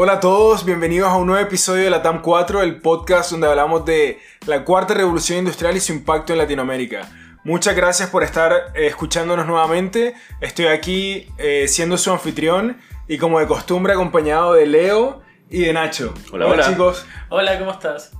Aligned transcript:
Hola 0.00 0.12
a 0.12 0.20
todos, 0.20 0.64
bienvenidos 0.64 1.10
a 1.10 1.16
un 1.16 1.26
nuevo 1.26 1.44
episodio 1.44 1.82
de 1.82 1.90
la 1.90 2.02
TAM 2.02 2.22
4, 2.22 2.62
el 2.62 2.80
podcast 2.80 3.32
donde 3.32 3.48
hablamos 3.48 3.84
de 3.84 4.20
la 4.46 4.64
cuarta 4.64 4.94
revolución 4.94 5.40
industrial 5.40 5.76
y 5.76 5.80
su 5.80 5.92
impacto 5.92 6.32
en 6.32 6.38
Latinoamérica. 6.38 7.08
Muchas 7.42 7.74
gracias 7.74 8.08
por 8.08 8.22
estar 8.22 8.70
eh, 8.76 8.86
escuchándonos 8.86 9.44
nuevamente. 9.48 10.14
Estoy 10.40 10.66
aquí 10.66 11.26
eh, 11.36 11.66
siendo 11.66 11.98
su 11.98 12.12
anfitrión 12.12 12.80
y 13.08 13.18
como 13.18 13.40
de 13.40 13.48
costumbre 13.48 13.92
acompañado 13.92 14.52
de 14.52 14.66
Leo 14.66 15.20
y 15.50 15.62
de 15.62 15.72
Nacho. 15.72 16.14
Hola, 16.30 16.46
hola. 16.46 16.68
chicos. 16.68 17.04
Hola, 17.28 17.58
¿cómo 17.58 17.72
estás? 17.72 18.12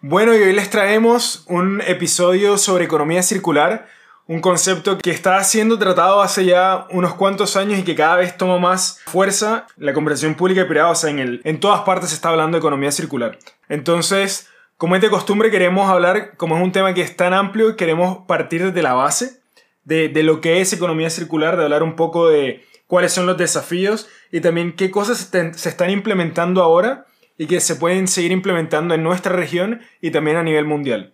Bueno, 0.00 0.32
y 0.32 0.42
hoy 0.42 0.52
les 0.52 0.70
traemos 0.70 1.44
un 1.48 1.80
episodio 1.80 2.56
sobre 2.56 2.84
economía 2.84 3.24
circular, 3.24 3.88
un 4.32 4.40
concepto 4.40 4.96
que 4.96 5.10
está 5.10 5.44
siendo 5.44 5.78
tratado 5.78 6.22
hace 6.22 6.46
ya 6.46 6.86
unos 6.88 7.14
cuantos 7.16 7.54
años 7.54 7.78
y 7.78 7.82
que 7.82 7.94
cada 7.94 8.16
vez 8.16 8.38
toma 8.38 8.58
más 8.58 8.98
fuerza. 9.04 9.66
La 9.76 9.92
conversación 9.92 10.36
pública 10.36 10.62
y 10.62 10.64
privada, 10.64 10.90
o 10.90 10.94
sea, 10.94 11.10
en, 11.10 11.18
el, 11.18 11.42
en 11.44 11.60
todas 11.60 11.82
partes 11.82 12.08
se 12.08 12.14
está 12.14 12.30
hablando 12.30 12.56
de 12.56 12.60
economía 12.60 12.90
circular. 12.92 13.38
Entonces, 13.68 14.48
como 14.78 14.96
es 14.96 15.02
de 15.02 15.10
costumbre, 15.10 15.50
queremos 15.50 15.90
hablar, 15.90 16.34
como 16.38 16.56
es 16.56 16.62
un 16.62 16.72
tema 16.72 16.94
que 16.94 17.02
es 17.02 17.14
tan 17.14 17.34
amplio, 17.34 17.76
queremos 17.76 18.24
partir 18.26 18.64
desde 18.64 18.82
la 18.82 18.94
base 18.94 19.42
de, 19.84 20.10
lo 20.22 20.40
que 20.40 20.62
es 20.62 20.72
economía 20.72 21.10
circular, 21.10 21.58
de 21.58 21.64
hablar 21.64 21.82
un 21.82 21.94
poco 21.94 22.30
de 22.30 22.64
cuáles 22.86 23.12
son 23.12 23.26
los 23.26 23.36
desafíos 23.36 24.08
y 24.30 24.40
también 24.40 24.72
qué 24.72 24.90
cosas 24.90 25.30
se 25.30 25.68
están 25.68 25.90
implementando 25.90 26.62
ahora 26.62 27.04
y 27.36 27.48
que 27.48 27.60
se 27.60 27.76
pueden 27.76 28.08
seguir 28.08 28.32
implementando 28.32 28.94
en 28.94 29.02
nuestra 29.02 29.36
región 29.36 29.82
y 30.00 30.10
también 30.10 30.38
a 30.38 30.42
nivel 30.42 30.64
mundial. 30.64 31.12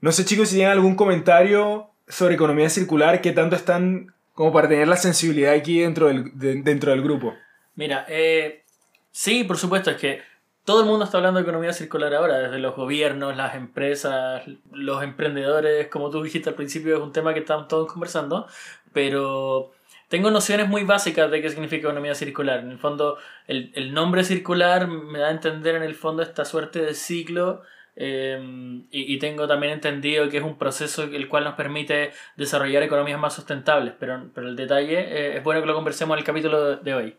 No 0.00 0.12
sé 0.12 0.24
chicos 0.24 0.50
si 0.50 0.56
tienen 0.56 0.72
algún 0.72 0.94
comentario 0.94 1.91
sobre 2.12 2.34
economía 2.34 2.68
circular, 2.68 3.20
qué 3.20 3.32
tanto 3.32 3.56
están 3.56 4.14
como 4.34 4.52
para 4.52 4.68
tener 4.68 4.86
la 4.88 4.96
sensibilidad 4.96 5.52
aquí 5.54 5.80
dentro 5.80 6.06
del, 6.08 6.38
de- 6.38 6.62
dentro 6.62 6.90
del 6.92 7.02
grupo. 7.02 7.34
Mira, 7.74 8.04
eh, 8.08 8.64
sí, 9.10 9.44
por 9.44 9.56
supuesto, 9.58 9.90
es 9.90 9.96
que 9.96 10.20
todo 10.64 10.80
el 10.82 10.86
mundo 10.86 11.04
está 11.04 11.16
hablando 11.18 11.38
de 11.38 11.44
economía 11.44 11.72
circular 11.72 12.14
ahora, 12.14 12.38
desde 12.38 12.58
los 12.58 12.76
gobiernos, 12.76 13.36
las 13.36 13.54
empresas, 13.54 14.42
los 14.70 15.02
emprendedores, 15.02 15.88
como 15.88 16.10
tú 16.10 16.22
dijiste 16.22 16.50
al 16.50 16.54
principio, 16.54 16.96
es 16.96 17.02
un 17.02 17.12
tema 17.12 17.34
que 17.34 17.40
estamos 17.40 17.66
todos 17.66 17.90
conversando, 17.92 18.46
pero 18.92 19.72
tengo 20.08 20.30
nociones 20.30 20.68
muy 20.68 20.84
básicas 20.84 21.30
de 21.30 21.40
qué 21.40 21.48
significa 21.48 21.88
economía 21.88 22.14
circular. 22.14 22.60
En 22.60 22.70
el 22.70 22.78
fondo, 22.78 23.16
el, 23.46 23.72
el 23.74 23.92
nombre 23.94 24.22
circular 24.24 24.86
me 24.86 25.18
da 25.18 25.28
a 25.28 25.32
entender 25.32 25.74
en 25.74 25.82
el 25.82 25.94
fondo 25.94 26.22
esta 26.22 26.44
suerte 26.44 26.80
de 26.82 26.94
ciclo. 26.94 27.62
Eh, 27.96 28.38
y, 28.90 29.14
y 29.14 29.18
tengo 29.18 29.46
también 29.46 29.72
entendido 29.72 30.28
que 30.28 30.38
es 30.38 30.44
un 30.44 30.58
proceso 30.58 31.04
el 31.04 31.28
cual 31.28 31.44
nos 31.44 31.54
permite 31.54 32.12
desarrollar 32.36 32.82
economías 32.82 33.20
más 33.20 33.34
sustentables, 33.34 33.94
pero, 33.98 34.30
pero 34.34 34.48
el 34.48 34.56
detalle 34.56 34.98
eh, 34.98 35.36
es 35.36 35.44
bueno 35.44 35.60
que 35.60 35.66
lo 35.66 35.74
conversemos 35.74 36.14
en 36.14 36.18
el 36.20 36.24
capítulo 36.24 36.76
de 36.76 36.94
hoy. 36.94 37.16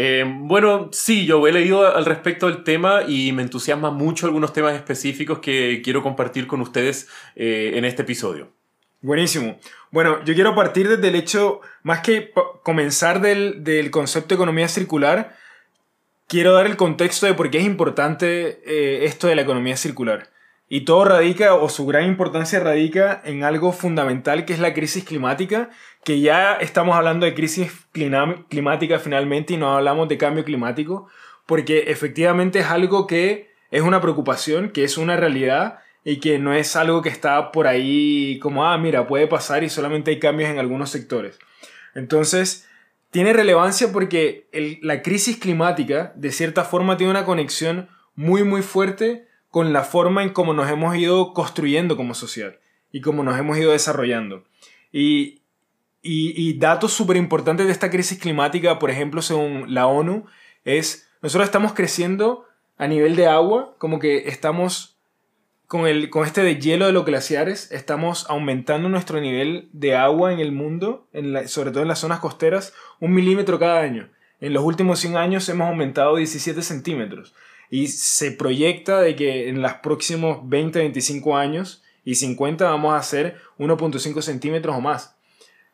Eh, 0.00 0.24
bueno, 0.24 0.90
sí, 0.92 1.26
yo 1.26 1.44
he 1.48 1.50
leído 1.50 1.84
al 1.92 2.04
respecto 2.04 2.46
del 2.46 2.62
tema 2.62 3.02
y 3.08 3.32
me 3.32 3.42
entusiasma 3.42 3.90
mucho 3.90 4.26
algunos 4.26 4.52
temas 4.52 4.74
específicos 4.74 5.40
que 5.40 5.82
quiero 5.82 6.04
compartir 6.04 6.46
con 6.46 6.60
ustedes 6.60 7.08
eh, 7.34 7.72
en 7.74 7.84
este 7.84 8.02
episodio. 8.02 8.48
Buenísimo. 9.00 9.58
Bueno, 9.90 10.24
yo 10.24 10.34
quiero 10.34 10.54
partir 10.54 10.88
desde 10.88 11.08
el 11.08 11.16
hecho, 11.16 11.62
más 11.82 12.00
que 12.00 12.32
comenzar 12.62 13.20
del, 13.20 13.64
del 13.64 13.90
concepto 13.90 14.28
de 14.28 14.34
economía 14.36 14.68
circular, 14.68 15.36
quiero 16.28 16.52
dar 16.52 16.66
el 16.66 16.76
contexto 16.76 17.26
de 17.26 17.34
por 17.34 17.50
qué 17.50 17.58
es 17.58 17.64
importante 17.64 18.60
eh, 18.64 19.06
esto 19.06 19.26
de 19.26 19.34
la 19.34 19.42
economía 19.42 19.76
circular. 19.76 20.30
Y 20.68 20.82
todo 20.82 21.06
radica, 21.06 21.54
o 21.54 21.68
su 21.70 21.86
gran 21.86 22.04
importancia 22.04 22.60
radica 22.60 23.22
en 23.24 23.42
algo 23.42 23.72
fundamental 23.72 24.44
que 24.44 24.52
es 24.52 24.58
la 24.58 24.74
crisis 24.74 25.02
climática, 25.02 25.70
que 26.04 26.20
ya 26.20 26.54
estamos 26.54 26.94
hablando 26.94 27.24
de 27.24 27.34
crisis 27.34 27.72
climática 27.92 28.98
finalmente 28.98 29.54
y 29.54 29.56
no 29.56 29.74
hablamos 29.74 30.08
de 30.08 30.18
cambio 30.18 30.44
climático, 30.44 31.08
porque 31.46 31.84
efectivamente 31.88 32.58
es 32.58 32.66
algo 32.66 33.06
que 33.06 33.50
es 33.70 33.80
una 33.80 34.02
preocupación, 34.02 34.68
que 34.68 34.84
es 34.84 34.98
una 34.98 35.16
realidad 35.16 35.78
y 36.04 36.20
que 36.20 36.38
no 36.38 36.52
es 36.52 36.76
algo 36.76 37.00
que 37.00 37.08
está 37.08 37.50
por 37.50 37.66
ahí 37.66 38.38
como, 38.40 38.66
ah, 38.66 38.76
mira, 38.76 39.06
puede 39.06 39.26
pasar 39.26 39.64
y 39.64 39.70
solamente 39.70 40.10
hay 40.10 40.18
cambios 40.18 40.50
en 40.50 40.58
algunos 40.58 40.90
sectores. 40.90 41.38
Entonces, 41.94 42.67
tiene 43.10 43.32
relevancia 43.32 43.90
porque 43.92 44.48
la 44.82 45.02
crisis 45.02 45.38
climática, 45.38 46.12
de 46.16 46.30
cierta 46.32 46.64
forma, 46.64 46.96
tiene 46.96 47.10
una 47.10 47.24
conexión 47.24 47.88
muy, 48.14 48.44
muy 48.44 48.62
fuerte 48.62 49.26
con 49.50 49.72
la 49.72 49.82
forma 49.82 50.22
en 50.22 50.30
cómo 50.30 50.52
nos 50.52 50.70
hemos 50.70 50.94
ido 50.96 51.32
construyendo 51.32 51.96
como 51.96 52.14
sociedad 52.14 52.56
y 52.92 53.00
cómo 53.00 53.22
nos 53.22 53.38
hemos 53.38 53.56
ido 53.56 53.72
desarrollando. 53.72 54.44
Y, 54.92 55.42
y, 56.02 56.34
y 56.36 56.58
datos 56.58 56.92
súper 56.92 57.16
importantes 57.16 57.66
de 57.66 57.72
esta 57.72 57.90
crisis 57.90 58.18
climática, 58.18 58.78
por 58.78 58.90
ejemplo, 58.90 59.22
según 59.22 59.72
la 59.72 59.86
ONU, 59.86 60.26
es, 60.64 61.08
nosotros 61.22 61.46
estamos 61.46 61.72
creciendo 61.72 62.44
a 62.76 62.86
nivel 62.86 63.16
de 63.16 63.26
agua, 63.26 63.74
como 63.78 63.98
que 63.98 64.28
estamos 64.28 64.97
con, 65.68 65.86
el, 65.86 66.10
con 66.10 66.26
este 66.26 66.42
de 66.42 66.58
hielo 66.58 66.86
de 66.86 66.92
los 66.92 67.04
glaciares, 67.04 67.70
estamos 67.70 68.26
aumentando 68.28 68.88
nuestro 68.88 69.20
nivel 69.20 69.68
de 69.72 69.94
agua 69.94 70.32
en 70.32 70.40
el 70.40 70.50
mundo, 70.50 71.06
en 71.12 71.32
la- 71.34 71.46
sobre 71.46 71.70
todo 71.70 71.82
en 71.82 71.88
las 71.88 72.00
zonas 72.00 72.18
costeras, 72.20 72.72
un 73.00 73.12
milímetro 73.14 73.58
cada 73.58 73.80
año. 73.80 74.08
En 74.40 74.54
los 74.54 74.64
últimos 74.64 74.98
100 74.98 75.16
años 75.16 75.48
hemos 75.48 75.68
aumentado 75.68 76.16
17 76.16 76.62
centímetros. 76.62 77.34
Y 77.70 77.88
se 77.88 78.32
proyecta 78.32 79.00
de 79.00 79.14
que 79.14 79.48
en 79.50 79.60
los 79.60 79.74
próximos 79.74 80.38
20, 80.48 80.78
25 80.78 81.36
años 81.36 81.82
y 82.02 82.14
50 82.14 82.64
vamos 82.64 82.94
a 82.94 82.96
hacer 82.96 83.36
1.5 83.58 84.22
centímetros 84.22 84.74
o 84.74 84.80
más. 84.80 85.16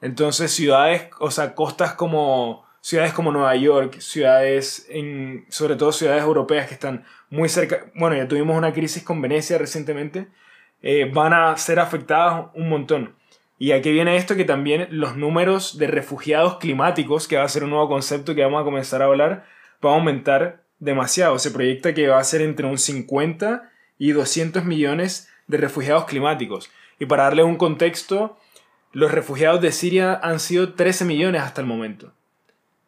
Entonces 0.01 0.51
ciudades, 0.51 1.03
o 1.21 1.31
sea, 1.31 1.55
costas 1.55 1.95
como 1.95 2.64
ciudades 2.85 3.15
como 3.15 3.33
Nueva 3.33 3.57
York, 3.57 3.99
ciudades, 4.01 4.87
en, 4.91 5.47
sobre 5.49 5.75
todo 5.75 5.91
ciudades 5.91 6.23
europeas 6.23 6.69
que 6.69 6.75
están 6.75 7.07
muy 7.31 7.49
cerca, 7.49 7.87
bueno, 7.95 8.15
ya 8.15 8.29
tuvimos 8.29 8.59
una 8.59 8.75
crisis 8.75 9.03
con 9.03 9.23
Venecia 9.23 9.57
recientemente, 9.57 10.29
eh, 10.83 11.11
van 11.11 11.33
a 11.33 11.57
ser 11.57 11.81
afectadas 11.81 12.49
un 12.53 12.69
montón. 12.69 13.15
Y 13.59 13.73
aquí 13.73 13.91
viene 13.91 14.17
esto 14.17 14.37
que 14.37 14.45
también 14.45 14.87
los 14.91 15.17
números 15.17 15.79
de 15.79 15.87
refugiados 15.87 16.59
climáticos, 16.59 17.27
que 17.27 17.39
va 17.39 17.45
a 17.45 17.49
ser 17.49 17.65
un 17.65 17.71
nuevo 17.71 17.89
concepto 17.89 18.35
que 18.35 18.45
vamos 18.45 18.61
a 18.61 18.65
comenzar 18.65 19.01
a 19.01 19.07
hablar, 19.07 19.47
va 19.83 19.93
a 19.93 19.95
aumentar 19.95 20.65
demasiado. 20.79 21.39
Se 21.39 21.53
proyecta 21.53 21.95
que 21.95 22.09
va 22.09 22.19
a 22.19 22.25
ser 22.25 22.43
entre 22.43 22.67
un 22.67 22.77
50 22.77 23.63
y 23.97 24.13
200 24.13 24.63
millones 24.67 25.31
de 25.47 25.57
refugiados 25.57 26.05
climáticos. 26.05 26.71
Y 26.99 27.07
para 27.07 27.25
darle 27.25 27.45
un 27.45 27.57
contexto, 27.57 28.37
los 28.93 29.11
refugiados 29.11 29.63
de 29.63 29.73
Siria 29.73 30.21
han 30.23 30.39
sido 30.39 30.75
13 30.75 31.07
millones 31.07 31.41
hasta 31.41 31.63
el 31.63 31.67
momento. 31.67 32.13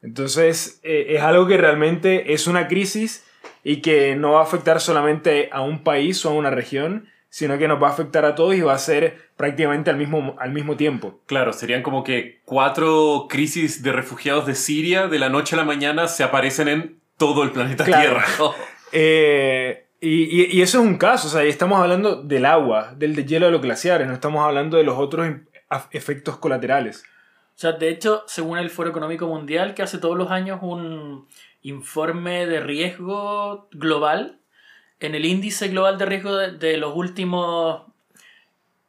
Entonces, 0.06 0.80
eh, 0.84 1.06
es 1.10 1.22
algo 1.22 1.46
que 1.46 1.56
realmente 1.56 2.32
es 2.32 2.46
una 2.46 2.68
crisis 2.68 3.24
y 3.64 3.82
que 3.82 4.14
no 4.16 4.32
va 4.32 4.40
a 4.40 4.44
afectar 4.44 4.80
solamente 4.80 5.48
a 5.52 5.60
un 5.62 5.82
país 5.82 6.24
o 6.24 6.30
a 6.30 6.32
una 6.32 6.50
región, 6.50 7.08
sino 7.28 7.58
que 7.58 7.66
nos 7.68 7.82
va 7.82 7.88
a 7.88 7.90
afectar 7.90 8.24
a 8.24 8.34
todos 8.36 8.54
y 8.54 8.60
va 8.60 8.72
a 8.72 8.78
ser 8.78 9.18
prácticamente 9.36 9.90
al 9.90 9.96
mismo, 9.96 10.36
al 10.38 10.52
mismo 10.52 10.76
tiempo. 10.76 11.20
Claro, 11.26 11.52
serían 11.52 11.82
como 11.82 12.04
que 12.04 12.40
cuatro 12.44 13.26
crisis 13.28 13.82
de 13.82 13.92
refugiados 13.92 14.46
de 14.46 14.54
Siria 14.54 15.08
de 15.08 15.18
la 15.18 15.28
noche 15.28 15.56
a 15.56 15.58
la 15.58 15.64
mañana 15.64 16.06
se 16.08 16.22
aparecen 16.22 16.68
en 16.68 17.00
todo 17.18 17.42
el 17.42 17.50
planeta 17.50 17.84
Claro. 17.84 18.02
Tierra. 18.02 18.24
Oh. 18.38 18.54
Eh, 18.92 19.84
y, 20.00 20.22
y- 20.42 20.58
y 20.58 20.62
eso 20.62 20.78
es 20.80 20.86
un 20.86 20.96
caso, 20.96 21.26
o 21.26 21.30
sea, 21.30 21.42
estamos 21.42 21.80
hablando 21.80 22.22
del 22.22 22.44
agua, 22.46 22.94
del 22.96 23.14
deshielo 23.16 23.46
de 23.46 23.52
los 23.52 23.60
glaciares, 23.62 24.06
no 24.06 24.14
estamos 24.14 24.44
hablando 24.46 24.76
de 24.76 24.84
los 24.84 24.96
otros 24.96 25.26
em- 25.26 25.44
efectos 25.90 26.36
colaterales. 26.38 27.02
O 27.56 27.58
sea, 27.58 27.72
de 27.72 27.88
hecho, 27.88 28.22
según 28.26 28.58
el 28.58 28.68
Foro 28.70 28.90
Económico 28.90 29.26
Mundial, 29.26 29.74
que 29.74 29.82
hace 29.82 29.96
todos 29.98 30.16
los 30.16 30.30
años 30.30 30.58
un 30.62 31.26
informe 31.62 32.46
de 32.46 32.60
riesgo 32.60 33.68
global, 33.72 34.38
en 35.00 35.14
el 35.14 35.24
índice 35.24 35.68
global 35.68 35.96
de 35.98 36.06
riesgo 36.06 36.36
de, 36.36 36.52
de 36.52 36.76
los 36.76 36.94
últimos 36.94 37.82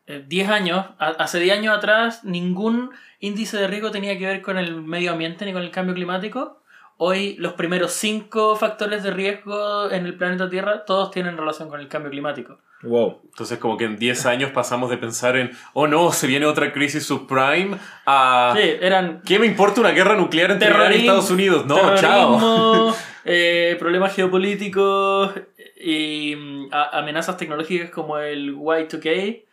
eh, 0.08 0.24
10 0.28 0.50
años, 0.50 0.86
a- 1.00 1.10
hace 1.19 1.40
10 1.40 1.58
años 1.58 1.78
atrás, 1.78 2.24
ningún 2.24 2.92
índice 3.19 3.58
de 3.58 3.68
riesgo 3.68 3.92
tenía 3.92 4.18
que 4.18 4.25
ver 4.28 4.42
con 4.42 4.58
el 4.58 4.81
medio 4.81 5.12
ambiente 5.13 5.46
ni 5.46 5.54
con 5.54 5.62
el 5.63 5.72
cambio 5.72 5.96
climático. 5.96 6.62
Hoy 6.98 7.36
los 7.38 7.54
primeros 7.54 7.92
5 7.94 8.56
factores 8.56 9.04
de 9.04 9.12
riesgo 9.12 9.90
en 9.92 10.06
el 10.06 10.16
planeta 10.18 10.50
Tierra, 10.50 10.86
todos 10.86 11.12
tienen 11.12 11.38
relación 11.38 11.70
con 11.70 11.80
el 11.80 11.88
cambio 11.88 12.12
climático. 12.12 12.60
Wow. 12.83 13.21
Entonces 13.25 13.57
como 13.57 13.75
que 13.77 13.85
en 13.85 13.97
10 13.97 14.25
años 14.27 14.51
pasamos 14.51 14.89
de 14.89 14.97
pensar 14.97 15.35
en, 15.35 15.51
oh 15.74 15.88
no, 15.88 16.12
se 16.12 16.27
viene 16.27 16.45
otra 16.45 16.71
crisis 16.74 17.06
subprime, 17.06 17.77
a... 18.06 18.53
Sí, 18.56 18.62
eran 18.81 19.21
¿Qué 19.25 19.39
me 19.39 19.45
importa 19.47 19.81
una 19.81 19.91
guerra 19.91 20.15
nuclear 20.15 20.51
entre 20.51 20.68
Irán 20.69 20.79
y 20.79 20.83
Terrorismo, 20.83 21.12
Estados 21.12 21.31
Unidos? 21.31 21.65
No, 21.65 21.95
chao. 21.95 22.95
eh, 23.25 23.75
problemas 23.79 24.13
geopolíticos 24.15 25.31
y 25.79 26.35
mm, 26.35 26.68
a- 26.71 27.00
amenazas 27.00 27.38
tecnológicas 27.38 27.89
como 27.89 28.18
el 28.19 28.56
Y2K, 28.56 29.44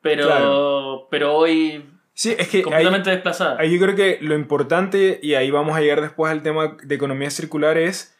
pero, 0.00 0.26
Claro. 0.26 1.08
pero 1.10 1.34
hoy 1.36 1.84
Sí, 2.14 2.34
es 2.38 2.48
que 2.48 2.58
ahí- 2.58 2.62
completamente 2.64 3.10
desplazada. 3.10 3.56
Ahí 3.58 3.72
yo 3.72 3.80
creo 3.84 3.96
que 3.96 4.18
lo 4.20 4.34
importante, 4.34 5.18
y 5.22 5.34
ahí 5.34 5.50
vamos 5.50 5.76
a 5.76 5.80
llegar 5.80 6.00
después 6.00 6.30
al 6.30 6.42
tema 6.42 6.76
de 6.82 6.94
economía 6.94 7.30
circular, 7.30 7.78
es, 7.78 8.11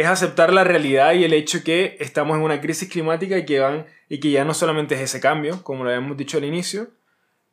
es 0.00 0.06
aceptar 0.06 0.52
la 0.52 0.64
realidad 0.64 1.12
y 1.14 1.24
el 1.24 1.32
hecho 1.32 1.62
que 1.64 1.96
estamos 2.00 2.36
en 2.36 2.42
una 2.42 2.60
crisis 2.60 2.88
climática 2.88 3.38
y 3.38 3.44
que, 3.44 3.60
van, 3.60 3.86
y 4.08 4.20
que 4.20 4.30
ya 4.30 4.44
no 4.44 4.54
solamente 4.54 4.94
es 4.94 5.00
ese 5.02 5.20
cambio, 5.20 5.62
como 5.62 5.84
lo 5.84 5.90
habíamos 5.90 6.16
dicho 6.16 6.38
al 6.38 6.44
inicio, 6.44 6.88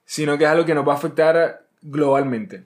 sino 0.05 0.37
que 0.37 0.43
es 0.45 0.49
algo 0.49 0.65
que 0.65 0.73
nos 0.75 0.87
va 0.87 0.93
a 0.93 0.97
afectar 0.97 1.67
globalmente. 1.81 2.65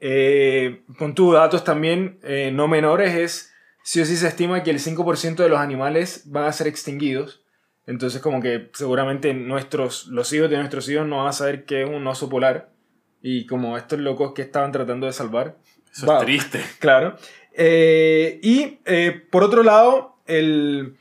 eh, 0.00 0.82
con 0.98 1.14
tus 1.14 1.34
datos 1.34 1.64
también 1.64 2.18
eh, 2.22 2.50
no 2.52 2.68
menores, 2.68 3.14
es 3.14 3.52
sí 3.82 4.00
o 4.00 4.04
sí 4.04 4.16
se 4.16 4.28
estima 4.28 4.62
que 4.62 4.70
el 4.70 4.78
5% 4.78 5.42
de 5.42 5.48
los 5.48 5.58
animales 5.58 6.22
van 6.26 6.44
a 6.44 6.52
ser 6.52 6.66
extinguidos. 6.68 7.42
Entonces 7.86 8.20
como 8.20 8.40
que 8.42 8.70
seguramente 8.74 9.32
nuestros, 9.34 10.06
los 10.08 10.32
hijos 10.32 10.50
de 10.50 10.56
nuestros 10.58 10.88
hijos 10.88 11.06
no 11.06 11.18
van 11.18 11.28
a 11.28 11.32
saber 11.32 11.64
qué 11.64 11.82
es 11.82 11.88
un 11.88 12.06
oso 12.06 12.28
polar. 12.28 12.70
Y 13.22 13.46
como 13.46 13.76
estos 13.76 13.98
locos 13.98 14.32
que 14.34 14.42
estaban 14.42 14.70
tratando 14.72 15.06
de 15.06 15.12
salvar. 15.12 15.56
Eso 15.92 16.06
Wow. 16.06 16.18
es 16.18 16.24
triste. 16.26 16.60
Claro. 16.78 17.16
Eh, 17.60 18.38
y 18.40 18.78
eh, 18.86 19.20
por 19.30 19.42
otro 19.42 19.64
lado, 19.64 20.16
el, 20.26 20.96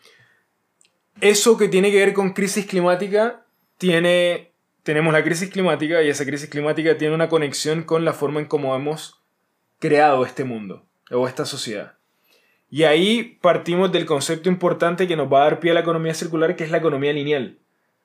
eso 1.21 1.55
que 1.55 1.67
tiene 1.67 1.91
que 1.91 1.99
ver 1.99 2.13
con 2.13 2.33
crisis 2.33 2.65
climática, 2.65 3.45
tiene, 3.77 4.53
tenemos 4.81 5.13
la 5.13 5.23
crisis 5.23 5.51
climática 5.51 6.01
y 6.01 6.09
esa 6.09 6.25
crisis 6.25 6.49
climática 6.49 6.97
tiene 6.97 7.13
una 7.13 7.29
conexión 7.29 7.83
con 7.83 8.05
la 8.05 8.13
forma 8.13 8.39
en 8.39 8.47
cómo 8.47 8.75
hemos 8.75 9.21
creado 9.77 10.25
este 10.25 10.45
mundo 10.45 10.83
o 11.11 11.27
esta 11.27 11.45
sociedad. 11.45 11.93
Y 12.71 12.83
ahí 12.85 13.37
partimos 13.39 13.91
del 13.91 14.07
concepto 14.07 14.49
importante 14.49 15.07
que 15.07 15.15
nos 15.15 15.31
va 15.31 15.41
a 15.41 15.43
dar 15.43 15.59
pie 15.59 15.71
a 15.71 15.73
la 15.75 15.81
economía 15.81 16.15
circular, 16.15 16.55
que 16.55 16.63
es 16.63 16.71
la 16.71 16.79
economía 16.79 17.13
lineal, 17.13 17.59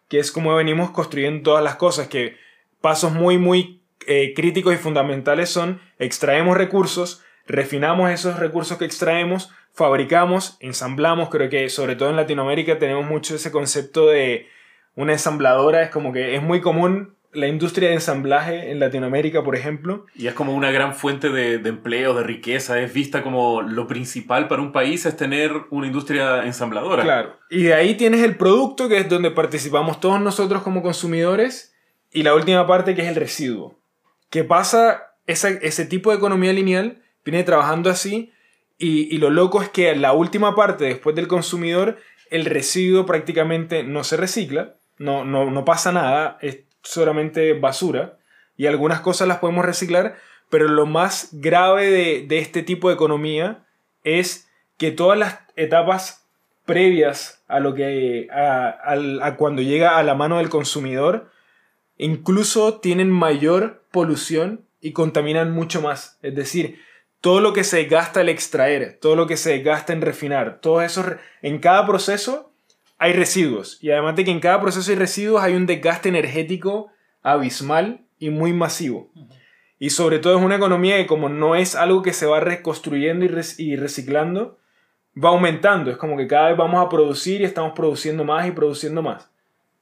que 0.08 0.19
es 0.19 0.31
como 0.31 0.55
venimos 0.55 0.90
construyendo 0.90 1.43
todas 1.43 1.64
las 1.64 1.76
cosas, 1.76 2.06
que 2.06 2.37
pasos 2.82 3.12
muy, 3.12 3.38
muy 3.38 3.81
eh, 4.06 4.34
críticos 4.37 4.75
y 4.75 4.76
fundamentales 4.76 5.48
son 5.48 5.81
extraemos 5.98 6.58
recursos, 6.58 7.22
refinamos 7.46 8.10
esos 8.10 8.38
recursos 8.38 8.78
que 8.78 8.84
extraemos, 8.84 9.50
fabricamos, 9.74 10.56
ensamblamos, 10.60 11.28
creo 11.30 11.48
que 11.48 11.68
sobre 11.68 11.96
todo 11.96 12.10
en 12.10 12.16
Latinoamérica 12.16 12.78
tenemos 12.78 13.06
mucho 13.06 13.34
ese 13.34 13.50
concepto 13.50 14.06
de 14.08 14.46
una 14.94 15.12
ensambladora, 15.12 15.82
es 15.82 15.90
como 15.90 16.12
que 16.12 16.34
es 16.36 16.42
muy 16.42 16.60
común 16.60 17.14
la 17.34 17.46
industria 17.48 17.88
de 17.88 17.94
ensamblaje 17.94 18.70
en 18.70 18.78
Latinoamérica, 18.78 19.42
por 19.42 19.56
ejemplo, 19.56 20.04
Y 20.14 20.26
es 20.26 20.34
como 20.34 20.54
una 20.54 20.70
gran 20.70 20.94
fuente 20.94 21.30
de, 21.30 21.56
de 21.56 21.68
empleo, 21.70 22.12
de 22.12 22.22
riqueza. 22.24 22.78
Es 22.78 22.92
vista 22.92 23.22
como 23.22 23.62
lo 23.62 23.86
principal 23.86 24.48
para 24.48 24.60
un 24.60 24.70
país 24.70 25.06
es 25.06 25.16
tener 25.16 25.50
una 25.70 25.86
industria 25.86 26.44
ensambladora. 26.44 27.04
Claro. 27.04 27.38
Y 27.48 27.62
de 27.62 27.72
ahí 27.72 27.94
tienes 27.94 28.20
el 28.22 28.36
producto, 28.36 28.86
que 28.86 28.98
es 28.98 29.08
donde 29.08 29.30
participamos 29.30 29.98
todos 29.98 30.20
nosotros 30.20 30.60
como 30.62 30.82
consumidores, 30.82 31.74
y 32.10 32.22
la 32.22 32.34
última 32.34 32.66
parte, 32.66 32.94
que 32.94 33.00
es 33.00 33.08
el 33.08 33.14
residuo. 33.16 33.78
¿Qué 34.28 34.44
pasa? 34.44 35.14
Esa- 35.26 35.48
ese 35.48 35.86
tipo 35.86 36.10
de 36.10 36.18
economía 36.18 36.52
lineal 36.52 37.00
viene 37.24 37.44
trabajando 37.44 37.90
así, 37.90 38.32
y, 38.78 39.14
y 39.14 39.19
lo 39.19 39.30
loco 39.30 39.62
es 39.62 39.69
que 39.69 39.94
la 39.94 40.12
última 40.12 40.54
parte, 40.54 40.84
después 40.84 41.14
del 41.14 41.28
consumidor, 41.28 41.98
el 42.30 42.44
residuo 42.46 43.06
prácticamente 43.06 43.82
no 43.84 44.02
se 44.04 44.16
recicla, 44.16 44.74
no, 44.98 45.24
no, 45.24 45.50
no 45.50 45.64
pasa 45.64 45.92
nada, 45.92 46.38
es 46.40 46.60
solamente 46.82 47.52
basura, 47.52 48.19
y 48.56 48.66
algunas 48.66 49.00
cosas 49.00 49.28
las 49.28 49.38
podemos 49.38 49.64
reciclar, 49.64 50.16
pero 50.50 50.69
lo 50.69 50.86
más 50.86 51.28
grave 51.32 51.90
de, 51.90 52.26
de 52.26 52.38
este 52.38 52.62
tipo 52.62 52.88
de 52.88 52.94
economía 52.94 53.64
es 54.04 54.48
que 54.78 54.90
todas 54.90 55.19
las 55.19 55.38
etapas 55.56 56.26
previas 56.66 57.42
a 57.48 57.60
lo 57.60 57.74
que 57.74 58.28
a, 58.30 58.69
al- 58.69 59.22
a 59.22 59.36
cuando 59.36 59.62
llega 59.62 59.98
a 59.98 60.02
la 60.02 60.14
mano 60.14 60.38
del 60.38 60.48
consumidor 60.48 61.30
incluso 61.98 62.78
tienen 62.80 63.10
mayor 63.10 63.84
polución 63.90 64.64
y 64.80 64.92
contaminan 64.92 65.52
mucho 65.52 65.80
más. 65.82 66.19
Es 66.22 66.34
decir 66.34 66.80
todo 67.22 67.40
lo 67.40 67.54
que 67.54 67.64
se 67.64 67.84
gasta 67.86 68.20
al 68.20 68.28
extraer 68.28 68.98
todo 69.00 69.16
lo 69.16 69.26
que 69.26 69.38
se 69.38 69.60
gasta 69.60 69.94
en 69.94 70.02
refinar 70.02 70.60
todo 70.60 70.82
eso 70.82 71.02
en 71.40 71.58
cada 71.58 71.86
proceso 71.86 72.52
hay 72.98 73.14
residuos 73.14 73.78
y 73.80 73.90
además 73.90 74.16
de 74.16 74.24
que 74.26 74.30
en 74.30 74.40
cada 74.40 74.60
proceso 74.60 74.90
hay 74.90 74.98
residuos 74.98 75.42
hay 75.42 75.54
un 75.54 75.64
desgaste 75.64 76.10
energético 76.10 76.90
abismal 77.22 78.02
y 78.19 78.28
muy 78.28 78.52
masivo 78.52 79.10
y 79.82 79.90
sobre 79.90 80.20
todo 80.20 80.38
es 80.38 80.44
una 80.44 80.54
economía 80.54 80.96
que 80.96 81.08
como 81.08 81.28
no 81.28 81.56
es 81.56 81.74
algo 81.74 82.02
que 82.02 82.12
se 82.12 82.24
va 82.24 82.38
reconstruyendo 82.38 83.24
y 83.24 83.74
reciclando, 83.74 84.56
va 85.16 85.30
aumentando. 85.30 85.90
Es 85.90 85.96
como 85.96 86.16
que 86.16 86.28
cada 86.28 86.50
vez 86.50 86.56
vamos 86.56 86.86
a 86.86 86.88
producir 86.88 87.40
y 87.40 87.44
estamos 87.44 87.72
produciendo 87.72 88.22
más 88.22 88.46
y 88.46 88.52
produciendo 88.52 89.02
más. 89.02 89.28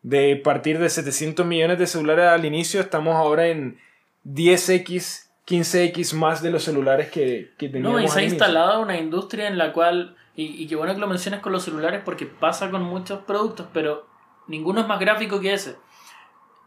De 0.00 0.37
partir 0.37 0.78
de 0.78 0.88
700 0.88 1.44
millones 1.44 1.78
de 1.78 1.87
celulares 1.87 2.28
al 2.28 2.46
inicio, 2.46 2.81
estamos 2.81 3.14
ahora 3.14 3.48
en 3.48 3.78
10x, 4.25 5.28
15x 5.50 6.14
más 6.14 6.43
de 6.43 6.50
los 6.50 6.62
celulares 6.62 7.11
que, 7.11 7.52
que 7.58 7.69
teníamos 7.69 8.00
No, 8.00 8.05
y 8.05 8.08
se 8.08 8.20
ha 8.20 8.23
instalado 8.23 8.81
una 8.81 8.97
industria 8.97 9.49
en 9.49 9.58
la 9.58 9.73
cual, 9.73 10.17
y, 10.37 10.62
y 10.62 10.69
qué 10.69 10.76
bueno 10.76 10.94
que 10.94 11.00
lo 11.00 11.08
menciones 11.08 11.41
con 11.41 11.52
los 11.52 11.64
celulares 11.64 12.02
porque 12.05 12.26
pasa 12.26 12.70
con 12.70 12.82
muchos 12.82 13.20
productos, 13.25 13.67
pero 13.73 14.06
ninguno 14.47 14.81
es 14.81 14.87
más 14.87 15.00
gráfico 15.00 15.41
que 15.41 15.52
ese. 15.52 15.76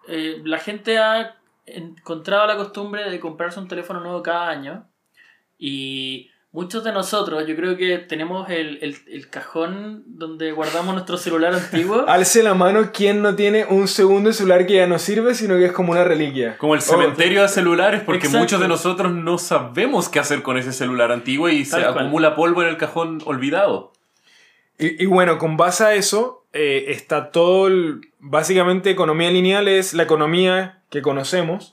Eh, 0.07 0.41
la 0.43 0.59
gente 0.59 0.97
ha 0.99 1.37
encontrado 1.65 2.45
la 2.45 2.57
costumbre 2.57 3.09
de 3.09 3.19
comprarse 3.21 3.59
un 3.59 3.69
teléfono 3.69 4.01
nuevo 4.01 4.21
cada 4.21 4.49
año 4.49 4.85
y 5.57 6.29
muchos 6.53 6.83
de 6.85 6.93
nosotros, 6.93 7.45
yo 7.47 7.55
creo 7.55 7.75
que 7.75 7.97
tenemos 7.97 8.49
el, 8.49 8.77
el, 8.81 8.95
el 9.07 9.29
cajón 9.29 10.03
donde 10.05 10.51
guardamos 10.53 10.93
nuestro 10.93 11.17
celular 11.17 11.53
antiguo. 11.53 12.05
Alce 12.07 12.41
la 12.43 12.53
mano 12.53 12.91
quien 12.93 13.21
no 13.21 13.35
tiene 13.35 13.65
un 13.65 13.87
segundo 13.89 14.31
celular 14.31 14.65
que 14.65 14.75
ya 14.75 14.87
no 14.87 14.99
sirve, 14.99 15.35
sino 15.35 15.55
que 15.57 15.65
es 15.65 15.71
como 15.73 15.91
una 15.91 16.03
reliquia. 16.05 16.57
Como 16.57 16.75
el 16.75 16.79
Oh, 16.79 16.83
cementerio 16.83 17.41
de 17.41 17.49
celulares, 17.49 18.01
porque 18.05 18.27
Exacto. 18.27 18.39
muchos 18.39 18.61
de 18.61 18.67
nosotros 18.69 19.11
no 19.11 19.37
sabemos 19.37 20.07
qué 20.07 20.19
hacer 20.19 20.41
con 20.43 20.57
ese 20.57 20.71
celular 20.71 21.11
antiguo 21.11 21.49
y 21.49 21.65
se 21.65 21.81
cual. 21.81 21.97
acumula 21.97 22.35
polvo 22.35 22.61
en 22.61 22.69
el 22.69 22.77
cajón 22.77 23.19
olvidado. 23.25 23.91
Y, 24.77 25.03
y 25.03 25.05
bueno, 25.07 25.37
con 25.39 25.57
base 25.57 25.83
a 25.83 25.93
eso, 25.95 26.45
eh, 26.53 26.85
está 26.89 27.31
todo 27.31 27.67
el... 27.67 28.01
Básicamente, 28.19 28.89
economía 28.89 29.29
lineal 29.31 29.67
es 29.67 29.93
la 29.93 30.03
economía 30.03 30.81
que 30.89 31.01
conocemos. 31.01 31.72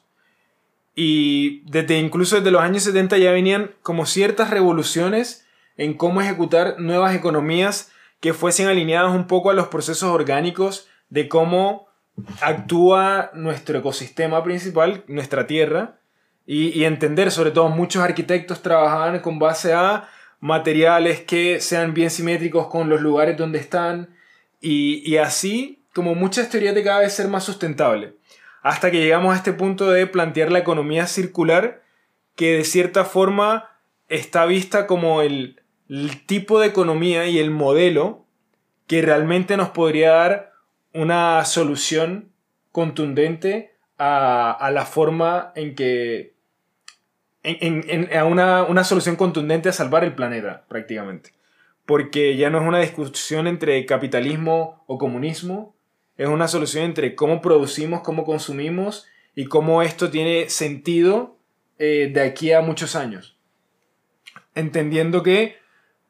Y 0.95 1.61
desde 1.71 1.99
incluso 1.99 2.37
desde 2.37 2.51
los 2.51 2.63
años 2.63 2.83
70 2.83 3.19
ya 3.19 3.33
venían 3.33 3.73
como 3.83 4.07
ciertas 4.07 4.51
revoluciones 4.51 5.47
en 5.77 5.95
cómo 5.95 6.21
ejecutar 6.21 6.79
nuevas 6.79 7.15
economías 7.15 7.91
que 8.21 8.35
fuesen 8.35 8.69
alineadas 8.69 9.15
un 9.15 9.27
poco 9.27 9.51
a 9.51 9.55
los 9.55 9.69
procesos 9.69 10.11
orgánicos 10.11 10.89
de 11.09 11.29
cómo 11.29 11.89
actúa 12.41 13.31
nuestro 13.35 13.79
ecosistema 13.79 14.45
principal, 14.45 15.05
nuestra 15.07 15.47
Tierra, 15.47 15.99
y, 16.47 16.69
y 16.79 16.85
entender, 16.85 17.31
sobre 17.31 17.51
todo 17.51 17.69
muchos 17.69 18.03
arquitectos 18.03 18.63
trabajaban 18.63 19.21
con 19.21 19.39
base 19.39 19.73
a 19.73 20.09
materiales 20.41 21.21
que 21.21 21.61
sean 21.61 21.95
bien 21.95 22.11
simétricos 22.11 22.67
con 22.67 22.89
los 22.89 23.01
lugares 23.01 23.37
donde 23.37 23.59
están, 23.59 24.15
y, 24.61 25.03
y 25.11 25.17
así 25.17 25.85
como 25.95 26.15
muchas 26.15 26.51
teorías 26.51 26.75
de 26.75 26.83
cada 26.83 27.01
vez 27.01 27.13
ser 27.13 27.29
más 27.29 27.45
sustentable. 27.45 28.15
Hasta 28.63 28.91
que 28.91 29.01
llegamos 29.01 29.33
a 29.33 29.37
este 29.37 29.53
punto 29.53 29.91
de 29.91 30.07
plantear 30.07 30.53
la 30.53 30.59
economía 30.59 31.07
circular, 31.07 31.83
que 32.37 32.57
de 32.59 32.65
cierta 32.65 33.05
forma 33.05 33.71
está 34.09 34.45
vista 34.47 34.87
como 34.87 35.23
el, 35.23 35.61
tipo 36.27 36.61
de 36.61 36.69
economía 36.69 37.27
y 37.27 37.39
el 37.39 37.51
modelo 37.51 38.25
que 38.87 39.03
realmente 39.03 39.57
nos 39.57 39.71
podría 39.71 40.11
dar 40.13 40.53
una 40.93 41.45
solución 41.45 42.31
contundente 42.73 43.75
a, 43.99 44.51
a 44.53 44.71
la 44.71 44.85
forma 44.87 45.53
en 45.55 45.75
que... 45.75 46.35
En- 47.43 47.85
en- 47.89 48.17
a 48.17 48.25
una, 48.27 48.65
una 48.65 48.85
solución 48.85 49.17
contundente 49.17 49.69
a 49.69 49.73
salvar 49.73 50.05
el 50.05 50.15
planeta, 50.15 50.65
prácticamente. 50.69 51.33
Porque 51.87 52.37
ya 52.37 52.51
no 52.51 52.61
es 52.61 52.69
una 52.69 52.81
discusión 52.81 53.47
entre 53.47 53.85
capitalismo 53.87 54.85
o 54.87 54.99
comunismo, 54.99 55.75
es 56.21 56.29
una 56.29 56.49
solución 56.49 56.85
entre 56.85 57.15
cómo 57.15 57.41
producimos, 57.41 58.03
cómo 58.03 58.25
consumimos 58.25 59.07
y 59.35 59.47
cómo 59.47 59.81
esto 59.81 60.11
tiene 60.11 60.51
sentido 60.51 61.39
eh, 61.79 62.11
de 62.13 62.21
aquí 62.21 62.53
a 62.53 62.61
muchos 62.61 62.95
años. 62.95 63.39
Entendiendo 64.55 65.23
que 65.23 65.57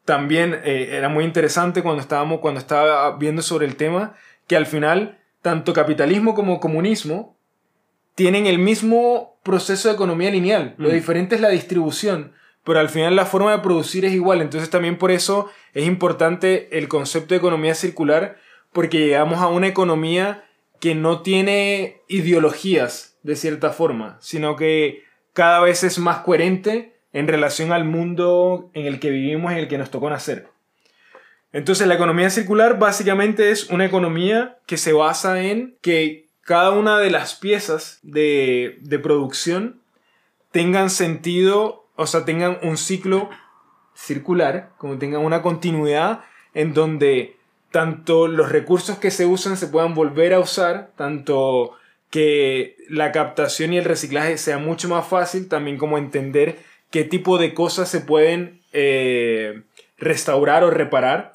también 0.03 0.59
eh, 0.65 0.89
era 0.91 1.07
muy 1.07 1.23
interesante 1.23 1.81
cuando 1.81 2.01
estábamos 2.01 2.39
cuando 2.39 2.59
estaba 2.59 3.15
viendo 3.17 3.41
sobre 3.41 3.65
el 3.67 3.75
tema 3.77 4.15
que 4.47 4.57
al 4.57 4.65
final 4.65 5.19
tanto 5.41 5.71
capitalismo 5.73 6.35
como 6.35 6.59
comunismo 6.59 7.37
tienen 8.15 8.47
el 8.47 8.59
mismo 8.59 9.39
proceso 9.43 9.87
de 9.87 9.93
economía 9.95 10.29
lineal. 10.29 10.75
Lo 10.77 10.89
Mm. 10.89 10.93
diferente 10.93 11.35
es 11.35 11.41
la 11.41 11.49
distribución, 11.49 12.33
pero 12.65 12.79
al 12.79 12.89
final 12.89 13.15
la 13.15 13.25
forma 13.25 13.51
de 13.53 13.59
producir 13.59 14.03
es 14.03 14.11
igual. 14.11 14.41
Entonces 14.41 14.69
también 14.69 14.97
por 14.97 15.11
eso 15.11 15.49
es 15.73 15.85
importante 15.87 16.77
el 16.77 16.89
concepto 16.89 17.33
de 17.33 17.37
economía 17.37 17.75
circular, 17.75 18.37
porque 18.73 18.99
llegamos 18.99 19.39
a 19.39 19.47
una 19.47 19.67
economía 19.67 20.45
que 20.79 20.95
no 20.95 21.21
tiene 21.21 22.01
ideologías 22.07 23.17
de 23.23 23.35
cierta 23.35 23.71
forma, 23.71 24.17
sino 24.19 24.55
que 24.55 25.03
cada 25.33 25.59
vez 25.61 25.83
es 25.83 25.99
más 25.99 26.19
coherente 26.19 26.95
en 27.13 27.27
relación 27.27 27.71
al 27.71 27.85
mundo 27.85 28.69
en 28.73 28.85
el 28.85 28.99
que 28.99 29.09
vivimos 29.09 29.51
y 29.51 29.55
en 29.55 29.59
el 29.61 29.67
que 29.67 29.77
nos 29.77 29.91
tocó 29.91 30.09
nacer. 30.09 30.47
Entonces 31.53 31.87
la 31.87 31.95
economía 31.95 32.29
circular 32.29 32.79
básicamente 32.79 33.51
es 33.51 33.69
una 33.69 33.85
economía 33.85 34.57
que 34.65 34.77
se 34.77 34.93
basa 34.93 35.41
en 35.41 35.75
que 35.81 36.27
cada 36.41 36.71
una 36.71 36.97
de 36.97 37.11
las 37.11 37.35
piezas 37.35 37.99
de, 38.03 38.77
de 38.81 38.99
producción 38.99 39.81
tengan 40.51 40.89
sentido, 40.89 41.87
o 41.95 42.07
sea, 42.07 42.25
tengan 42.25 42.57
un 42.63 42.77
ciclo 42.77 43.29
circular, 43.93 44.71
como 44.77 44.97
tengan 44.97 45.21
una 45.21 45.41
continuidad 45.41 46.21
en 46.53 46.73
donde 46.73 47.37
tanto 47.71 48.27
los 48.27 48.51
recursos 48.51 48.97
que 48.99 49.11
se 49.11 49.25
usan 49.25 49.57
se 49.57 49.67
puedan 49.67 49.93
volver 49.93 50.33
a 50.33 50.39
usar, 50.39 50.91
tanto 50.97 51.73
que 52.09 52.75
la 52.89 53.11
captación 53.13 53.73
y 53.73 53.77
el 53.77 53.85
reciclaje 53.85 54.37
sea 54.37 54.57
mucho 54.57 54.89
más 54.89 55.07
fácil, 55.07 55.47
también 55.47 55.77
como 55.77 55.97
entender 55.97 56.59
qué 56.89 57.05
tipo 57.05 57.37
de 57.37 57.53
cosas 57.53 57.89
se 57.89 58.01
pueden 58.01 58.61
eh, 58.73 59.61
restaurar 59.97 60.63
o 60.65 60.69
reparar. 60.69 61.33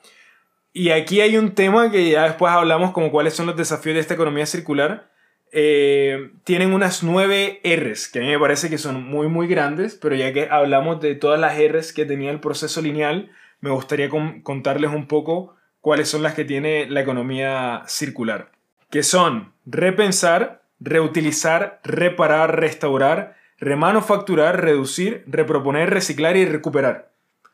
Y 0.75 0.91
aquí 0.91 1.23
hay 1.23 1.39
un 1.39 1.55
tema 1.55 1.91
que 1.91 2.11
ya 2.11 2.25
después 2.25 2.53
hablamos 2.53 2.93
como 2.93 3.11
cuáles 3.11 3.33
son 3.33 3.47
los 3.47 3.57
desafíos 3.57 3.95
de 3.95 4.01
esta 4.01 4.13
economía 4.15 4.45
circular. 4.45 5.09
Eh, 5.53 6.33
tienen 6.45 6.75
unas 6.75 7.03
nueve 7.03 7.63
Rs, 7.65 8.09
que 8.09 8.19
a 8.19 8.23
mí 8.23 8.29
me 8.29 8.39
parece 8.39 8.69
que 8.69 8.77
son 8.77 9.03
muy, 9.03 9.29
muy 9.29 9.47
grandes, 9.47 9.95
pero 9.95 10.15
ya 10.15 10.35
que 10.35 10.49
hablamos 10.51 11.01
de 11.01 11.15
todas 11.15 11.41
las 11.41 11.57
Rs 11.59 11.95
que 11.95 12.05
tenía 12.05 12.31
el 12.31 12.41
proceso 12.41 12.83
lineal, 12.83 13.31
me 13.61 13.71
gustaría 13.71 14.11
contarles 14.43 14.91
un 14.91 15.09
poco 15.09 15.56
cuáles 15.87 16.09
son 16.09 16.25
las 16.25 16.35
que 16.35 16.45
tiene 16.45 16.91
la 16.91 17.03
economía 17.03 17.85
circular, 17.87 18.51
que 18.91 19.05
son 19.05 19.53
repensar, 19.67 20.65
reutilizar, 20.81 21.81
reparar, 21.85 22.59
restaurar, 22.59 23.37
remanufacturar, 23.61 24.61
reducir, 24.61 25.23
reproponer, 25.29 25.91
reciclar 25.91 26.37
y 26.37 26.45
recuperar. 26.45 27.13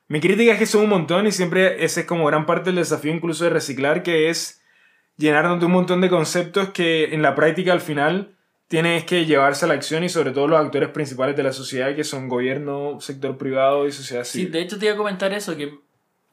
Mi 0.09 0.19
crítica 0.23 0.53
es 0.55 0.59
que 0.59 0.65
son 0.65 0.85
un 0.85 0.89
montón 0.89 1.27
y 1.27 1.33
siempre 1.33 1.85
ese 1.85 2.01
es 2.01 2.07
como 2.07 2.25
gran 2.25 2.47
parte 2.47 2.71
del 2.71 2.77
desafío 2.77 3.13
incluso 3.13 3.45
de 3.45 3.51
reciclar, 3.51 4.03
que 4.03 4.31
es 4.31 4.63
llenarnos 5.19 5.61
de 5.61 5.67
un 5.67 5.73
montón 5.73 6.01
de 6.01 6.09
conceptos 6.09 6.71
que 6.71 7.13
en 7.13 7.21
la 7.21 7.35
práctica 7.35 7.75
al 7.75 7.83
final 7.83 8.35
tienes 8.67 9.05
que 9.05 9.27
llevarse 9.27 9.67
a 9.67 9.69
la 9.69 9.75
acción 9.75 10.05
y 10.05 10.09
sobre 10.09 10.31
todo 10.31 10.49
los 10.49 10.59
actores 10.59 10.89
principales 10.89 11.37
de 11.37 11.43
la 11.43 11.53
sociedad 11.53 11.95
que 11.95 12.03
son 12.03 12.31
gobierno, 12.31 12.99
sector 12.99 13.37
privado 13.37 13.87
y 13.87 13.93
sociedad 13.93 14.25
civil. 14.25 14.47
Sí, 14.47 14.53
de 14.53 14.63
hecho 14.63 14.79
te 14.79 14.87
iba 14.87 14.95
a 14.95 14.97
comentar 14.97 15.35
eso, 15.35 15.55
que 15.55 15.83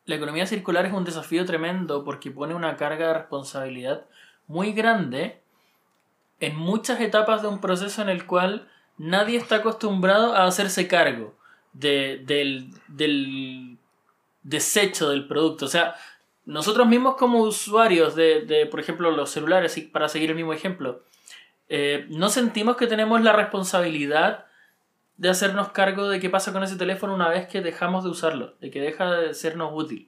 la 0.10 0.16
economía 0.16 0.48
circular 0.48 0.88
es 0.88 0.92
un 0.92 1.06
desafío 1.06 1.46
tremendo 1.46 2.04
porque 2.04 2.32
pone 2.32 2.56
una 2.56 2.76
carga 2.78 3.10
de 3.10 3.14
responsabilidad 3.14 4.08
muy 4.48 4.74
grande 4.74 5.40
en 6.40 6.56
muchas 6.56 7.00
etapas 7.00 7.44
de 7.44 7.48
un 7.48 7.62
proceso 7.62 8.02
en 8.02 8.10
el 8.10 8.26
cual 8.26 8.68
nadie 8.98 9.38
está 9.38 9.58
acostumbrado 9.58 10.34
a 10.34 10.46
hacerse 10.46 10.88
cargo 10.88 11.36
de, 11.74 12.24
del, 12.26 13.78
desecho 14.42 15.12
del 15.12 15.28
producto. 15.28 15.66
O 15.66 15.70
sea, 15.70 15.94
nosotros 16.44 16.88
mismos 16.88 17.16
como 17.16 17.42
usuarios 17.42 18.16
de, 18.16 18.42
de 18.42 18.66
por 18.66 18.80
ejemplo, 18.80 19.12
los 19.12 19.30
celulares, 19.30 19.80
para 19.94 20.10
seguir 20.10 20.32
el 20.32 20.36
mismo 20.36 20.54
ejemplo, 20.54 21.04
eh, 21.68 22.08
no 22.10 22.30
sentimos 22.30 22.78
que 22.78 22.88
tenemos 22.88 23.22
la 23.22 23.34
responsabilidad 23.34 24.48
de 25.20 25.30
hacernos 25.30 25.70
cargo 25.74 26.08
de 26.08 26.22
qué 26.22 26.30
pasa 26.30 26.54
con 26.54 26.64
ese 26.64 26.78
teléfono 26.78 27.14
una 27.14 27.28
vez 27.28 27.46
que 27.48 27.60
dejamos 27.60 28.06
de 28.06 28.10
usarlo, 28.10 28.56
de 28.62 28.72
que 28.72 28.80
deja 28.80 29.12
de 29.12 29.34
sernos 29.34 29.72
útil, 29.74 30.08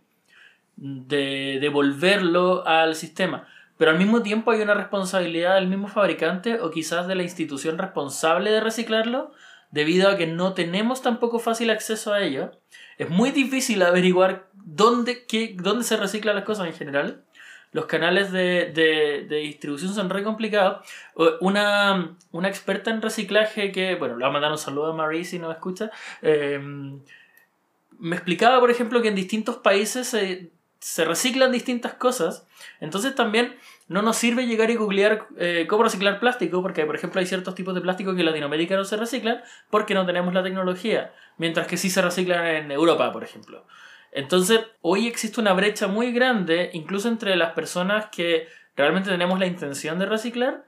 de 0.78 1.58
devolverlo 1.60 2.66
al 2.66 2.96
sistema. 2.96 3.46
Pero 3.78 3.92
al 3.92 3.98
mismo 3.98 4.22
tiempo 4.22 4.52
hay 4.52 4.62
una 4.62 4.74
responsabilidad 4.74 5.56
del 5.56 5.68
mismo 5.68 5.90
fabricante 5.90 6.62
o 6.62 6.72
quizás 6.72 7.08
de 7.08 7.16
la 7.16 7.24
institución 7.24 7.78
responsable 7.78 8.52
de 8.52 8.62
reciclarlo, 8.62 9.34
debido 9.70 10.10
a 10.10 10.16
que 10.16 10.28
no 10.28 10.54
tenemos 10.54 11.02
tampoco 11.02 11.40
fácil 11.40 11.72
acceso 11.72 12.14
a 12.14 12.22
ello. 12.22 12.52
Es 12.98 13.10
muy 13.10 13.32
difícil 13.32 13.82
averiguar 13.82 14.48
dónde, 14.54 15.26
qué, 15.26 15.58
dónde 15.60 15.84
se 15.84 15.98
reciclan 15.98 16.36
las 16.36 16.46
cosas 16.46 16.68
en 16.68 16.74
general 16.74 17.26
los 17.72 17.86
canales 17.86 18.32
de, 18.32 18.72
de, 18.74 19.36
distribución 19.38 19.94
son 19.94 20.10
re 20.10 20.24
complicados. 20.24 20.86
Una, 21.40 22.16
una, 22.32 22.48
experta 22.50 22.92
en 22.92 23.02
reciclaje 23.02 23.72
que, 23.72 23.96
bueno, 23.96 24.16
le 24.16 24.26
voy 24.26 24.30
a 24.30 24.34
mandar 24.34 24.52
un 24.52 24.58
saludo 24.58 24.92
a 24.92 24.96
Marie 24.96 25.24
si 25.24 25.40
no 25.40 25.48
me 25.48 25.54
escucha, 25.54 25.90
em, 26.22 27.00
me 28.00 28.16
explicaba, 28.16 28.60
por 28.60 28.72
ejemplo, 28.72 29.02
que 29.02 29.08
en 29.08 29.16
distintos 29.16 29.58
países 29.58 30.08
se, 30.08 30.52
se, 30.80 31.06
reciclan 31.06 31.52
distintas 31.52 31.94
cosas. 31.94 32.46
Entonces 32.80 33.16
también 33.16 33.56
no 33.88 34.02
nos 34.02 34.18
sirve 34.18 34.48
llegar 34.48 34.70
y 34.70 34.76
googlear 34.76 35.28
eh, 35.38 35.66
cómo 35.70 35.84
reciclar 35.84 36.20
plástico, 36.20 36.62
porque, 36.62 36.86
por 36.86 36.96
ejemplo, 36.96 37.20
hay 37.20 37.28
ciertos 37.28 37.56
tipos 37.56 37.76
de 37.76 37.82
plástico 37.82 38.14
que 38.14 38.22
en 38.22 38.26
Latinoamérica 38.26 38.76
no 38.76 38.84
se 38.84 38.98
reciclan 38.98 39.42
porque 39.70 39.94
no 39.94 40.06
tenemos 40.06 40.34
la 40.34 40.44
tecnología, 40.44 41.14
mientras 41.38 41.68
que 41.68 41.78
sí 41.78 41.90
se 41.90 42.02
reciclan 42.02 42.46
en 42.46 42.72
Europa, 42.72 43.12
por 43.14 43.24
ejemplo. 43.24 43.66
Entonces, 44.12 44.60
hoy 44.82 45.08
existe 45.08 45.40
una 45.40 45.54
brecha 45.54 45.88
muy 45.88 46.12
grande, 46.12 46.70
incluso 46.74 47.08
entre 47.08 47.36
las 47.36 47.54
personas 47.54 48.08
que 48.12 48.48
realmente 48.76 49.10
tenemos 49.10 49.40
la 49.40 49.46
intención 49.46 50.00
de 50.00 50.06
reciclar, 50.06 50.66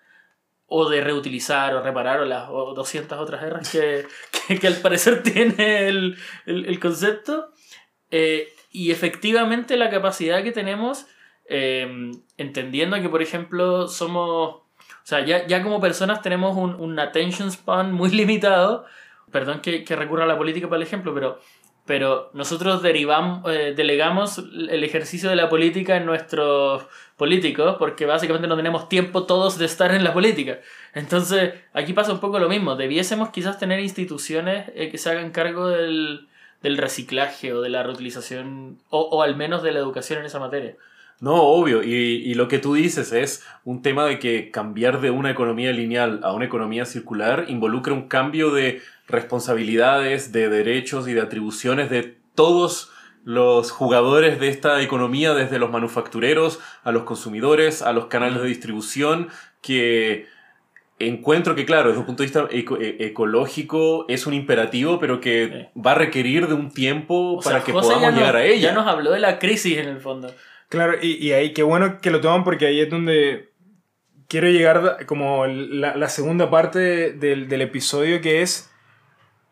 o 0.65 0.89
de 0.89 1.01
reutilizar, 1.01 1.75
o 1.75 1.83
reparar, 1.83 2.21
o 2.21 2.25
las 2.25 2.47
200 2.47 3.19
otras 3.19 3.43
R's 3.43 3.69
que, 4.47 4.57
que, 4.57 4.67
al 4.67 4.75
parecer 4.75 5.21
tiene 5.21 5.87
el, 5.87 6.17
el, 6.45 6.79
concepto. 6.79 7.51
Eh, 8.11 8.53
y 8.71 8.91
efectivamente 8.91 9.77
la 9.77 9.89
capacidad 9.89 10.41
que 10.41 10.51
tenemos, 10.51 11.05
eh, 11.45 12.11
entendiendo 12.37 12.99
que, 13.01 13.09
por 13.09 13.21
ejemplo, 13.21 13.87
somos... 13.87 14.55
O 14.55 15.05
sea, 15.05 15.25
ya, 15.25 15.45
ya 15.47 15.61
como 15.61 15.81
personas 15.81 16.21
tenemos 16.21 16.55
un, 16.55 16.75
un 16.75 16.97
attention 16.97 17.51
span 17.51 17.91
muy 17.91 18.09
limitado. 18.11 18.85
Perdón 19.31 19.61
que, 19.61 19.83
que 19.83 19.95
recurra 19.95 20.23
a 20.23 20.27
la 20.27 20.37
política 20.37 20.67
para 20.67 20.77
el 20.77 20.87
ejemplo, 20.87 21.13
pero 21.13 21.39
pero 21.85 22.29
nosotros 22.33 22.81
derivamos, 22.81 23.43
eh, 23.51 23.73
delegamos 23.75 24.37
el 24.37 24.83
ejercicio 24.83 25.29
de 25.29 25.35
la 25.35 25.49
política 25.49 25.97
en 25.97 26.05
nuestros 26.05 26.85
políticos 27.17 27.75
porque 27.77 28.05
básicamente 28.05 28.47
no 28.47 28.55
tenemos 28.55 28.87
tiempo 28.87 29.25
todos 29.25 29.57
de 29.57 29.65
estar 29.65 29.93
en 29.93 30.03
la 30.03 30.13
política. 30.13 30.59
Entonces, 30.93 31.53
aquí 31.73 31.93
pasa 31.93 32.13
un 32.13 32.19
poco 32.19 32.39
lo 32.39 32.47
mismo. 32.47 32.75
Debiésemos 32.75 33.29
quizás 33.29 33.59
tener 33.59 33.79
instituciones 33.81 34.69
eh, 34.75 34.89
que 34.89 34.97
se 34.97 35.09
hagan 35.09 35.31
cargo 35.31 35.67
del, 35.67 36.27
del, 36.61 36.77
reciclaje 36.77 37.51
o 37.51 37.61
de 37.61 37.69
la 37.69 37.83
reutilización 37.83 38.79
o, 38.89 39.01
o, 39.01 39.21
al 39.21 39.35
menos 39.35 39.61
de 39.61 39.73
la 39.73 39.79
educación 39.79 40.19
en 40.19 40.25
esa 40.25 40.39
materia. 40.39 40.75
No, 41.19 41.35
obvio. 41.35 41.83
Y, 41.83 41.91
y 41.91 42.33
lo 42.33 42.47
que 42.47 42.59
tú 42.59 42.73
dices 42.75 43.11
es 43.11 43.45
un 43.65 43.81
tema 43.81 44.05
de 44.05 44.19
que 44.19 44.51
cambiar 44.51 45.01
de 45.01 45.11
una 45.11 45.31
economía 45.31 45.71
lineal 45.71 46.21
a 46.23 46.33
una 46.33 46.45
economía 46.45 46.85
circular 46.85 47.45
involucra 47.49 47.93
un 47.93 48.07
cambio 48.07 48.51
de 48.51 48.81
responsabilidades, 49.07 50.31
de 50.31 50.49
derechos 50.49 51.07
y 51.07 51.13
de 51.13 51.21
atribuciones 51.21 51.89
de 51.89 52.17
todos 52.35 52.91
los 53.23 53.71
jugadores 53.71 54.39
de 54.39 54.49
esta 54.49 54.81
economía, 54.81 55.33
desde 55.33 55.59
los 55.59 55.71
manufactureros 55.71 56.59
a 56.83 56.91
los 56.91 57.03
consumidores, 57.03 57.81
a 57.81 57.93
los 57.93 58.07
canales 58.07 58.41
de 58.41 58.47
distribución, 58.47 59.29
que 59.61 60.27
encuentro 60.99 61.55
que, 61.55 61.65
claro, 61.65 61.89
desde 61.89 61.99
un 61.99 62.05
punto 62.05 62.23
de 62.23 62.27
vista 62.27 62.47
e, 62.51 63.07
ecológico 63.07 64.05
es 64.09 64.27
un 64.27 64.33
imperativo, 64.33 64.99
pero 64.99 65.21
que 65.21 65.69
va 65.75 65.91
a 65.91 65.95
requerir 65.95 66.47
de 66.47 66.53
un 66.53 66.71
tiempo 66.71 67.39
para 67.41 67.63
que 67.63 67.71
podamos 67.71 68.13
llegar 68.13 68.35
a 68.35 68.45
ella. 68.45 68.69
Ya 68.69 68.73
nos 68.73 68.87
habló 68.87 69.11
de 69.11 69.19
la 69.19 69.39
crisis 69.39 69.77
en 69.77 69.87
el 69.87 69.99
fondo. 69.99 70.33
Claro, 70.69 70.97
y, 71.01 71.31
ahí 71.31 71.53
qué 71.53 71.63
bueno 71.63 71.99
que 72.01 72.09
lo 72.09 72.19
toman 72.19 72.43
porque 72.43 72.65
ahí 72.65 72.81
es 72.81 72.89
donde 72.89 73.51
quiero 74.27 74.49
llegar 74.49 75.05
como 75.05 75.45
la, 75.45 76.09
segunda 76.09 76.49
parte 76.49 77.13
del, 77.13 77.47
del 77.47 77.61
episodio 77.61 78.21
que 78.21 78.41
es 78.41 78.72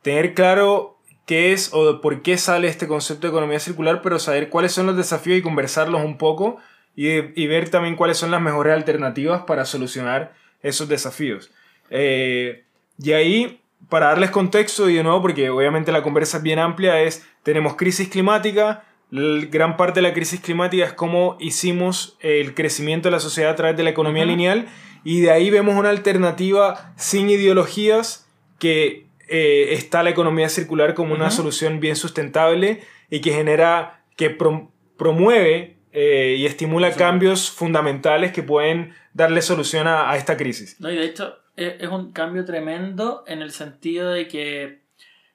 tener 0.02 0.34
claro 0.34 0.98
qué 1.26 1.54
es 1.54 1.70
o 1.74 2.02
por 2.02 2.22
qué 2.22 2.38
sale 2.38 2.68
este 2.68 2.88
concepto 2.88 3.28
de 3.28 3.32
economía 3.32 3.60
circular, 3.60 4.02
pero 4.02 4.20
saber 4.20 4.50
cuáles 4.50 4.72
son 4.72 4.86
los 4.86 4.98
desafíos 4.98 5.38
y 5.38 5.42
conversarlos 5.42 6.04
un 6.04 6.18
poco 6.18 6.58
y, 6.96 7.48
ver 7.48 7.70
también 7.70 7.96
cuáles 7.96 8.18
son 8.18 8.32
las 8.32 8.42
mejores 8.42 8.74
alternativas 8.74 9.44
para 9.44 9.66
solucionar 9.66 10.34
esos 10.62 10.90
desafíos. 10.90 11.52
Eh, 11.90 12.64
y 12.98 13.14
ahí, 13.14 13.62
para 13.90 14.08
darles 14.08 14.32
contexto 14.32 14.90
y 14.90 14.96
de 14.96 15.04
nuevo, 15.04 15.22
porque 15.22 15.50
obviamente 15.50 15.92
la 15.92 16.04
conversa 16.04 16.38
es 16.38 16.44
bien 16.44 16.60
amplia, 16.60 17.02
es, 17.02 17.26
tenemos 17.44 17.76
crisis 17.76 18.10
climática, 18.10 18.84
gran 19.12 19.76
parte 19.76 20.00
de 20.00 20.08
la 20.08 20.14
crisis 20.14 20.40
climática 20.40 20.86
es 20.86 20.94
cómo 20.94 21.36
hicimos 21.40 22.18
el 22.22 22.54
crecimiento 22.54 23.10
de 23.10 23.12
la 23.12 23.20
sociedad 23.20 23.52
a 23.52 23.56
través 23.56 23.76
de 23.76 23.84
la 23.84 23.90
economía 23.90 24.26
lineal 24.26 24.68
y 25.04 25.20
de 25.20 25.32
ahí 25.32 25.50
vemos 25.50 25.76
una 25.76 25.90
alternativa 25.90 26.94
sin 26.96 27.30
ideologías 27.30 28.26
que 28.58 29.08
eh, 29.32 29.74
está 29.74 30.04
la 30.04 30.10
economía 30.10 30.50
circular 30.50 30.94
como 30.94 31.14
una 31.14 31.32
solución 31.32 31.80
bien 31.80 31.96
sustentable 31.96 32.84
y 33.10 33.22
que 33.22 33.32
genera, 33.32 34.04
que 34.18 34.30
promueve 34.30 35.78
eh, 35.94 36.36
y 36.38 36.46
estimula 36.46 36.92
cambios 36.92 37.50
fundamentales 37.50 38.32
que 38.32 38.44
pueden 38.44 38.94
darle 39.14 39.42
solución 39.42 39.88
a, 39.88 40.16
esta 40.18 40.38
crisis. 40.38 40.80
No, 40.80 40.92
y 40.92 40.96
de 40.96 41.06
hecho 41.06 41.38
e, 41.56 41.78
es, 41.80 41.88
un 41.90 42.12
cambio 42.12 42.46
tremendo 42.46 43.24
en 43.26 43.42
el 43.42 43.52
sentido 43.52 44.12
de 44.12 44.28
que, 44.28 44.82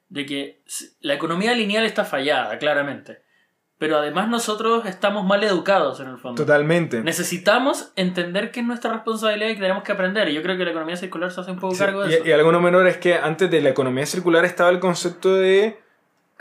de 0.09 0.25
que 0.25 0.61
la 1.01 1.15
economía 1.15 1.53
lineal 1.53 1.85
está 1.85 2.05
fallada, 2.05 2.57
claramente 2.59 3.26
pero 3.77 3.97
además 3.97 4.27
nosotros 4.27 4.85
estamos 4.85 5.25
mal 5.25 5.43
educados 5.43 5.99
en 5.99 6.07
el 6.07 6.17
fondo. 6.17 6.43
Totalmente. 6.43 7.01
Necesitamos 7.01 7.91
entender 7.95 8.51
que 8.51 8.61
es 8.61 8.65
nuestra 8.65 8.91
responsabilidad 8.91 9.49
y 9.49 9.53
que 9.53 9.61
tenemos 9.61 9.83
que 9.83 9.91
aprender. 9.91 10.29
Y 10.29 10.33
yo 10.33 10.41
creo 10.41 10.57
que 10.57 10.65
la 10.65 10.71
economía 10.71 10.97
circular 10.97 11.31
se 11.31 11.41
hace 11.41 11.51
un 11.51 11.59
poco 11.59 11.77
cargo 11.77 12.03
de 12.03 12.15
eso. 12.15 12.27
Y, 12.27 12.31
algo 12.31 12.51
no 12.51 12.59
menor 12.59 12.87
es 12.87 12.97
que 12.97 13.15
antes 13.15 13.51
de 13.51 13.61
la 13.61 13.69
economía 13.69 14.05
circular 14.05 14.45
estaba 14.45 14.71
el 14.71 14.79
concepto 14.79 15.35
de 15.35 15.79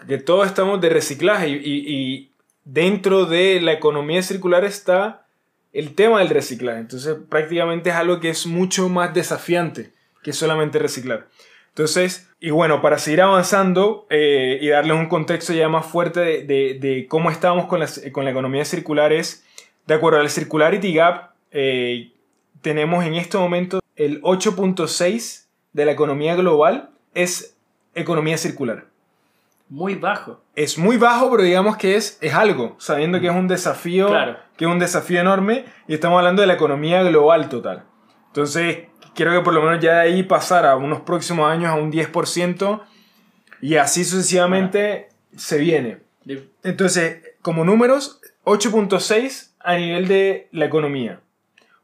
que 0.07 0.19
todos 0.19 0.47
estamos 0.47 0.81
de 0.81 0.88
reciclaje 0.88 1.49
y, 1.49 1.61
y 1.62 2.31
dentro 2.64 3.26
de 3.26 3.61
la 3.61 3.73
economía 3.73 4.23
circular 4.23 4.64
está 4.64 5.26
el 5.75 5.95
tema 5.95 6.21
del 6.21 6.31
reciclaje. 6.31 6.81
Entonces 6.81 7.16
prácticamente 7.28 7.90
es 7.90 7.97
algo 7.97 8.19
que 8.19 8.31
es 8.31 8.47
mucho 8.47 8.88
más 8.88 9.12
desafiante 9.12 9.93
que 10.23 10.33
solamente 10.33 10.78
reciclar. 10.78 11.28
Entonces, 11.69 12.25
y 12.40 12.50
bueno, 12.50 12.83
para 12.83 12.99
seguir 12.99 13.23
avanzando 13.23 14.07
eh, 14.11 14.59
y 14.61 14.69
darles 14.69 14.97
un 14.97 15.07
contexto 15.07 15.52
ya 15.52 15.69
más 15.69 15.87
fuerte 15.87 16.21
de, 16.45 17.07
cómo 17.09 17.31
estábamos 17.31 17.66
con, 17.66 17.81
con 18.12 18.25
la 18.25 18.31
economía 18.31 18.64
circular 18.64 19.12
es, 19.12 19.45
de 19.87 19.95
acuerdo 19.95 20.21
al 20.21 20.28
Circularity 20.31 20.93
Gap, 20.93 21.31
eh, 21.52 22.12
tenemos 22.61 23.05
en 23.05 23.14
este 23.14 23.38
momento 23.38 23.81
el 23.97 24.21
8.6 24.23 25.47
de 25.73 25.85
la 25.85 25.93
economía 25.93 26.35
global 26.35 26.90
es 27.14 27.57
economía 27.95 28.37
circular. 28.37 28.85
Muy 29.69 29.95
bajo. 29.95 30.40
Es 30.55 30.78
muy 30.78 30.97
bajo, 30.97 31.31
pero 31.31 31.43
digamos 31.43 31.76
que 31.76 31.97
es, 31.97 32.19
es 32.21 32.35
algo, 32.35 32.76
sabiendo 32.78 33.21
que 33.21 33.26
es 33.26 33.35
un 33.35 33.49
desafío, 33.49 34.09
Claro. 34.09 34.37
que 34.57 34.64
es 34.64 34.71
un 34.71 34.78
desafío 34.78 35.21
enorme 35.21 35.64
y 35.88 35.95
estamos 35.95 36.19
hablando 36.19 36.43
de 36.43 36.47
la 36.47 36.55
economía 36.55 37.02
global 37.02 37.49
total. 37.49 37.85
Entonces, 38.28 38.85
quiero 39.16 39.32
que 39.32 39.40
por 39.40 39.54
lo 39.54 39.62
menos 39.62 39.82
ya 39.82 39.94
de 39.94 40.00
ahí 40.00 40.23
pasar 40.23 40.64
a 40.66 40.76
unos 40.76 41.00
próximos 41.00 41.50
años 41.50 41.70
a 41.70 41.75
un 41.75 41.90
10% 41.90 42.82
y 43.61 43.76
así 43.76 44.04
sucesivamente 44.04 45.08
se 45.37 45.58
viene. 45.58 45.99
Entonces, 46.62 47.23
como 47.42 47.64
números, 47.64 48.20
8.6 48.44 49.50
a 49.61 49.76
nivel 49.76 50.06
de 50.06 50.49
la 50.52 50.66
economía. 50.66 51.20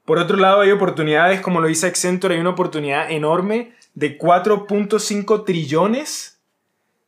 Por 0.05 0.19
otro 0.19 0.37
lado, 0.37 0.61
hay 0.61 0.71
oportunidades, 0.71 1.41
como 1.41 1.61
lo 1.61 1.69
dice 1.69 1.87
Accenture, 1.87 2.35
hay 2.35 2.41
una 2.41 2.51
oportunidad 2.51 3.11
enorme 3.11 3.73
de 3.95 4.19
4.5 4.19 5.45
trillones 5.45 6.41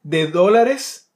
de 0.03 0.29
dólares 0.29 1.11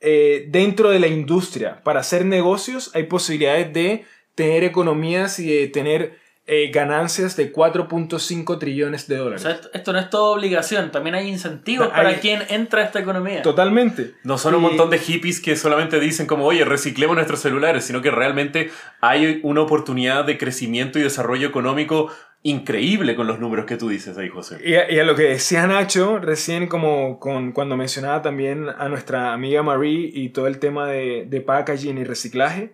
eh, 0.00 0.46
dentro 0.48 0.90
de 0.90 0.98
la 0.98 1.08
industria. 1.08 1.82
Para 1.82 2.00
hacer 2.00 2.24
negocios 2.24 2.90
hay 2.94 3.04
posibilidades 3.04 3.72
de 3.72 4.04
tener 4.34 4.64
economías 4.64 5.38
y 5.38 5.54
de 5.54 5.68
tener 5.68 6.18
eh, 6.52 6.70
ganancias 6.72 7.36
de 7.36 7.52
4.5 7.52 8.58
trillones 8.58 9.06
de 9.06 9.20
O 9.20 9.24
dólares. 9.24 9.42
sea, 9.42 9.60
esto, 9.72 9.92
no 9.92 9.98
es 10.00 10.10
todo 10.10 10.32
obligación, 10.34 10.90
también 10.90 11.14
hay 11.14 11.28
incentivos 11.28 11.88
Hay- 11.92 12.04
para 12.04 12.20
quien 12.20 12.42
entra 12.48 12.82
a 12.82 12.84
esta 12.86 12.98
economía. 12.98 13.42
Totalmente. 13.42 14.14
No 14.24 14.36
son 14.36 14.54
un 14.56 14.60
Y- 14.62 14.66
montón 14.66 14.90
de 14.90 14.98
hippies 14.98 15.40
que 15.40 15.54
solamente 15.56 16.00
dicen 16.00 16.26
como, 16.26 16.44
oye, 16.46 16.64
reciclemos 16.64 17.14
nuestros 17.14 17.40
celulares, 17.40 17.84
sino 17.84 18.02
que 18.02 18.10
realmente 18.10 18.70
hay 19.00 19.40
una 19.44 19.60
oportunidad 19.62 20.24
de 20.24 20.36
crecimiento 20.38 20.98
y 20.98 21.02
desarrollo 21.02 21.46
económico 21.48 22.10
increíble 22.42 23.14
con 23.16 23.26
los 23.26 23.38
números 23.38 23.66
que 23.66 23.76
tú 23.76 23.88
dices 23.90 24.16
ahí, 24.16 24.28
José. 24.30 24.58
Y 24.64 24.74
a, 24.74 24.90
y 24.90 24.98
a 24.98 25.04
lo 25.04 25.14
que 25.14 25.24
decía 25.24 25.66
Nacho 25.66 26.18
recién, 26.18 26.68
como 26.68 27.20
con, 27.20 27.52
cuando 27.52 27.76
mencionaba 27.76 28.22
también 28.22 28.66
a 28.70 28.88
nuestra 28.88 29.34
amiga 29.34 29.62
Marie 29.62 30.10
y 30.12 30.30
todo 30.30 30.46
el 30.46 30.58
tema 30.58 30.86
de, 30.88 31.26
de 31.28 31.40
packaging 31.42 31.98
y 31.98 32.04
reciclaje, 32.04 32.72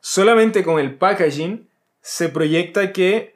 solamente 0.00 0.62
con 0.62 0.78
el 0.78 0.94
packaging 0.94 1.66
se 2.06 2.28
proyecta 2.28 2.92
que 2.92 3.34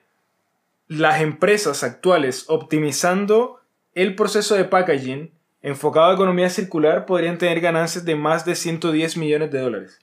las 0.86 1.22
empresas 1.22 1.82
actuales 1.82 2.44
optimizando 2.46 3.58
el 3.94 4.14
proceso 4.14 4.54
de 4.54 4.64
packaging 4.64 5.32
enfocado 5.60 6.12
a 6.12 6.14
economía 6.14 6.48
circular 6.50 7.04
podrían 7.04 7.36
tener 7.36 7.60
ganancias 7.60 8.04
de 8.04 8.14
más 8.14 8.44
de 8.44 8.54
110 8.54 9.16
millones 9.16 9.50
de 9.50 9.58
dólares. 9.58 9.98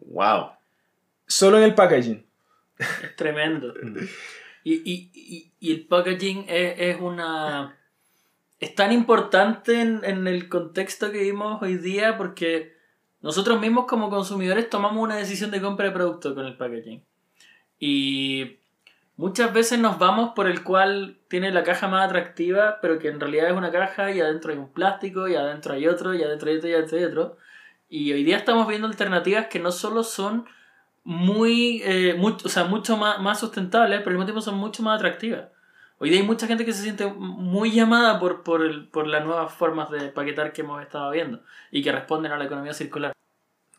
Wow. 0.00 0.50
Solo 1.28 1.58
en 1.58 1.62
el 1.62 1.76
packaging. 1.76 2.26
Es 2.78 3.14
tremendo. 3.16 3.72
Y, 4.64 4.74
y, 4.74 5.10
y, 5.12 5.52
y 5.58 5.72
el 5.72 5.86
packaging 5.88 6.44
es, 6.48 6.74
es 6.78 7.00
una... 7.00 7.76
Es 8.60 8.76
tan 8.76 8.92
importante 8.92 9.80
en, 9.80 10.04
en 10.04 10.28
el 10.28 10.48
contexto 10.48 11.10
que 11.10 11.22
vimos 11.22 11.60
hoy 11.60 11.78
día 11.78 12.16
porque 12.16 12.76
nosotros 13.22 13.60
mismos 13.60 13.86
como 13.86 14.08
consumidores 14.08 14.70
tomamos 14.70 15.02
una 15.02 15.16
decisión 15.16 15.50
de 15.50 15.60
compra 15.60 15.86
de 15.86 15.92
producto 15.92 16.32
con 16.36 16.46
el 16.46 16.56
packaging. 16.56 17.02
Y 17.84 18.58
muchas 19.16 19.52
veces 19.52 19.76
nos 19.80 19.98
vamos 19.98 20.34
por 20.36 20.46
el 20.46 20.62
cual 20.62 21.16
tiene 21.26 21.50
la 21.50 21.64
caja 21.64 21.88
más 21.88 22.06
atractiva, 22.06 22.78
pero 22.80 23.00
que 23.00 23.08
en 23.08 23.18
realidad 23.18 23.48
es 23.48 23.56
una 23.56 23.72
caja 23.72 24.12
y 24.12 24.20
adentro 24.20 24.52
hay 24.52 24.58
un 24.58 24.68
plástico 24.72 25.26
y 25.26 25.34
adentro 25.34 25.74
hay 25.74 25.88
otro 25.88 26.14
y 26.14 26.22
adentro 26.22 26.48
hay 26.48 26.58
otro 26.58 26.68
y 26.70 26.74
adentro 26.74 26.98
hay 26.98 27.04
otro. 27.06 27.36
Y 27.88 28.12
hoy 28.12 28.22
día 28.22 28.36
estamos 28.36 28.68
viendo 28.68 28.86
alternativas 28.86 29.48
que 29.48 29.58
no 29.58 29.72
solo 29.72 30.04
son 30.04 30.44
muy, 31.02 31.82
eh, 31.84 32.14
mu- 32.16 32.36
o 32.44 32.48
sea, 32.48 32.62
mucho 32.66 32.96
más, 32.96 33.18
más 33.20 33.40
sustentables, 33.40 33.98
pero 33.98 34.10
al 34.10 34.14
mismo 34.14 34.26
tiempo 34.26 34.42
son 34.42 34.54
mucho 34.58 34.84
más 34.84 35.00
atractivas. 35.00 35.46
Hoy 35.98 36.10
día 36.10 36.20
hay 36.20 36.26
mucha 36.26 36.46
gente 36.46 36.64
que 36.64 36.72
se 36.72 36.84
siente 36.84 37.06
muy 37.08 37.72
llamada 37.72 38.20
por, 38.20 38.44
por, 38.44 38.62
el- 38.62 38.86
por 38.90 39.08
las 39.08 39.24
nuevas 39.24 39.52
formas 39.52 39.90
de 39.90 40.08
paquetar 40.10 40.52
que 40.52 40.60
hemos 40.60 40.80
estado 40.80 41.10
viendo 41.10 41.40
y 41.72 41.82
que 41.82 41.90
responden 41.90 42.30
a 42.30 42.38
la 42.38 42.44
economía 42.44 42.74
circular. 42.74 43.12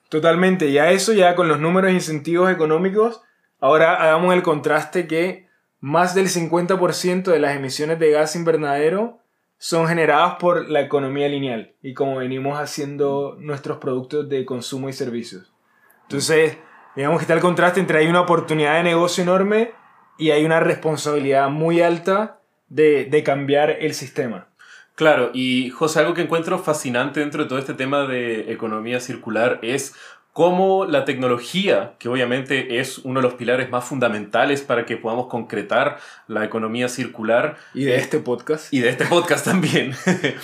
Totalmente, 0.09 0.67
y 0.67 0.77
a 0.77 0.91
eso 0.91 1.13
ya 1.13 1.35
con 1.35 1.47
los 1.47 1.61
números 1.61 1.89
e 1.91 1.93
incentivos 1.93 2.51
económicos, 2.51 3.21
ahora 3.63 3.95
hagamos 3.95 4.33
el 4.33 4.43
contraste 4.43 5.07
que 5.07 5.47
más 5.79 6.13
del 6.13 6.27
50% 6.27 7.23
de 7.23 7.39
las 7.39 7.55
emisiones 7.55 7.97
de 7.97 8.11
gas 8.11 8.35
invernadero 8.35 9.19
son 9.57 9.87
generadas 9.87 10.35
por 10.35 10.69
la 10.69 10.81
economía 10.81 11.29
lineal 11.29 11.73
y 11.81 11.93
como 11.93 12.17
venimos 12.17 12.59
haciendo 12.59 13.37
nuestros 13.39 13.77
productos 13.77 14.27
de 14.27 14.43
consumo 14.43 14.89
y 14.89 14.93
servicios. 14.93 15.53
Entonces, 16.01 16.57
digamos 16.97 17.19
que 17.19 17.21
está 17.21 17.35
el 17.35 17.39
contraste 17.39 17.79
entre 17.79 17.99
hay 17.99 18.07
una 18.07 18.19
oportunidad 18.19 18.75
de 18.75 18.83
negocio 18.83 19.23
enorme 19.23 19.71
y 20.17 20.31
hay 20.31 20.43
una 20.43 20.59
responsabilidad 20.59 21.47
muy 21.47 21.81
alta 21.81 22.41
de, 22.67 23.05
de 23.05 23.23
cambiar 23.23 23.69
el 23.69 23.93
sistema. 23.93 24.49
Claro, 24.95 25.31
y 25.33 25.69
José, 25.69 26.01
algo 26.01 26.13
que 26.13 26.21
encuentro 26.21 26.59
fascinante 26.59 27.21
dentro 27.21 27.43
de 27.43 27.49
todo 27.49 27.59
este 27.59 27.73
tema 27.73 28.05
de 28.07 28.51
economía 28.51 28.99
circular 28.99 29.59
es 29.63 29.95
cómo 30.33 30.85
la 30.85 31.05
tecnología, 31.05 31.93
que 31.99 32.09
obviamente 32.09 32.79
es 32.79 32.97
uno 32.97 33.21
de 33.21 33.23
los 33.27 33.35
pilares 33.35 33.69
más 33.69 33.85
fundamentales 33.85 34.61
para 34.61 34.85
que 34.85 34.97
podamos 34.97 35.27
concretar 35.27 35.99
la 36.27 36.43
economía 36.43 36.89
circular, 36.89 37.57
Y 37.73 37.85
de 37.85 37.97
este 37.97 38.19
podcast. 38.19 38.73
y 38.73 38.79
de 38.79 38.89
este 38.89 39.05
podcast 39.05 39.45
también, 39.45 39.93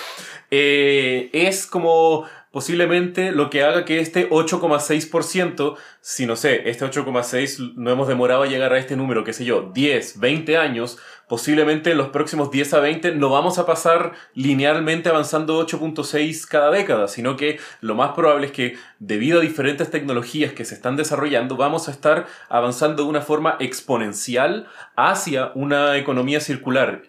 eh, 0.52 1.30
es 1.34 1.66
como 1.66 2.26
posiblemente 2.52 3.32
lo 3.32 3.50
que 3.50 3.64
haga 3.64 3.86
que 3.86 4.00
este 4.00 4.30
8,6%, 4.30 5.76
si 6.02 6.26
no 6.26 6.36
sé, 6.36 6.70
este 6.70 6.86
8,6 6.86 7.74
no 7.76 7.92
hemos 7.92 8.08
demorado 8.08 8.44
a 8.44 8.48
llegar 8.48 8.74
a 8.74 8.80
este 8.80 8.96
número, 8.96 9.24
qué 9.24 9.34
sé 9.34 9.46
yo, 9.46 9.72
10, 9.74 10.20
20 10.20 10.58
años, 10.58 10.98
posiblemente 11.30 11.92
en 11.92 11.98
los 11.98 12.10
próximos 12.10 12.50
10 12.52 12.74
a 12.74 12.80
20 12.80 13.12
no 13.14 13.30
vamos 13.30 13.60
a 13.60 13.66
pasar 13.68 14.14
linealmente 14.34 15.10
avanzando 15.10 15.66
8.6 15.66 16.46
cada 16.48 16.72
década, 16.72 17.08
sino 17.08 17.38
que 17.38 17.60
lo 17.82 17.94
más 17.94 18.12
probable 18.12 18.48
es 18.48 18.52
que 18.52 18.78
debido 18.98 19.40
a 19.40 19.44
diferentes 19.44 19.92
tecnologías 19.92 20.52
que 20.54 20.66
se 20.66 20.74
están 20.74 20.98
desarrollando, 20.98 21.56
vamos 21.56 21.88
a 21.88 21.92
estar 21.92 22.26
avanzando 22.50 23.04
de 23.04 23.10
una 23.10 23.22
forma 23.22 23.58
exponencial 23.60 24.68
hacia 24.96 25.52
una 25.54 25.98
economía 25.98 26.42
circular. 26.42 27.04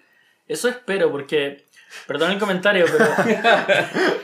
Eso 0.47 0.69
espero 0.69 1.11
porque, 1.11 1.65
perdón 2.07 2.33
el 2.33 2.39
comentario, 2.39 2.85
pero 2.93 3.07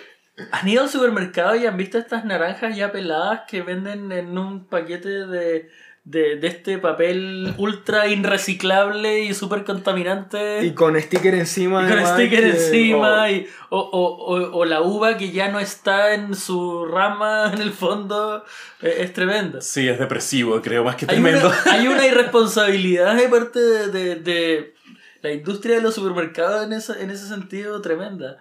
¿han 0.53 0.69
ido 0.69 0.83
al 0.83 0.91
supermercado 0.91 1.57
y 1.57 1.65
han 1.65 1.79
visto 1.79 1.97
estas 1.97 2.27
naranjas 2.27 2.77
ya 2.77 2.93
peladas 2.93 3.43
que 3.49 3.63
venden 3.63 4.13
en 4.13 4.37
un 4.37 4.67
paquete 4.67 5.27
de, 5.27 5.71
de, 6.09 6.37
de 6.37 6.47
este 6.47 6.79
papel 6.79 7.53
ultra 7.59 8.07
irreciclable 8.07 9.25
y 9.25 9.35
súper 9.35 9.65
contaminante? 9.65 10.65
Y 10.65 10.73
con 10.73 10.99
sticker 11.01 11.35
encima. 11.35 11.83
Y 11.83 11.89
con 11.89 11.95
además, 11.99 12.13
sticker 12.15 12.41
que- 12.45 12.51
encima, 12.51 13.25
oh. 13.25 13.29
y, 13.29 13.47
o, 13.71 13.79
o, 13.81 14.05
o, 14.37 14.59
o 14.59 14.65
la 14.65 14.83
uva 14.83 15.17
que 15.19 15.33
ya 15.33 15.49
no 15.49 15.59
está 15.59 16.15
en 16.15 16.37
su 16.37 16.85
rama 16.87 17.51
en 17.55 17.61
el 17.61 17.73
fondo, 17.73 18.45
eh, 18.83 18.99
es 19.01 19.13
tremendo. 19.13 19.61
Sí, 19.61 19.89
es 19.89 19.99
depresivo, 19.99 20.63
creo, 20.63 20.85
más 20.85 20.95
que 20.95 21.07
Hay 21.07 21.17
tremendo. 21.21 21.49
una, 21.49 21.63
hay 21.73 21.89
una 21.89 22.07
irresponsabilidad 22.51 23.17
de 23.17 23.29
parte 23.29 23.59
de, 23.59 23.89
de- 23.89 24.15
de 24.17 24.75
la 25.23 25.33
industria 25.33 25.75
de 25.77 25.83
los 25.83 25.95
supermercados 25.97 26.65
en 26.65 26.73
ese, 26.73 27.03
en 27.03 27.11
ese 27.11 27.27
sentido 27.27 27.81
tremenda. 27.83 28.37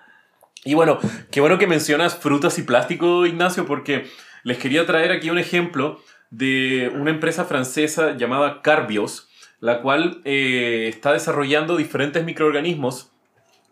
Y 0.63 0.75
bueno, 0.75 0.99
qué 1.31 1.41
bueno 1.41 1.57
que 1.57 1.65
mencionas 1.65 2.15
frutas 2.15 2.59
y 2.59 2.63
plástico, 2.63 3.25
Ignacio, 3.25 3.65
porque 3.65 4.07
les 4.43 4.59
quería 4.59 4.85
traer 4.85 5.11
aquí 5.11 5.31
un 5.31 5.39
ejemplo 5.39 5.99
de 6.31 6.91
una 6.95 7.11
empresa 7.11 7.45
francesa 7.45 8.15
llamada 8.17 8.61
Carbios, 8.61 9.29
la 9.59 9.81
cual 9.81 10.21
eh, 10.25 10.87
está 10.89 11.13
desarrollando 11.13 11.77
diferentes 11.77 12.23
microorganismos 12.23 13.11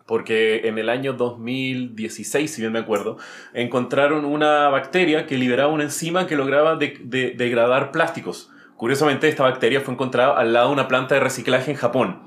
porque 0.06 0.68
en 0.68 0.76
el 0.78 0.90
año 0.90 1.14
2016, 1.14 2.50
si 2.52 2.60
bien 2.60 2.72
me 2.72 2.78
acuerdo, 2.80 3.16
encontraron 3.54 4.26
una 4.26 4.68
bacteria 4.68 5.26
que 5.26 5.38
liberaba 5.38 5.72
una 5.72 5.84
enzima 5.84 6.26
que 6.26 6.36
lograba 6.36 6.76
de- 6.76 6.98
de- 7.02 7.30
degradar 7.30 7.90
plásticos. 7.90 8.50
Curiosamente, 8.76 9.28
esta 9.28 9.44
bacteria 9.44 9.80
fue 9.80 9.94
encontrada 9.94 10.38
al 10.38 10.52
lado 10.52 10.66
de 10.68 10.72
una 10.74 10.88
planta 10.88 11.14
de 11.14 11.20
reciclaje 11.22 11.70
en 11.70 11.76
Japón. 11.78 12.20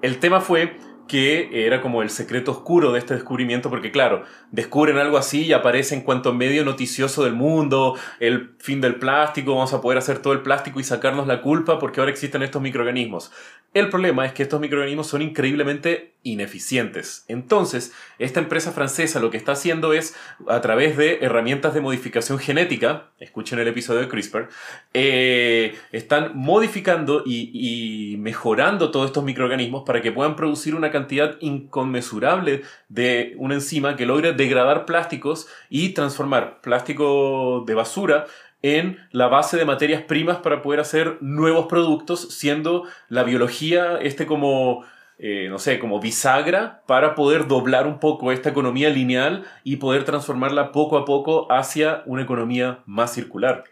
El 0.00 0.18
tema 0.20 0.40
fue 0.40 0.76
que 1.08 1.66
era 1.66 1.80
como 1.80 2.02
el 2.02 2.10
secreto 2.10 2.52
oscuro 2.52 2.92
de 2.92 3.00
este 3.00 3.14
descubrimiento, 3.14 3.70
porque 3.70 3.90
claro, 3.90 4.24
descubren 4.52 4.98
algo 4.98 5.18
así 5.18 5.46
y 5.46 5.52
aparece 5.52 5.94
en 5.94 6.02
cuanto 6.02 6.32
medio 6.32 6.64
noticioso 6.64 7.24
del 7.24 7.32
mundo, 7.32 7.96
el 8.20 8.54
fin 8.58 8.80
del 8.80 8.96
plástico, 8.96 9.54
vamos 9.54 9.72
a 9.72 9.80
poder 9.80 9.98
hacer 9.98 10.20
todo 10.20 10.32
el 10.34 10.42
plástico 10.42 10.78
y 10.78 10.84
sacarnos 10.84 11.26
la 11.26 11.42
culpa 11.42 11.78
porque 11.78 12.00
ahora 12.00 12.12
existen 12.12 12.42
estos 12.42 12.62
microorganismos. 12.62 13.32
El 13.74 13.88
problema 13.88 14.24
es 14.24 14.32
que 14.32 14.44
estos 14.44 14.60
microorganismos 14.60 15.08
son 15.08 15.22
increíblemente 15.22 16.14
ineficientes. 16.32 17.24
Entonces, 17.28 17.92
esta 18.18 18.40
empresa 18.40 18.72
francesa 18.72 19.20
lo 19.20 19.30
que 19.30 19.36
está 19.36 19.52
haciendo 19.52 19.92
es, 19.92 20.16
a 20.48 20.60
través 20.60 20.96
de 20.96 21.18
herramientas 21.22 21.74
de 21.74 21.80
modificación 21.80 22.38
genética, 22.38 23.10
escuchen 23.18 23.58
el 23.58 23.68
episodio 23.68 24.00
de 24.00 24.08
CRISPR, 24.08 24.48
eh, 24.94 25.76
están 25.92 26.36
modificando 26.36 27.22
y, 27.24 27.50
y 27.52 28.16
mejorando 28.18 28.90
todos 28.90 29.06
estos 29.06 29.24
microorganismos 29.24 29.84
para 29.84 30.00
que 30.00 30.12
puedan 30.12 30.36
producir 30.36 30.74
una 30.74 30.90
cantidad 30.90 31.36
inconmensurable 31.40 32.62
de 32.88 33.34
una 33.38 33.54
enzima 33.54 33.96
que 33.96 34.06
logre 34.06 34.32
degradar 34.32 34.86
plásticos 34.86 35.48
y 35.68 35.90
transformar 35.90 36.60
plástico 36.60 37.64
de 37.66 37.74
basura 37.74 38.26
en 38.62 38.98
la 39.12 39.28
base 39.28 39.56
de 39.56 39.64
materias 39.64 40.02
primas 40.02 40.38
para 40.38 40.62
poder 40.62 40.80
hacer 40.80 41.18
nuevos 41.20 41.66
productos, 41.66 42.34
siendo 42.34 42.84
la 43.08 43.22
biología 43.22 43.98
este 44.00 44.26
como 44.26 44.84
eh, 45.20 45.48
no 45.50 45.58
sé, 45.58 45.80
como 45.80 45.98
bisagra 45.98 46.82
para 46.86 47.16
poder 47.16 47.48
doblar 47.48 47.88
un 47.88 47.98
poco 47.98 48.30
esta 48.30 48.50
economía 48.50 48.88
lineal 48.88 49.44
y 49.64 49.76
poder 49.76 50.04
transformarla 50.04 50.70
poco 50.70 50.96
a 50.96 51.04
poco 51.04 51.50
hacia 51.50 52.02
una 52.06 52.22
economía 52.22 52.80
más 52.86 53.14
circular. 53.14 53.64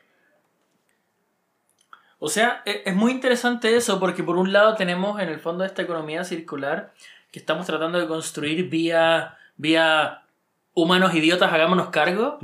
O 2.19 2.29
sea, 2.29 2.63
e, 2.65 2.83
es 2.85 2.97
muy 2.97 3.13
interesante 3.13 3.77
eso 3.77 4.01
porque 4.01 4.25
por 4.25 4.37
un 4.37 4.53
lado 4.53 4.75
tenemos 4.75 5.21
en 5.21 5.29
el 5.29 5.39
fondo 5.39 5.65
esta 5.65 5.83
economía 5.83 6.25
circular 6.25 6.93
que 7.31 7.39
estamos 7.39 7.67
tratando 7.67 8.01
de 8.01 8.09
construir 8.09 8.69
vía, 8.69 9.37
vía 9.57 10.23
humanos 10.75 11.15
idiotas, 11.15 11.53
hagámonos 11.53 11.91
cargo, 11.91 12.41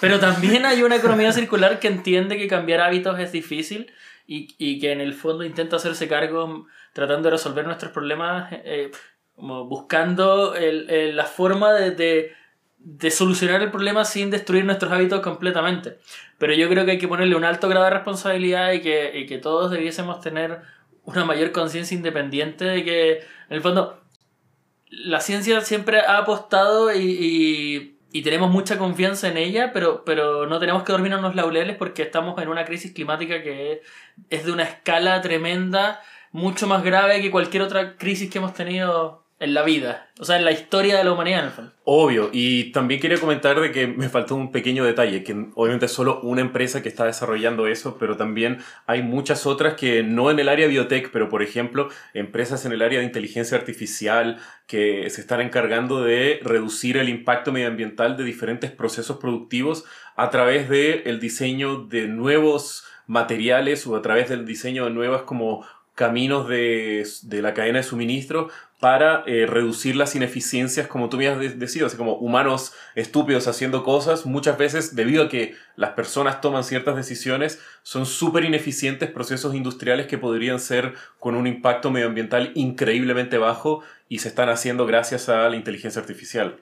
pero 0.00 0.20
también 0.20 0.66
hay 0.66 0.82
una 0.82 0.96
economía 0.96 1.32
circular 1.32 1.78
que 1.80 1.88
entiende 1.88 2.36
que 2.36 2.48
cambiar 2.48 2.80
hábitos 2.80 3.18
es 3.18 3.32
difícil 3.32 3.90
y, 4.26 4.54
y 4.58 4.78
que 4.78 4.92
en 4.92 5.00
el 5.00 5.14
fondo 5.14 5.44
intenta 5.44 5.76
hacerse 5.76 6.08
cargo 6.08 6.66
tratando 6.92 7.24
de 7.24 7.32
resolver 7.32 7.66
nuestros 7.66 7.92
problemas, 7.92 8.52
eh, 8.52 8.90
como 9.34 9.64
buscando 9.64 10.54
el, 10.54 10.88
el, 10.90 11.16
la 11.16 11.24
forma 11.24 11.72
de, 11.72 11.92
de, 11.92 12.32
de, 12.78 13.10
solucionar 13.10 13.62
el 13.62 13.70
problema 13.70 14.04
sin 14.04 14.30
destruir 14.30 14.64
nuestros 14.64 14.92
hábitos 14.92 15.20
completamente. 15.20 15.98
Pero 16.38 16.54
yo 16.54 16.68
creo 16.68 16.84
que 16.84 16.92
hay 16.92 16.98
que 16.98 17.08
ponerle 17.08 17.36
un 17.36 17.44
alto 17.44 17.68
grado 17.68 17.84
de 17.86 17.92
responsabilidad 17.92 18.72
y 18.72 18.80
que, 18.82 19.18
y 19.18 19.26
que 19.26 19.38
todos 19.38 19.70
debiésemos 19.70 20.20
tener 20.20 20.60
una 21.04 21.24
mayor 21.24 21.52
conciencia 21.52 21.96
independiente 21.96 22.64
de 22.64 22.84
que, 22.84 23.12
en 23.18 23.56
el 23.56 23.60
fondo, 23.60 24.02
la 24.90 25.20
ciencia 25.20 25.60
siempre 25.62 26.00
ha 26.00 26.18
apostado 26.18 26.94
y, 26.94 26.98
y, 26.98 27.91
y, 28.12 28.22
tenemos 28.22 28.50
mucha 28.50 28.78
confianza 28.78 29.28
en 29.28 29.36
ella, 29.36 29.72
pero, 29.72 30.04
pero 30.04 30.46
no 30.46 30.58
tenemos 30.58 30.82
que 30.82 30.92
dormirnos 30.92 31.22
los 31.22 31.34
laureles 31.34 31.76
porque 31.76 32.02
estamos 32.02 32.40
en 32.40 32.48
una 32.48 32.64
crisis 32.64 32.92
climática 32.92 33.42
que 33.42 33.82
es 34.30 34.44
de 34.44 34.52
una 34.52 34.64
escala 34.64 35.20
tremenda 35.20 36.00
mucho 36.32 36.66
más 36.66 36.82
grave 36.82 37.20
que 37.20 37.30
cualquier 37.30 37.62
otra 37.62 37.96
crisis 37.96 38.30
que 38.30 38.38
hemos 38.38 38.54
tenido 38.54 39.21
en 39.42 39.54
la 39.54 39.62
vida, 39.62 40.08
o 40.20 40.24
sea, 40.24 40.36
en 40.36 40.44
la 40.44 40.52
historia 40.52 40.96
de 40.96 41.04
la 41.04 41.12
humanidad 41.12 41.40
en 41.40 41.44
el 41.46 41.50
fondo. 41.50 41.72
Obvio, 41.84 42.30
y 42.32 42.70
también 42.70 43.00
quería 43.00 43.18
comentar 43.18 43.60
de 43.60 43.72
que 43.72 43.88
me 43.88 44.08
faltó 44.08 44.36
un 44.36 44.52
pequeño 44.52 44.84
detalle, 44.84 45.24
que 45.24 45.48
obviamente 45.56 45.86
es 45.86 45.92
solo 45.92 46.20
una 46.20 46.40
empresa 46.40 46.80
que 46.80 46.88
está 46.88 47.06
desarrollando 47.06 47.66
eso, 47.66 47.96
pero 47.98 48.16
también 48.16 48.58
hay 48.86 49.02
muchas 49.02 49.44
otras 49.44 49.74
que 49.74 50.04
no 50.04 50.30
en 50.30 50.38
el 50.38 50.48
área 50.48 50.68
biotech, 50.68 51.10
pero 51.10 51.28
por 51.28 51.42
ejemplo, 51.42 51.88
empresas 52.14 52.64
en 52.64 52.72
el 52.72 52.82
área 52.82 53.00
de 53.00 53.04
inteligencia 53.04 53.58
artificial 53.58 54.38
que 54.68 55.10
se 55.10 55.20
están 55.20 55.40
encargando 55.40 56.04
de 56.04 56.38
reducir 56.44 56.96
el 56.96 57.08
impacto 57.08 57.50
medioambiental 57.50 58.16
de 58.16 58.22
diferentes 58.22 58.70
procesos 58.70 59.18
productivos 59.18 59.84
a 60.14 60.30
través 60.30 60.68
del 60.68 61.02
el 61.04 61.18
diseño 61.18 61.84
de 61.84 62.06
nuevos 62.06 62.84
materiales 63.08 63.86
o 63.88 63.96
a 63.96 64.02
través 64.02 64.28
del 64.28 64.46
diseño 64.46 64.84
de 64.84 64.90
nuevas 64.90 65.22
como 65.22 65.66
caminos 65.94 66.48
de, 66.48 67.06
de, 67.24 67.42
la 67.42 67.52
cadena 67.54 67.78
de 67.78 67.84
suministro 67.84 68.48
para 68.82 69.22
eh, 69.28 69.46
reducir 69.46 69.94
las 69.94 70.16
ineficiencias, 70.16 70.88
como 70.88 71.08
tú 71.08 71.20
has 71.20 71.38
decidido, 71.38 71.86
así 71.86 71.96
como 71.96 72.16
humanos 72.16 72.74
estúpidos 72.96 73.46
haciendo 73.46 73.84
cosas, 73.84 74.26
muchas 74.26 74.58
veces 74.58 74.96
debido 74.96 75.22
a 75.22 75.28
que 75.28 75.54
las 75.76 75.90
personas 75.90 76.40
toman 76.40 76.64
ciertas 76.64 76.96
decisiones, 76.96 77.62
son 77.84 78.06
súper 78.06 78.42
ineficientes 78.44 79.08
procesos 79.08 79.54
industriales 79.54 80.08
que 80.08 80.18
podrían 80.18 80.58
ser 80.58 80.94
con 81.20 81.36
un 81.36 81.46
impacto 81.46 81.92
medioambiental 81.92 82.50
increíblemente 82.56 83.38
bajo 83.38 83.84
y 84.08 84.18
se 84.18 84.26
están 84.26 84.48
haciendo 84.48 84.84
gracias 84.84 85.28
a 85.28 85.48
la 85.48 85.54
inteligencia 85.54 86.00
artificial. 86.00 86.56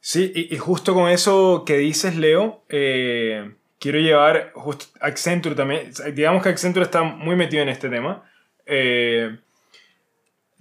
Sí, 0.00 0.30
y, 0.34 0.54
justo 0.58 0.92
con 0.92 1.08
eso 1.08 1.64
que 1.64 1.78
dices, 1.78 2.14
Leo, 2.14 2.62
eh, 2.68 3.54
quiero 3.78 3.98
llevar 4.00 4.52
justo 4.52 4.84
Accenture 5.00 5.54
también, 5.54 5.92
digamos 6.12 6.42
que 6.42 6.50
Accenture 6.50 6.84
está 6.84 7.04
muy 7.04 7.36
metido 7.36 7.62
en 7.62 7.70
este 7.70 7.88
tema. 7.88 8.22
Eh, 8.66 9.38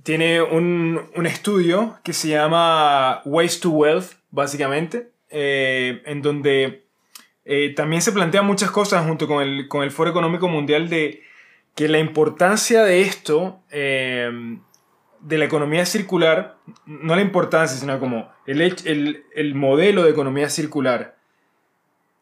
tiene 0.08 0.42
un, 0.42 1.02
un, 1.18 1.26
estudio 1.26 2.00
que 2.02 2.14
se 2.14 2.30
llama 2.30 3.22
Waste 3.26 3.64
to 3.64 3.72
Wealth, 3.72 4.14
básicamente, 4.32 5.12
eh, 5.30 6.02
en 6.06 6.22
donde 6.22 6.86
eh, 7.44 7.74
también 7.76 8.02
se 8.02 8.14
plantean 8.14 8.46
muchas 8.46 8.72
cosas 8.72 9.06
junto 9.06 9.28
con 9.28 9.44
el, 9.44 9.68
con 9.68 9.84
el 9.84 9.92
Foro 9.92 10.10
Económico 10.10 10.48
Mundial 10.48 10.88
de 10.88 11.24
que 11.76 11.90
la 11.90 12.00
importancia 12.00 12.86
de 12.86 13.02
esto, 13.02 13.60
eh, 13.70 14.32
de 15.20 15.38
la 15.38 15.44
economía 15.44 15.86
circular, 15.86 16.56
no 16.86 17.14
la 17.14 17.22
importancia, 17.22 17.78
sino 17.78 18.00
como 18.00 18.32
el, 18.46 18.62
el, 18.62 19.26
el 19.36 19.56
modelo 19.56 20.04
de 20.04 20.12
economía 20.12 20.50
circular, 20.50 21.18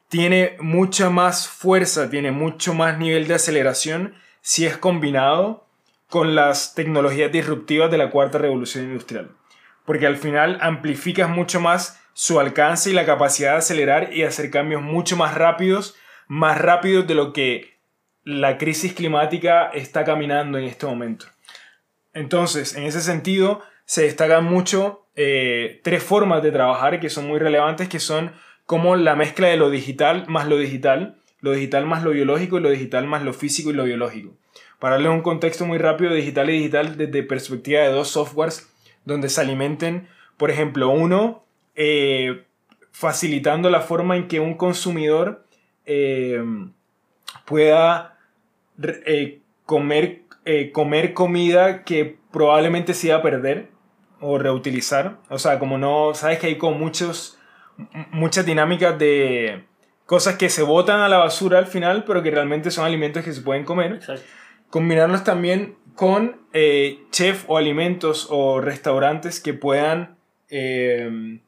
tiene 0.10 0.58
mucha 0.60 1.12
más 1.12 1.48
fuerza, 1.48 2.10
tiene 2.10 2.32
mucho 2.32 2.74
más 2.74 2.98
nivel 2.98 3.28
de 3.28 3.36
aceleración 3.36 4.16
si 4.42 4.66
es 4.66 4.76
combinado 4.76 5.65
con 6.16 6.34
las 6.34 6.76
tecnologías 6.76 7.30
disruptivas 7.30 7.92
de 7.92 7.98
la 7.98 8.10
cuarta 8.10 8.38
revolución 8.38 8.86
industrial. 8.86 9.32
Porque 9.84 10.08
al 10.08 10.16
final 10.16 10.58
amplificas 10.62 11.30
mucho 11.30 11.60
más 11.60 12.02
su 12.14 12.40
alcance 12.40 12.90
y 12.90 12.94
la 12.94 13.06
capacidad 13.06 13.52
de 13.52 13.58
acelerar 13.58 14.14
y 14.14 14.24
hacer 14.24 14.50
cambios 14.50 14.82
mucho 14.82 15.18
más 15.18 15.34
rápidos, 15.34 15.98
más 16.30 16.58
rápidos 16.58 17.06
de 17.06 17.16
lo 17.16 17.34
que 17.34 17.80
la 18.24 18.58
crisis 18.58 18.94
climática 18.94 19.66
está 19.66 20.06
caminando 20.06 20.58
en 20.58 20.64
este 20.64 20.86
momento. 20.86 21.26
Entonces, 22.14 22.78
en 22.78 22.84
ese 22.84 23.02
sentido, 23.02 23.62
se 23.84 24.04
destacan 24.04 24.46
mucho 24.46 25.08
eh, 25.18 25.82
tres 25.84 26.02
formas 26.02 26.42
de 26.42 26.54
trabajar 26.54 27.02
que 27.02 27.10
son 27.10 27.28
muy 27.28 27.40
relevantes, 27.40 27.90
que 27.90 28.00
son 28.00 28.32
como 28.66 28.96
la 28.96 29.18
mezcla 29.18 29.50
de 29.50 29.58
lo 29.58 29.70
digital 29.70 30.24
más 30.30 30.48
lo 30.48 30.56
digital, 30.58 31.18
lo 31.42 31.52
digital 31.52 31.86
más 31.86 32.04
lo 32.04 32.12
biológico 32.12 32.58
y 32.58 32.62
lo 32.62 32.70
digital 32.70 33.06
más 33.06 33.22
lo 33.22 33.34
físico 33.34 33.72
y 33.72 33.74
lo 33.74 33.84
biológico. 33.84 34.38
Para 34.86 34.98
darles 34.98 35.14
un 35.14 35.24
contexto 35.24 35.66
muy 35.66 35.80
rápido, 35.80 36.14
digital 36.14 36.48
y 36.52 36.60
digital 36.60 36.96
desde 36.96 37.24
perspectiva 37.24 37.82
de 37.82 37.90
dos 37.90 38.10
softwares 38.10 38.72
donde 39.04 39.30
se 39.30 39.42
alimenten, 39.42 40.08
por 40.38 40.52
ejemplo, 40.52 40.90
uno 40.90 41.44
eh, 41.74 42.46
facilitando 42.92 43.72
la 43.72 43.82
forma 43.82 44.16
en 44.16 44.28
que 44.28 44.40
un 44.40 44.54
consumidor 44.54 45.44
eh, 45.88 46.40
pueda 47.46 48.20
eh, 49.08 49.42
comer, 49.66 50.22
comer 50.72 51.16
comida 51.16 51.84
que 51.84 52.20
probablemente 52.32 52.94
se 52.94 53.08
iba 53.08 53.16
a 53.16 53.24
perder 53.24 53.70
o 54.20 54.38
reutilizar. 54.38 55.18
O 55.30 55.40
sea, 55.40 55.58
como 55.58 55.80
no, 55.80 56.14
sabes 56.14 56.38
que 56.38 56.46
hay 56.46 56.60
como 56.60 56.78
muchos, 56.78 57.40
muchas 58.12 58.46
dinámicas 58.46 59.00
de 59.00 59.64
cosas 60.06 60.36
que 60.36 60.50
se 60.50 60.62
botan 60.62 61.00
a 61.00 61.10
la 61.10 61.18
basura 61.18 61.58
al 61.58 61.66
final, 61.66 62.04
pero 62.06 62.22
que 62.22 62.30
realmente 62.30 62.70
son 62.70 62.86
alimentos 62.86 63.24
que 63.24 63.34
se 63.34 63.42
pueden 63.42 63.64
comer. 63.64 63.94
Exacto. 63.94 64.45
Combinarlos 64.70 65.24
también 65.24 65.76
con 65.96 66.38
eh, 66.54 67.00
chef 67.12 67.46
o 67.48 67.58
alimentos 67.58 68.28
o 68.30 68.62
restaurantes 68.62 69.40
que 69.40 69.54
puedan 69.54 70.18
eh, 70.50 71.40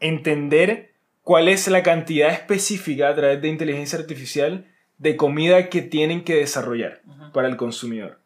entender 0.00 0.92
cuál 1.22 1.48
es 1.48 1.66
la 1.68 1.82
cantidad 1.82 2.30
específica 2.30 3.08
a 3.08 3.14
través 3.14 3.40
de 3.40 3.48
inteligencia 3.48 3.98
artificial 3.98 4.66
de 4.98 5.16
comida 5.16 5.68
que 5.68 5.82
tienen 5.82 6.24
que 6.24 6.36
desarrollar 6.36 7.00
uh 7.06 7.10
-huh. 7.10 7.32
para 7.32 7.48
el 7.48 7.56
consumidor. 7.56 8.20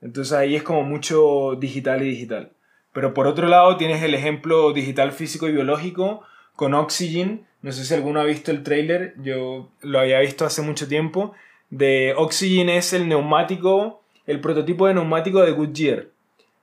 Entonces 0.00 0.32
ahí 0.32 0.54
es 0.56 0.62
como 0.62 0.82
mucho 0.82 1.56
digital 1.58 2.02
y 2.02 2.10
digital. 2.10 2.52
Pero 2.92 3.14
por 3.14 3.26
otro 3.26 3.48
lado 3.48 3.76
tienes 3.76 4.02
el 4.02 4.14
ejemplo 4.14 4.72
digital 4.72 5.12
físico 5.12 5.48
y 5.48 5.52
biológico 5.52 6.22
con 6.56 6.74
Oxygen. 6.74 7.46
No 7.62 7.72
sé 7.72 7.84
si 7.84 7.94
alguno 7.94 8.20
ha 8.20 8.24
visto 8.24 8.50
el 8.50 8.62
trailer, 8.62 9.14
yo 9.22 9.70
lo 9.80 9.98
había 9.98 10.20
visto 10.20 10.44
hace 10.44 10.62
mucho 10.62 10.86
tiempo 10.86 11.34
de 11.74 12.14
Oxygen 12.16 12.68
es 12.68 12.92
el 12.92 13.08
neumático, 13.08 14.00
el 14.26 14.40
prototipo 14.40 14.86
de 14.86 14.94
neumático 14.94 15.42
de 15.42 15.50
Goodyear, 15.50 16.06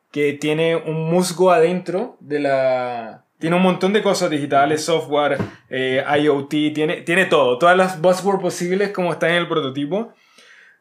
que 0.10 0.34
tiene 0.34 0.78
un 0.78 1.10
musgo 1.10 1.52
adentro 1.52 2.16
de 2.22 2.40
la... 2.40 3.26
Tiene 3.38 3.56
un 3.58 3.62
montón 3.62 3.92
de 3.92 4.04
cosas 4.04 4.30
digitales, 4.30 4.86
software, 4.86 5.38
eh, 5.70 6.04
IoT, 6.20 6.50
tiene, 6.74 7.02
tiene 7.02 7.26
todo, 7.26 7.58
todas 7.58 7.76
las 7.76 8.00
buzzwords 8.00 8.42
posibles 8.42 8.92
como 8.92 9.12
están 9.12 9.32
en 9.32 9.38
el 9.38 9.48
prototipo. 9.48 10.14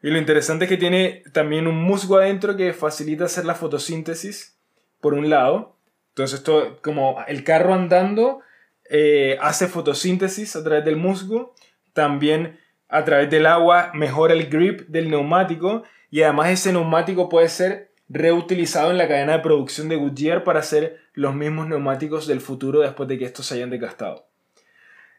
Y 0.01 0.11
lo 0.11 0.17
interesante 0.17 0.65
es 0.65 0.69
que 0.69 0.77
tiene 0.77 1.23
también 1.33 1.67
un 1.67 1.83
musgo 1.83 2.17
adentro 2.17 2.55
que 2.55 2.71
facilita 2.71 3.25
hacer 3.25 3.45
la 3.45 3.55
fotosíntesis, 3.55 4.55
por 5.01 5.13
un 5.13 5.29
lado. 5.29 5.75
Entonces, 6.09 6.39
esto, 6.39 6.77
como 6.81 7.17
el 7.27 7.43
carro 7.43 7.73
andando 7.73 8.41
eh, 8.89 9.37
hace 9.41 9.67
fotosíntesis 9.67 10.55
a 10.55 10.63
través 10.63 10.85
del 10.85 10.97
musgo, 10.97 11.53
también 11.93 12.60
a 12.91 13.05
través 13.05 13.29
del 13.29 13.45
agua 13.45 13.89
mejora 13.93 14.33
el 14.33 14.47
grip 14.47 14.81
del 14.89 15.09
neumático 15.09 15.83
y 16.11 16.21
además 16.21 16.49
ese 16.49 16.73
neumático 16.73 17.29
puede 17.29 17.47
ser 17.47 17.91
reutilizado 18.09 18.91
en 18.91 18.97
la 18.97 19.07
cadena 19.07 19.31
de 19.31 19.39
producción 19.39 19.87
de 19.87 19.95
Goodyear 19.95 20.43
para 20.43 20.59
hacer 20.59 20.99
los 21.13 21.33
mismos 21.33 21.67
neumáticos 21.67 22.27
del 22.27 22.41
futuro 22.41 22.81
después 22.81 23.07
de 23.07 23.17
que 23.17 23.25
estos 23.25 23.45
se 23.45 23.55
hayan 23.55 23.69
desgastado. 23.69 24.27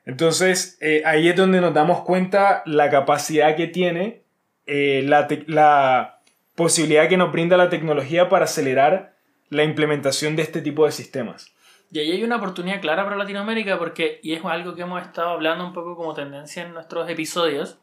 Entonces 0.04 0.76
eh, 0.82 1.02
ahí 1.06 1.30
es 1.30 1.36
donde 1.36 1.62
nos 1.62 1.72
damos 1.72 2.02
cuenta 2.02 2.62
la 2.66 2.90
capacidad 2.90 3.56
que 3.56 3.68
tiene, 3.68 4.22
eh, 4.66 5.02
la, 5.06 5.26
la 5.46 6.20
posibilidad 6.54 7.08
que 7.08 7.16
nos 7.16 7.32
brinda 7.32 7.56
la 7.56 7.70
tecnología 7.70 8.28
para 8.28 8.44
acelerar 8.44 9.14
la 9.48 9.64
implementación 9.64 10.36
de 10.36 10.42
este 10.42 10.60
tipo 10.60 10.84
de 10.84 10.92
sistemas. 10.92 11.54
Y 11.92 11.98
ahí 11.98 12.10
hay 12.10 12.24
una 12.24 12.36
oportunidad 12.36 12.80
clara 12.80 13.04
para 13.04 13.16
Latinoamérica 13.16 13.78
porque, 13.78 14.18
y 14.22 14.32
es 14.32 14.42
algo 14.46 14.74
que 14.74 14.80
hemos 14.80 15.02
estado 15.02 15.28
hablando 15.28 15.66
un 15.66 15.74
poco 15.74 15.94
como 15.94 16.14
tendencia 16.14 16.62
en 16.62 16.72
nuestros 16.72 17.08
episodios, 17.10 17.76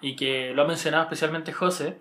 y 0.00 0.16
que 0.16 0.52
lo 0.52 0.62
ha 0.62 0.66
mencionado 0.66 1.04
especialmente 1.04 1.52
José, 1.52 2.00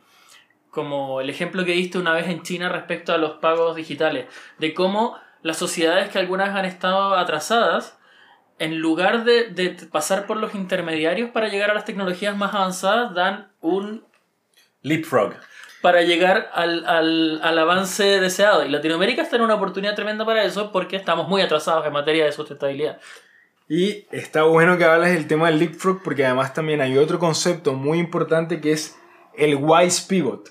como 0.72 1.22
el 1.22 1.30
ejemplo 1.30 1.64
que 1.64 1.74
diste 1.74 2.00
una 2.00 2.14
vez 2.14 2.28
en 2.30 2.42
China 2.42 2.70
respecto 2.70 3.14
a 3.14 3.20
los 3.20 3.34
pagos 3.34 3.76
digitales, 3.76 4.26
de 4.58 4.74
cómo 4.74 5.20
las 5.44 5.58
sociedades 5.58 6.10
que 6.10 6.18
algunas 6.18 6.56
han 6.56 6.66
estado 6.66 7.14
atrasadas, 7.14 8.00
en 8.58 8.80
lugar 8.80 9.24
de, 9.24 9.52
de 9.52 9.70
pasar 9.92 10.26
por 10.26 10.38
los 10.38 10.56
intermediarios 10.56 11.30
para 11.30 11.48
llegar 11.48 11.70
a 11.70 11.76
las 11.76 11.86
tecnologías 11.86 12.36
más 12.36 12.56
avanzadas, 12.56 13.14
dan 13.14 13.52
un 13.62 14.04
Leapfrog. 14.82 15.36
Para 15.86 16.02
llegar 16.02 16.50
al, 16.54 16.84
al, 16.88 17.40
al 17.44 17.60
avance 17.60 18.04
deseado. 18.20 18.66
Y 18.66 18.70
Latinoamérica 18.70 19.22
está 19.22 19.36
en 19.36 19.44
una 19.44 19.54
oportunidad 19.54 19.94
tremenda 19.94 20.26
para 20.26 20.44
eso 20.44 20.72
porque 20.72 20.96
estamos 20.96 21.28
muy 21.28 21.44
atrasados 21.44 21.86
en 21.86 21.94
materia 21.94 22.26
de 22.26 22.32
sustentabilidad. 22.32 23.00
Y 23.70 24.08
está 24.12 24.42
bueno 24.46 24.80
que 24.80 24.84
hablas 24.86 25.12
del 25.12 25.28
tema 25.28 25.48
del 25.48 25.60
leapfrog 25.60 26.02
porque 26.02 26.26
además 26.26 26.56
también 26.56 26.82
hay 26.82 26.98
otro 26.98 27.20
concepto 27.20 27.74
muy 27.74 28.00
importante 28.00 28.60
que 28.62 28.72
es 28.72 28.98
el 29.38 29.58
wise 29.62 30.08
pivot, 30.10 30.50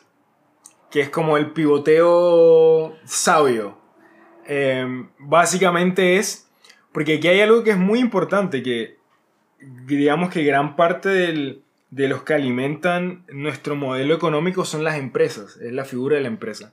que 0.93 1.01
es 1.01 1.09
como 1.11 1.37
el 1.37 1.51
pivoteo 1.51 2.95
sabio. 3.05 3.77
Eh, 4.47 4.87
básicamente 5.19 6.19
es, 6.19 6.49
porque 6.93 7.17
aquí 7.17 7.27
hay 7.27 7.41
algo 7.41 7.65
que 7.65 7.71
es 7.71 7.77
muy 7.77 7.99
importante, 7.99 8.63
que 8.63 8.99
digamos 9.61 10.31
que 10.31 10.45
gran 10.45 10.77
parte 10.77 11.09
del- 11.09 11.64
de 11.95 12.09
los 12.09 12.23
que 12.23 12.35
alimentan 12.35 13.25
nuestro 13.33 13.77
modelo 13.77 14.15
económico 14.15 14.65
son 14.65 14.83
las 14.85 14.97
empresas, 14.99 15.57
es 15.59 15.73
la 15.73 15.85
figura 15.85 16.17
de 16.17 16.23
la 16.23 16.29
empresa. 16.29 16.73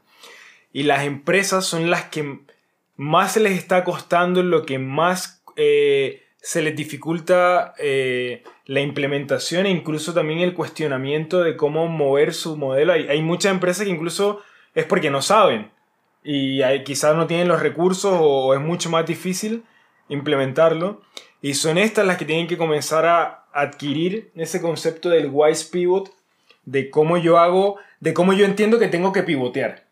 Y 0.73 0.84
las 0.84 1.03
empresas 1.05 1.65
son 1.65 1.89
las 1.91 2.05
que 2.05 2.39
más 2.97 3.34
se 3.34 3.39
les 3.39 3.53
está 3.57 3.84
costando, 3.84 4.41
lo 4.41 4.65
que 4.65 4.79
más 4.79 5.43
eh, 5.57 6.23
se 6.38 6.62
les 6.62 6.75
dificulta 6.75 7.73
eh, 7.77 8.43
la 8.65 8.79
implementación 8.81 9.65
e 9.65 9.69
incluso 9.69 10.13
también 10.13 10.39
el 10.39 10.53
cuestionamiento 10.53 11.41
de 11.43 11.55
cómo 11.55 11.88
mover 11.88 12.34
su 12.34 12.57
modelo. 12.57 12.93
Hay, 12.93 13.07
hay 13.07 13.21
muchas 13.21 13.51
empresas 13.51 13.86
que 13.86 13.91
incluso 13.91 14.41
es 14.73 14.86
porque 14.86 15.10
no 15.12 15.21
saben 15.21 15.69
y 16.23 16.62
hay- 16.63 16.84
quizás 16.84 17.15
no 17.15 17.27
tienen 17.27 17.47
los 17.47 17.62
recursos 17.62 18.13
o 18.19 18.53
es 18.55 18.60
mucho 18.62 18.89
más 18.89 19.05
difícil 19.05 19.63
implementarlo. 20.10 21.01
Y 21.41 21.53
son 21.55 21.77
estas 21.77 22.05
las 22.05 22.17
que 22.17 22.25
tienen 22.25 22.47
que 22.47 22.57
comenzar 22.57 23.05
a 23.05 23.40
adquirir 23.53 24.31
ese 24.35 24.61
concepto 24.61 25.09
del 25.09 25.29
wise 25.31 25.67
pivot, 25.71 26.11
de 26.65 26.89
cómo 26.89 27.17
yo 27.17 27.37
hago, 27.39 27.77
de 27.99 28.13
cómo 28.13 28.33
yo 28.33 28.45
entiendo 28.45 28.79
que 28.79 28.87
tengo 28.87 29.11
que 29.11 29.23
pivotear. 29.23 29.83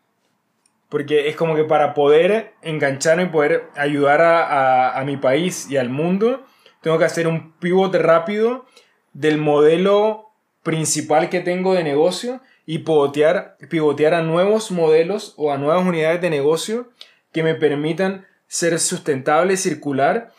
Porque 0.88 1.28
es 1.28 1.36
como 1.36 1.54
que 1.54 1.64
para 1.64 1.94
poder 1.94 2.52
engancharme 2.62 3.24
y 3.24 3.26
poder 3.26 3.64
ayudar 3.76 4.20
a, 4.20 4.98
a- 4.98 5.04
mi 5.04 5.16
país 5.16 5.70
y 5.70 5.76
al 5.76 5.88
mundo, 5.88 6.44
tengo 6.80 6.98
que 6.98 7.04
hacer 7.04 7.28
un 7.28 7.52
pivot 7.52 7.94
rápido 7.94 8.66
del 9.12 9.38
modelo 9.38 10.26
principal 10.62 11.28
que 11.28 11.40
tengo 11.40 11.74
de 11.74 11.84
negocio 11.84 12.40
y 12.66 12.78
pivotear, 12.78 13.56
pivotear 13.68 14.14
a 14.14 14.22
nuevos 14.22 14.70
modelos 14.70 15.34
o 15.36 15.52
a 15.52 15.58
nuevas 15.58 15.84
unidades 15.86 16.20
de 16.20 16.30
negocio 16.30 16.88
que 17.32 17.42
me 17.42 17.54
permitan 17.54 18.26
ser 18.48 18.78
sustentable, 18.80 19.56
circular 19.56 20.32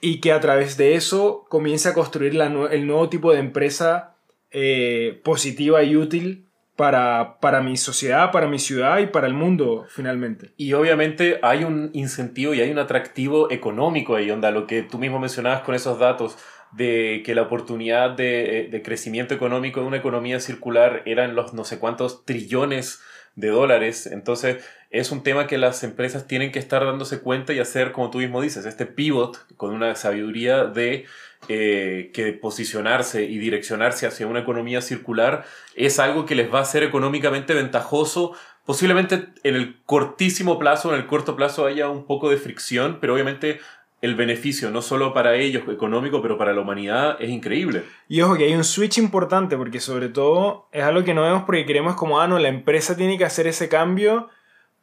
y 0.00 0.20
que 0.20 0.32
a 0.32 0.40
través 0.40 0.76
de 0.76 0.94
eso 0.94 1.46
comience 1.48 1.88
a 1.88 1.94
construir 1.94 2.34
la 2.34 2.46
el 2.46 2.86
nuevo 2.86 3.08
tipo 3.08 3.32
de 3.32 3.40
empresa 3.40 4.16
eh, 4.50 5.20
positiva 5.24 5.82
y 5.82 5.96
útil 5.96 6.46
para, 6.76 7.38
para 7.40 7.60
mi 7.60 7.76
sociedad, 7.76 8.30
para 8.30 8.46
mi 8.46 8.60
ciudad 8.60 8.98
y 8.98 9.08
para 9.08 9.26
el 9.26 9.34
mundo 9.34 9.86
finalmente. 9.88 10.52
Y 10.56 10.74
obviamente 10.74 11.40
hay 11.42 11.64
un 11.64 11.90
incentivo 11.92 12.54
y 12.54 12.60
hay 12.60 12.70
un 12.70 12.78
atractivo 12.78 13.50
económico 13.50 14.14
ahí, 14.14 14.30
onda, 14.30 14.52
lo 14.52 14.66
que 14.66 14.82
tú 14.82 14.98
mismo 14.98 15.18
mencionabas 15.18 15.62
con 15.62 15.74
esos 15.74 15.98
datos 15.98 16.38
de 16.70 17.22
que 17.26 17.34
la 17.34 17.42
oportunidad 17.42 18.10
de, 18.10 18.68
de 18.70 18.82
crecimiento 18.82 19.34
económico 19.34 19.80
de 19.80 19.86
una 19.86 19.96
economía 19.96 20.38
circular 20.38 21.02
eran 21.04 21.34
los 21.34 21.52
no 21.52 21.64
sé 21.64 21.78
cuántos 21.78 22.24
trillones 22.24 23.00
de 23.34 23.48
dólares. 23.48 24.06
Entonces 24.06 24.64
es 24.90 25.12
un 25.12 25.22
tema 25.22 25.46
que 25.46 25.58
las 25.58 25.84
empresas 25.84 26.26
tienen 26.26 26.52
que 26.52 26.58
estar 26.58 26.84
dándose 26.84 27.20
cuenta 27.20 27.52
y 27.52 27.58
hacer, 27.58 27.92
como 27.92 28.10
tú 28.10 28.18
mismo 28.18 28.40
dices, 28.40 28.64
este 28.66 28.86
pivot 28.86 29.54
con 29.56 29.74
una 29.74 29.94
sabiduría 29.94 30.64
de 30.64 31.06
eh, 31.48 32.10
que 32.14 32.32
posicionarse 32.32 33.24
y 33.24 33.38
direccionarse 33.38 34.06
hacia 34.06 34.26
una 34.26 34.40
economía 34.40 34.80
circular 34.80 35.44
es 35.76 35.98
algo 35.98 36.26
que 36.26 36.34
les 36.34 36.52
va 36.52 36.60
a 36.60 36.64
ser 36.64 36.82
económicamente 36.82 37.54
ventajoso 37.54 38.34
Posiblemente 38.68 39.28
en 39.44 39.54
el 39.54 39.80
cortísimo 39.86 40.58
plazo, 40.58 40.92
en 40.92 41.00
el 41.00 41.06
corto 41.06 41.36
plazo 41.36 41.64
haya 41.64 41.88
un 41.88 42.04
poco 42.04 42.28
de 42.28 42.36
fricción, 42.36 42.98
pero 43.00 43.14
obviamente 43.14 43.60
el 44.02 44.14
beneficio, 44.14 44.70
no 44.70 44.82
solo 44.82 45.14
para 45.14 45.36
ellos 45.36 45.62
económico, 45.70 46.20
pero 46.20 46.36
para 46.36 46.52
la 46.52 46.60
humanidad, 46.60 47.16
es 47.18 47.30
increíble. 47.30 47.84
Y 48.08 48.20
ojo 48.20 48.36
que 48.36 48.44
hay 48.44 48.52
un 48.52 48.64
switch 48.64 48.98
importante 48.98 49.56
porque 49.56 49.80
sobre 49.80 50.10
todo 50.10 50.68
es 50.70 50.82
algo 50.82 51.02
que 51.02 51.14
no 51.14 51.22
vemos 51.22 51.44
porque 51.44 51.64
creemos 51.64 51.96
como, 51.96 52.20
ah, 52.20 52.28
no, 52.28 52.38
la 52.38 52.48
empresa 52.48 52.94
tiene 52.94 53.16
que 53.16 53.24
hacer 53.24 53.46
ese 53.46 53.70
cambio 53.70 54.28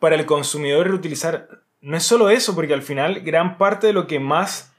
para 0.06 0.18
el 0.18 0.28
consumidor 0.28 0.88
reutilizar. 0.88 1.50
No 1.82 1.98
es 1.98 2.04
solo 2.04 2.30
eso, 2.30 2.54
porque 2.54 2.76
al 2.76 2.84
final 2.84 3.22
gran 3.22 3.58
parte 3.58 3.88
de 3.88 3.94
lo 3.94 4.06
que 4.06 4.20
más 4.20 4.72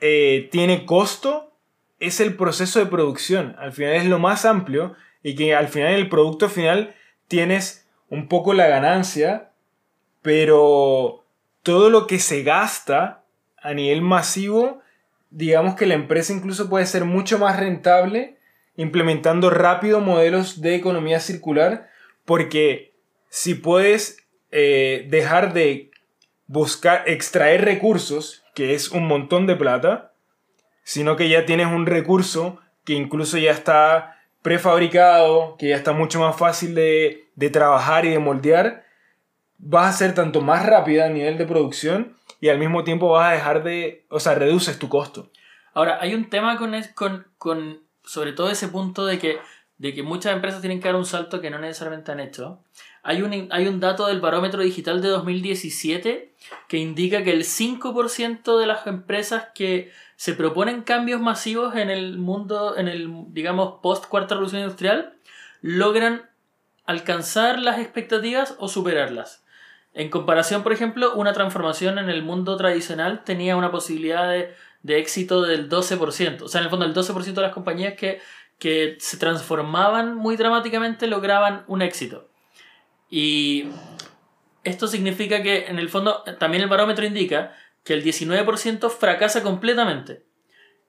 eh, 0.00 0.48
tiene 0.50 0.86
costo 0.86 1.52
es 2.00 2.18
el 2.18 2.34
proceso 2.34 2.80
de 2.80 2.86
producción. 2.86 3.54
Al 3.60 3.70
final 3.70 3.92
es 3.92 4.06
lo 4.06 4.18
más 4.18 4.44
amplio 4.44 4.96
y 5.22 5.36
que 5.36 5.54
al 5.54 5.68
final 5.68 5.90
en 5.90 6.00
el 6.00 6.08
producto 6.08 6.48
final 6.48 6.96
tienes 7.28 7.86
un 8.08 8.26
poco 8.26 8.54
la 8.54 8.66
ganancia, 8.66 9.52
pero 10.20 11.24
todo 11.62 11.88
lo 11.88 12.08
que 12.08 12.18
se 12.18 12.42
gasta 12.42 13.22
a 13.56 13.72
nivel 13.72 14.02
masivo, 14.02 14.82
digamos 15.30 15.76
que 15.76 15.86
la 15.86 15.94
empresa 15.94 16.32
incluso 16.32 16.68
puede 16.68 16.86
ser 16.86 17.04
mucho 17.04 17.38
más 17.38 17.56
rentable 17.56 18.36
implementando 18.76 19.48
rápido 19.48 20.00
modelos 20.00 20.60
de 20.60 20.74
economía 20.74 21.20
circular, 21.20 21.88
porque 22.24 22.96
si 23.28 23.54
puedes 23.54 24.23
eh, 24.56 25.06
dejar 25.10 25.52
de 25.52 25.90
buscar, 26.46 27.02
extraer 27.08 27.64
recursos, 27.64 28.44
que 28.54 28.72
es 28.74 28.92
un 28.92 29.08
montón 29.08 29.48
de 29.48 29.56
plata, 29.56 30.12
sino 30.84 31.16
que 31.16 31.28
ya 31.28 31.44
tienes 31.44 31.66
un 31.66 31.86
recurso 31.86 32.60
que 32.84 32.92
incluso 32.92 33.36
ya 33.36 33.50
está 33.50 34.20
prefabricado, 34.42 35.56
que 35.58 35.70
ya 35.70 35.76
está 35.76 35.92
mucho 35.92 36.20
más 36.20 36.36
fácil 36.36 36.76
de, 36.76 37.26
de 37.34 37.50
trabajar 37.50 38.04
y 38.04 38.10
de 38.10 38.20
moldear, 38.20 38.84
vas 39.58 39.92
a 39.92 39.98
ser 39.98 40.14
tanto 40.14 40.40
más 40.40 40.64
rápida 40.64 41.06
a 41.06 41.08
nivel 41.08 41.36
de 41.36 41.46
producción 41.46 42.14
y 42.40 42.48
al 42.48 42.58
mismo 42.58 42.84
tiempo 42.84 43.08
vas 43.08 43.30
a 43.30 43.32
dejar 43.32 43.64
de, 43.64 44.04
o 44.08 44.20
sea, 44.20 44.36
reduces 44.36 44.78
tu 44.78 44.88
costo. 44.88 45.32
Ahora, 45.72 45.98
hay 46.00 46.14
un 46.14 46.30
tema 46.30 46.56
con, 46.58 46.72
con, 46.94 47.26
con 47.38 47.80
sobre 48.04 48.32
todo 48.32 48.50
ese 48.50 48.68
punto 48.68 49.04
de 49.04 49.18
que, 49.18 49.40
de 49.78 49.94
que 49.94 50.04
muchas 50.04 50.32
empresas 50.32 50.60
tienen 50.60 50.78
que 50.78 50.86
dar 50.86 50.94
un 50.94 51.06
salto 51.06 51.40
que 51.40 51.50
no 51.50 51.58
necesariamente 51.58 52.12
han 52.12 52.20
hecho. 52.20 52.60
Hay 53.06 53.20
un, 53.20 53.48
hay 53.50 53.68
un 53.68 53.80
dato 53.80 54.06
del 54.06 54.20
barómetro 54.20 54.62
digital 54.62 55.02
de 55.02 55.08
2017 55.08 56.34
que 56.68 56.78
indica 56.78 57.22
que 57.22 57.32
el 57.32 57.44
5% 57.44 58.58
de 58.58 58.66
las 58.66 58.86
empresas 58.86 59.48
que 59.54 59.92
se 60.16 60.32
proponen 60.32 60.82
cambios 60.82 61.20
masivos 61.20 61.76
en 61.76 61.90
el 61.90 62.16
mundo, 62.16 62.78
en 62.78 62.88
el, 62.88 63.10
digamos, 63.28 63.80
post 63.82 64.06
cuarta 64.06 64.34
revolución 64.34 64.62
industrial, 64.62 65.18
logran 65.60 66.30
alcanzar 66.86 67.58
las 67.58 67.78
expectativas 67.78 68.56
o 68.58 68.68
superarlas. 68.68 69.44
En 69.92 70.08
comparación, 70.08 70.62
por 70.62 70.72
ejemplo, 70.72 71.14
una 71.14 71.34
transformación 71.34 71.98
en 71.98 72.08
el 72.08 72.22
mundo 72.22 72.56
tradicional 72.56 73.22
tenía 73.22 73.54
una 73.56 73.70
posibilidad 73.70 74.30
de, 74.30 74.54
de 74.82 74.98
éxito 74.98 75.42
del 75.42 75.68
12%. 75.68 76.40
O 76.40 76.48
sea, 76.48 76.60
en 76.60 76.64
el 76.64 76.70
fondo, 76.70 76.86
el 76.86 76.94
12% 76.94 77.34
de 77.34 77.42
las 77.42 77.52
compañías 77.52 77.94
que, 77.94 78.22
que 78.58 78.96
se 78.98 79.18
transformaban 79.18 80.14
muy 80.14 80.36
dramáticamente 80.36 81.06
lograban 81.06 81.64
un 81.66 81.82
éxito. 81.82 82.30
Y 83.16 83.66
esto 84.64 84.88
significa 84.88 85.40
que, 85.40 85.66
en 85.66 85.78
el 85.78 85.88
fondo, 85.88 86.24
también 86.40 86.64
el 86.64 86.68
barómetro 86.68 87.06
indica 87.06 87.54
que 87.84 87.94
el 87.94 88.02
19% 88.02 88.90
fracasa 88.90 89.40
completamente. 89.44 90.24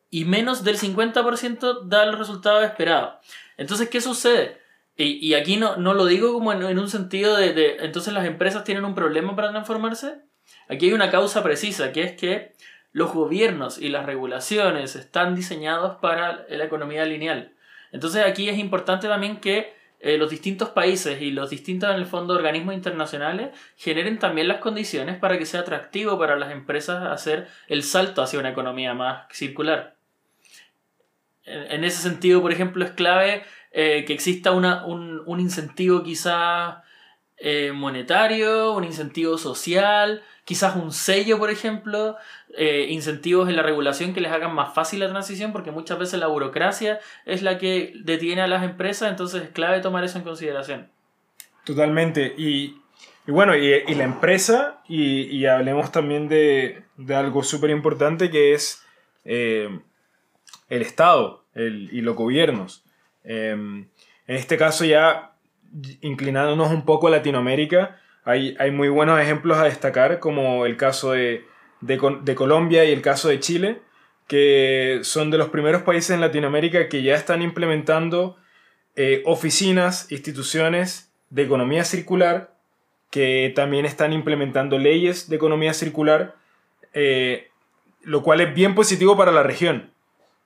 Y 0.09 0.25
menos 0.25 0.63
del 0.63 0.79
50% 0.79 1.83
da 1.83 2.07
los 2.07 2.17
resultados 2.17 2.65
esperados. 2.65 3.23
Entonces, 3.57 3.89
¿qué 3.89 4.01
sucede? 4.01 4.59
Y, 4.97 5.35
aquí 5.35 5.57
no, 5.57 5.75
no 5.75 5.93
lo 5.93 6.07
digo 6.07 6.33
como 6.33 6.51
en, 6.51 6.79
un 6.79 6.89
sentido 6.89 7.37
de, 7.37 7.77
entonces 7.81 8.11
las 8.11 8.25
empresas 8.25 8.63
tienen 8.63 8.85
un 8.85 8.95
problema 8.95 9.35
para 9.35 9.51
transformarse. 9.51 10.15
Aquí 10.67 10.87
hay 10.87 10.93
una 10.93 11.11
causa 11.11 11.43
precisa, 11.43 11.91
que 11.91 12.01
es 12.01 12.13
que 12.13 12.55
los 12.91 13.13
gobiernos 13.13 13.77
y 13.77 13.89
las 13.89 14.07
regulaciones 14.07 14.95
están 14.95 15.35
diseñados 15.35 15.97
para 15.97 16.47
la 16.49 16.63
economía 16.63 17.05
lineal. 17.05 17.53
Entonces 17.91 18.25
aquí 18.25 18.49
es 18.49 18.57
importante 18.57 19.07
también 19.07 19.39
que 19.39 19.75
eh, 20.05 20.19
los 20.19 20.29
distintos 20.29 20.69
países 20.69 21.19
y 21.19 21.31
los 21.31 21.49
distintos, 21.49 21.89
en 21.89 21.95
el 21.95 22.05
fondo, 22.05 22.35
organismos 22.35 22.75
internacionales 22.75 23.49
generen 23.75 24.19
también 24.19 24.47
las 24.47 24.59
condiciones 24.59 25.17
para 25.17 25.39
que 25.39 25.47
sea 25.47 25.61
atractivo 25.61 26.19
para 26.19 26.35
las 26.35 26.51
empresas 26.51 27.11
hacer 27.11 27.47
el 27.67 27.81
salto 27.81 28.21
hacia 28.21 28.39
una 28.39 28.51
economía 28.51 28.93
más 28.93 29.25
circular. 29.31 29.95
En, 31.43 31.83
ese 31.83 32.03
sentido, 32.03 32.43
por 32.43 32.51
ejemplo, 32.51 32.85
es 32.85 32.91
clave 32.91 33.45
eh, 33.71 34.05
que 34.05 34.13
exista 34.13 34.51
un, 34.51 35.23
un 35.25 35.39
incentivo 35.39 36.03
quizás 36.03 36.83
eh, 37.37 37.71
monetario, 37.73 38.73
un 38.73 38.83
incentivo 38.83 39.39
social, 39.39 40.21
quizás 40.45 40.75
un 40.75 40.91
sello, 40.93 41.37
por 41.37 41.49
ejemplo, 41.49 42.15
eh, 42.55 42.87
incentivos 42.89 43.49
en 43.49 43.55
la 43.55 43.63
regulación 43.63 44.13
que 44.13 44.21
les 44.21 44.31
hagan 44.31 44.53
más 44.53 44.73
fácil 44.73 44.99
la 44.99 45.09
transición, 45.09 45.51
porque 45.51 45.71
muchas 45.71 45.99
veces 45.99 46.19
la 46.19 46.27
burocracia 46.27 46.99
es 47.25 47.41
la 47.41 47.57
que 47.57 47.93
detiene 48.03 48.41
a 48.41 48.47
las 48.47 48.63
empresas, 48.63 49.09
entonces 49.09 49.43
es 49.43 49.49
clave 49.49 49.81
tomar 49.81 50.03
eso 50.03 50.19
en 50.19 50.23
consideración. 50.23 50.89
Totalmente. 51.65 52.35
Y, 52.37 52.77
y 53.27 53.31
bueno, 53.31 53.55
y, 53.55 53.95
la 53.95 54.03
empresa, 54.03 54.81
y, 54.87 55.45
hablemos 55.47 55.91
también 55.91 56.29
de, 56.29 56.83
de 56.95 57.15
algo 57.15 57.43
súper 57.43 57.71
importante 57.71 58.29
que 58.29 58.53
es 58.53 58.85
eh, 59.25 59.79
el 60.69 60.81
Estado 60.83 61.43
el, 61.55 61.89
y 61.91 62.01
los 62.01 62.15
gobiernos. 62.15 62.83
Eh, 63.23 63.51
en 63.51 64.35
este 64.35 64.57
caso 64.57 64.85
ya 64.85 65.31
inclinándonos 66.01 66.71
un 66.71 66.85
poco 66.85 67.07
a 67.07 67.11
Latinoamérica, 67.11 67.99
hay, 68.25 68.71
muy 68.71 68.89
buenos 68.89 69.19
ejemplos 69.19 69.57
a 69.57 69.65
destacar, 69.65 70.19
como 70.19 70.65
el 70.65 70.77
caso 70.77 71.11
de, 71.11 71.45
Colombia 72.35 72.83
y 72.83 72.91
el 72.91 73.03
caso 73.03 73.29
de 73.29 73.39
Chile, 73.39 73.81
que 74.27 75.01
son 75.03 75.29
de 75.29 75.37
los 75.37 75.49
primeros 75.49 75.83
países 75.83 76.09
en 76.09 76.21
Latinoamérica 76.21 76.89
que 76.89 77.03
ya 77.03 77.13
están 77.13 77.43
implementando 77.43 78.37
eh, 78.95 79.21
oficinas, 79.25 80.11
instituciones 80.11 81.11
de 81.29 81.43
economía 81.43 81.83
circular, 81.83 82.55
que 83.11 83.53
también 83.55 83.85
están 83.85 84.11
implementando 84.11 84.79
leyes 84.79 85.29
de 85.29 85.35
economía 85.35 85.75
circular, 85.75 86.35
eh, 86.93 87.49
lo 88.01 88.23
cual 88.23 88.41
es 88.41 88.55
bien 88.55 88.73
positivo 88.73 89.15
para 89.15 89.31
la 89.31 89.43
región. 89.43 89.91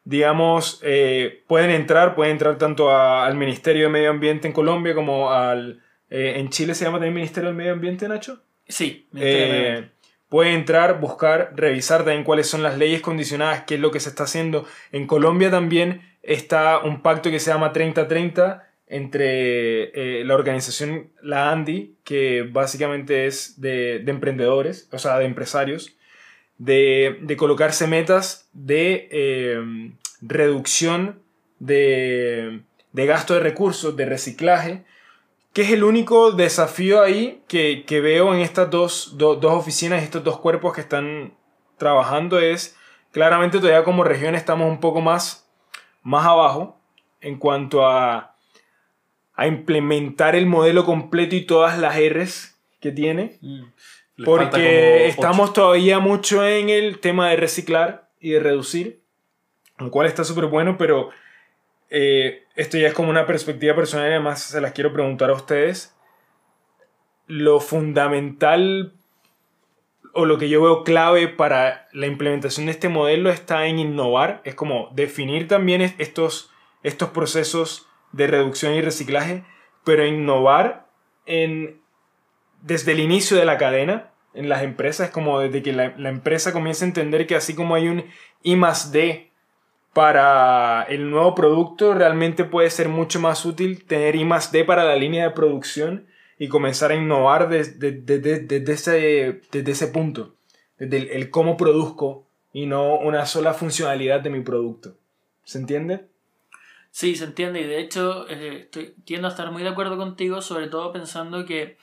Digamos, 0.03 0.81
eh, 0.83 1.43
pueden 1.47 1.69
entrar, 1.71 2.13
pueden 2.13 2.33
entrar 2.33 2.57
tanto 2.57 2.91
al 2.91 3.35
Ministerio 3.37 3.83
de 3.83 3.89
Medio 3.89 4.09
Ambiente 4.09 4.47
en 4.47 4.53
Colombia 4.53 4.93
como 4.93 5.31
al... 5.31 5.81
Eh, 6.09 6.35
¿En 6.37 6.49
Chile 6.49 6.75
se 6.75 6.85
llama 6.85 6.97
también 6.97 7.13
Ministerio 7.13 7.49
del 7.49 7.57
Medio 7.57 7.73
Ambiente, 7.73 8.07
Nacho? 8.07 8.41
Sí. 8.67 9.07
Eh, 9.15 9.89
puede 10.29 10.53
entrar, 10.53 10.99
buscar, 10.99 11.53
revisar 11.55 11.99
también 11.99 12.23
cuáles 12.23 12.47
son 12.47 12.63
las 12.63 12.77
leyes 12.77 13.01
condicionadas, 13.01 13.63
qué 13.63 13.75
es 13.75 13.81
lo 13.81 13.91
que 13.91 13.99
se 13.99 14.09
está 14.09 14.23
haciendo. 14.23 14.65
En 14.91 15.07
Colombia 15.07 15.49
también 15.49 16.01
está 16.21 16.79
un 16.79 17.01
pacto 17.01 17.31
que 17.31 17.39
se 17.39 17.51
llama 17.51 17.73
3030 17.73 18.65
entre 18.87 19.91
eh, 19.93 20.23
la 20.25 20.33
organización, 20.33 21.11
la 21.21 21.51
ANDI, 21.51 21.95
que 22.03 22.41
básicamente 22.41 23.27
es 23.27 23.61
de, 23.61 23.99
de 23.99 24.11
emprendedores, 24.11 24.89
o 24.91 24.97
sea, 24.97 25.19
de 25.19 25.25
empresarios, 25.25 25.95
de, 26.57 27.19
de 27.21 27.37
colocarse 27.37 27.87
metas 27.87 28.49
de 28.51 29.07
eh, 29.11 29.91
reducción 30.21 31.21
de, 31.59 32.61
de, 32.91 33.05
gasto 33.05 33.35
de 33.35 33.39
recursos, 33.41 33.95
de 33.95 34.05
reciclaje, 34.05 34.83
que 35.53 35.63
es 35.63 35.71
el 35.71 35.83
único 35.83 36.31
desafío 36.31 37.01
ahí 37.01 37.41
que, 37.47 37.83
que 37.85 38.01
veo 38.01 38.33
en 38.33 38.41
estas 38.41 38.69
dos, 38.69 39.17
do, 39.17 39.35
dos 39.35 39.53
oficinas, 39.53 40.03
estos 40.03 40.23
dos 40.23 40.39
cuerpos 40.39 40.73
que 40.73 40.81
están 40.81 41.33
trabajando, 41.77 42.39
es 42.39 42.75
claramente 43.11 43.59
todavía 43.59 43.83
como 43.83 44.03
región 44.03 44.35
estamos 44.35 44.69
un 44.69 44.79
poco 44.79 45.01
más, 45.01 45.49
más 46.03 46.25
abajo 46.25 46.77
en 47.21 47.37
cuanto 47.37 47.85
a 47.85 48.29
a 49.39 49.47
implementar 49.47 50.35
el 50.35 50.47
modelo 50.47 50.83
completo 50.83 51.33
y 51.33 51.45
todas 51.45 51.79
las 51.79 51.95
R's 51.97 52.59
que 52.81 52.91
tiene. 52.91 53.37
Mm. 53.39 53.63
Porque 54.25 55.07
estamos 55.07 55.53
todavía 55.53 55.99
mucho 55.99 56.45
en 56.45 56.67
el 56.67 56.99
tema 56.99 57.29
de 57.29 57.37
reciclar 57.37 58.09
y 58.19 58.31
de 58.31 58.41
reducir, 58.41 58.99
lo 59.77 59.91
cual 59.91 60.07
está 60.07 60.25
súper 60.25 60.47
bueno, 60.47 60.75
pero 60.77 61.09
eh, 61.89 62.43
esto 62.55 62.77
ya 62.77 62.87
es 62.87 62.93
como 62.93 63.09
una 63.09 63.25
perspectiva 63.25 63.75
personal 63.75 64.07
y 64.07 64.11
además 64.11 64.41
se 64.43 64.61
las 64.61 64.73
quiero 64.73 64.93
preguntar 64.93 65.29
a 65.29 65.33
ustedes. 65.33 65.95
Lo 67.27 67.59
fundamental 67.59 68.93
o 70.13 70.25
lo 70.25 70.37
que 70.37 70.49
yo 70.49 70.61
veo 70.61 70.83
clave 70.83 71.27
para 71.27 71.87
la 71.93 72.07
implementación 72.07 72.65
de 72.65 72.71
este 72.71 72.89
modelo 72.89 73.29
está 73.29 73.67
en 73.67 73.79
innovar, 73.79 74.41
es 74.43 74.55
como 74.55 74.89
definir 74.93 75.47
también 75.47 75.81
estos, 75.97 76.51
estos 76.83 77.09
procesos 77.09 77.87
de 78.11 78.27
reducción 78.27 78.73
y 78.73 78.81
reciclaje, 78.81 79.43
pero 79.83 80.05
innovar 80.05 80.87
en, 81.25 81.79
desde 82.61 82.93
el 82.93 82.99
inicio 82.99 83.37
de 83.37 83.45
la 83.45 83.57
cadena 83.57 84.11
en 84.33 84.49
las 84.49 84.63
empresas, 84.63 85.09
como 85.11 85.39
desde 85.39 85.61
que 85.61 85.73
la, 85.73 85.93
la 85.97 86.09
empresa 86.09 86.53
comienza 86.53 86.85
a 86.85 86.87
entender 86.87 87.27
que 87.27 87.35
así 87.35 87.55
como 87.55 87.75
hay 87.75 87.87
un 87.87 88.05
I 88.41 88.55
más 88.55 88.91
D 88.91 89.28
para 89.93 90.83
el 90.83 91.09
nuevo 91.09 91.35
producto, 91.35 91.93
realmente 91.93 92.45
puede 92.45 92.69
ser 92.69 92.89
mucho 92.89 93.19
más 93.19 93.45
útil 93.45 93.85
tener 93.85 94.15
I 94.15 94.25
más 94.25 94.51
D 94.51 94.63
para 94.63 94.83
la 94.83 94.95
línea 94.95 95.23
de 95.25 95.31
producción 95.31 96.05
y 96.37 96.47
comenzar 96.47 96.91
a 96.91 96.95
innovar 96.95 97.49
desde, 97.49 97.91
desde, 97.91 98.39
desde, 98.39 98.73
ese, 98.73 99.41
desde 99.51 99.71
ese 99.71 99.87
punto, 99.87 100.35
desde 100.77 101.15
el, 101.15 101.29
cómo 101.29 101.57
produzco 101.57 102.25
y 102.53 102.65
no 102.65 102.97
una 102.97 103.25
sola 103.25 103.53
funcionalidad 103.53 104.21
de 104.21 104.29
mi 104.29 104.41
producto. 104.41 104.95
¿Se 105.43 105.57
entiende? 105.57 106.07
Sí, 106.91 107.15
se 107.15 107.25
entiende 107.25 107.61
y 107.61 107.65
de 107.65 107.79
hecho 107.79 108.27
eh, 108.29 108.61
estoy, 108.61 108.93
tiendo 109.05 109.27
a 109.27 109.31
estar 109.31 109.51
muy 109.51 109.63
de 109.63 109.69
acuerdo 109.69 109.97
contigo, 109.97 110.41
sobre 110.41 110.67
todo 110.67 110.91
pensando 110.93 111.45
que 111.45 111.77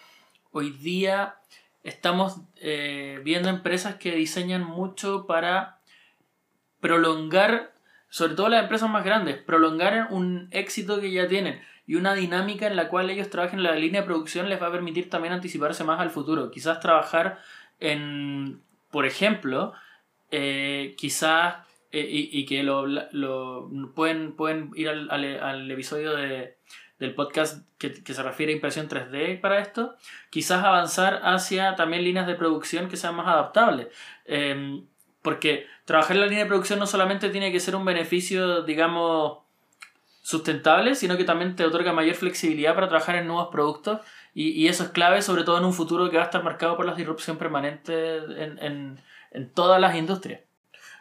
hoy 0.53 0.71
día 0.71 1.37
estamos 1.85 2.41
eh, 2.57 3.21
viendo 3.23 3.49
empresas 3.49 3.97
que 3.97 4.17
diseñan 4.17 4.65
mucho 4.65 5.27
para 5.27 5.81
prolongar, 6.81 7.76
sobre 8.17 8.33
todo 8.33 8.49
las 8.49 8.63
empresas 8.63 8.89
más 8.89 9.05
grandes, 9.05 9.37
prolongar 9.37 10.09
un 10.09 10.49
éxito 10.51 11.03
que 11.03 11.13
ya 11.13 11.29
tienen 11.29 11.61
y 11.87 11.97
una 11.97 12.15
dinámica 12.15 12.67
en 12.67 12.75
la 12.75 12.89
cual 12.89 13.11
ellos 13.11 13.29
trabajen 13.29 13.59
en 13.59 13.65
la 13.65 13.75
línea 13.75 14.01
de 14.01 14.07
producción 14.07 14.49
les 14.49 14.59
va 14.61 14.69
a 14.69 14.73
permitir 14.73 15.11
también 15.11 15.35
anticiparse 15.35 15.85
más 15.85 16.01
al 16.01 16.09
futuro. 16.09 16.51
Quizás 16.51 16.81
trabajar 16.81 17.41
en, 17.79 18.63
por 18.91 19.05
ejemplo, 19.05 19.75
eh, 20.31 20.95
quizás 20.97 21.57
eh, 21.93 22.07
y, 22.09 22.47
que 22.47 22.63
lo, 22.63 22.87
lo, 22.87 23.69
pueden, 23.95 24.33
pueden 24.33 24.71
ir 24.77 24.89
al, 24.89 25.11
al, 25.11 25.71
episodio 25.71 26.17
de, 26.17 26.57
del 26.99 27.15
podcast 27.15 27.69
que, 27.77 28.03
que, 28.03 28.15
se 28.15 28.23
refiere 28.23 28.51
a 28.51 28.57
impresión 28.57 28.89
3D 28.89 29.43
para 29.43 29.59
esto, 29.59 29.95
quizás 30.31 30.65
avanzar 30.65 31.21
hacia 31.23 31.77
también 31.77 32.03
líneas 32.03 32.27
de 32.27 32.35
producción 32.35 32.89
que 32.89 32.97
sean 32.97 33.15
más 33.15 33.29
adaptables. 33.29 33.89
Em, 34.25 34.87
porque 35.27 35.67
trabajar 35.87 36.15
en 36.15 36.21
la 36.21 36.29
línea 36.29 36.45
de 36.45 36.49
producción 36.49 36.79
no 36.79 36.87
solamente 36.87 37.31
tiene 37.31 37.51
que 37.51 37.59
ser 37.59 37.75
un 37.75 37.85
beneficio, 37.85 38.63
digamos, 38.63 39.39
sustentable, 40.23 40.95
sino 40.95 41.17
que 41.17 41.25
también 41.25 41.57
te 41.57 41.65
otorga 41.65 41.93
mayor 41.93 42.15
flexibilidad 42.15 42.77
para 42.77 42.87
trabajar 42.87 43.17
en 43.17 43.27
nuevos 43.27 43.49
productos 43.51 44.03
y, 44.35 44.51
y 44.51 44.69
eso 44.69 44.85
es 44.85 44.91
clave, 44.91 45.23
sobre 45.23 45.43
todo 45.43 45.59
en 45.59 45.65
un 45.65 45.73
futuro 45.73 46.09
que 46.11 46.17
va 46.17 46.23
a 46.23 46.27
estar 46.27 46.45
marcado 46.45 46.77
por 46.77 46.87
la 46.87 46.95
disrupción 46.95 47.39
permanente 47.39 48.19
en, 48.19 48.61
en, 48.61 49.01
en 49.33 49.53
todas 49.53 49.81
las 49.81 49.97
industrias. 49.97 50.43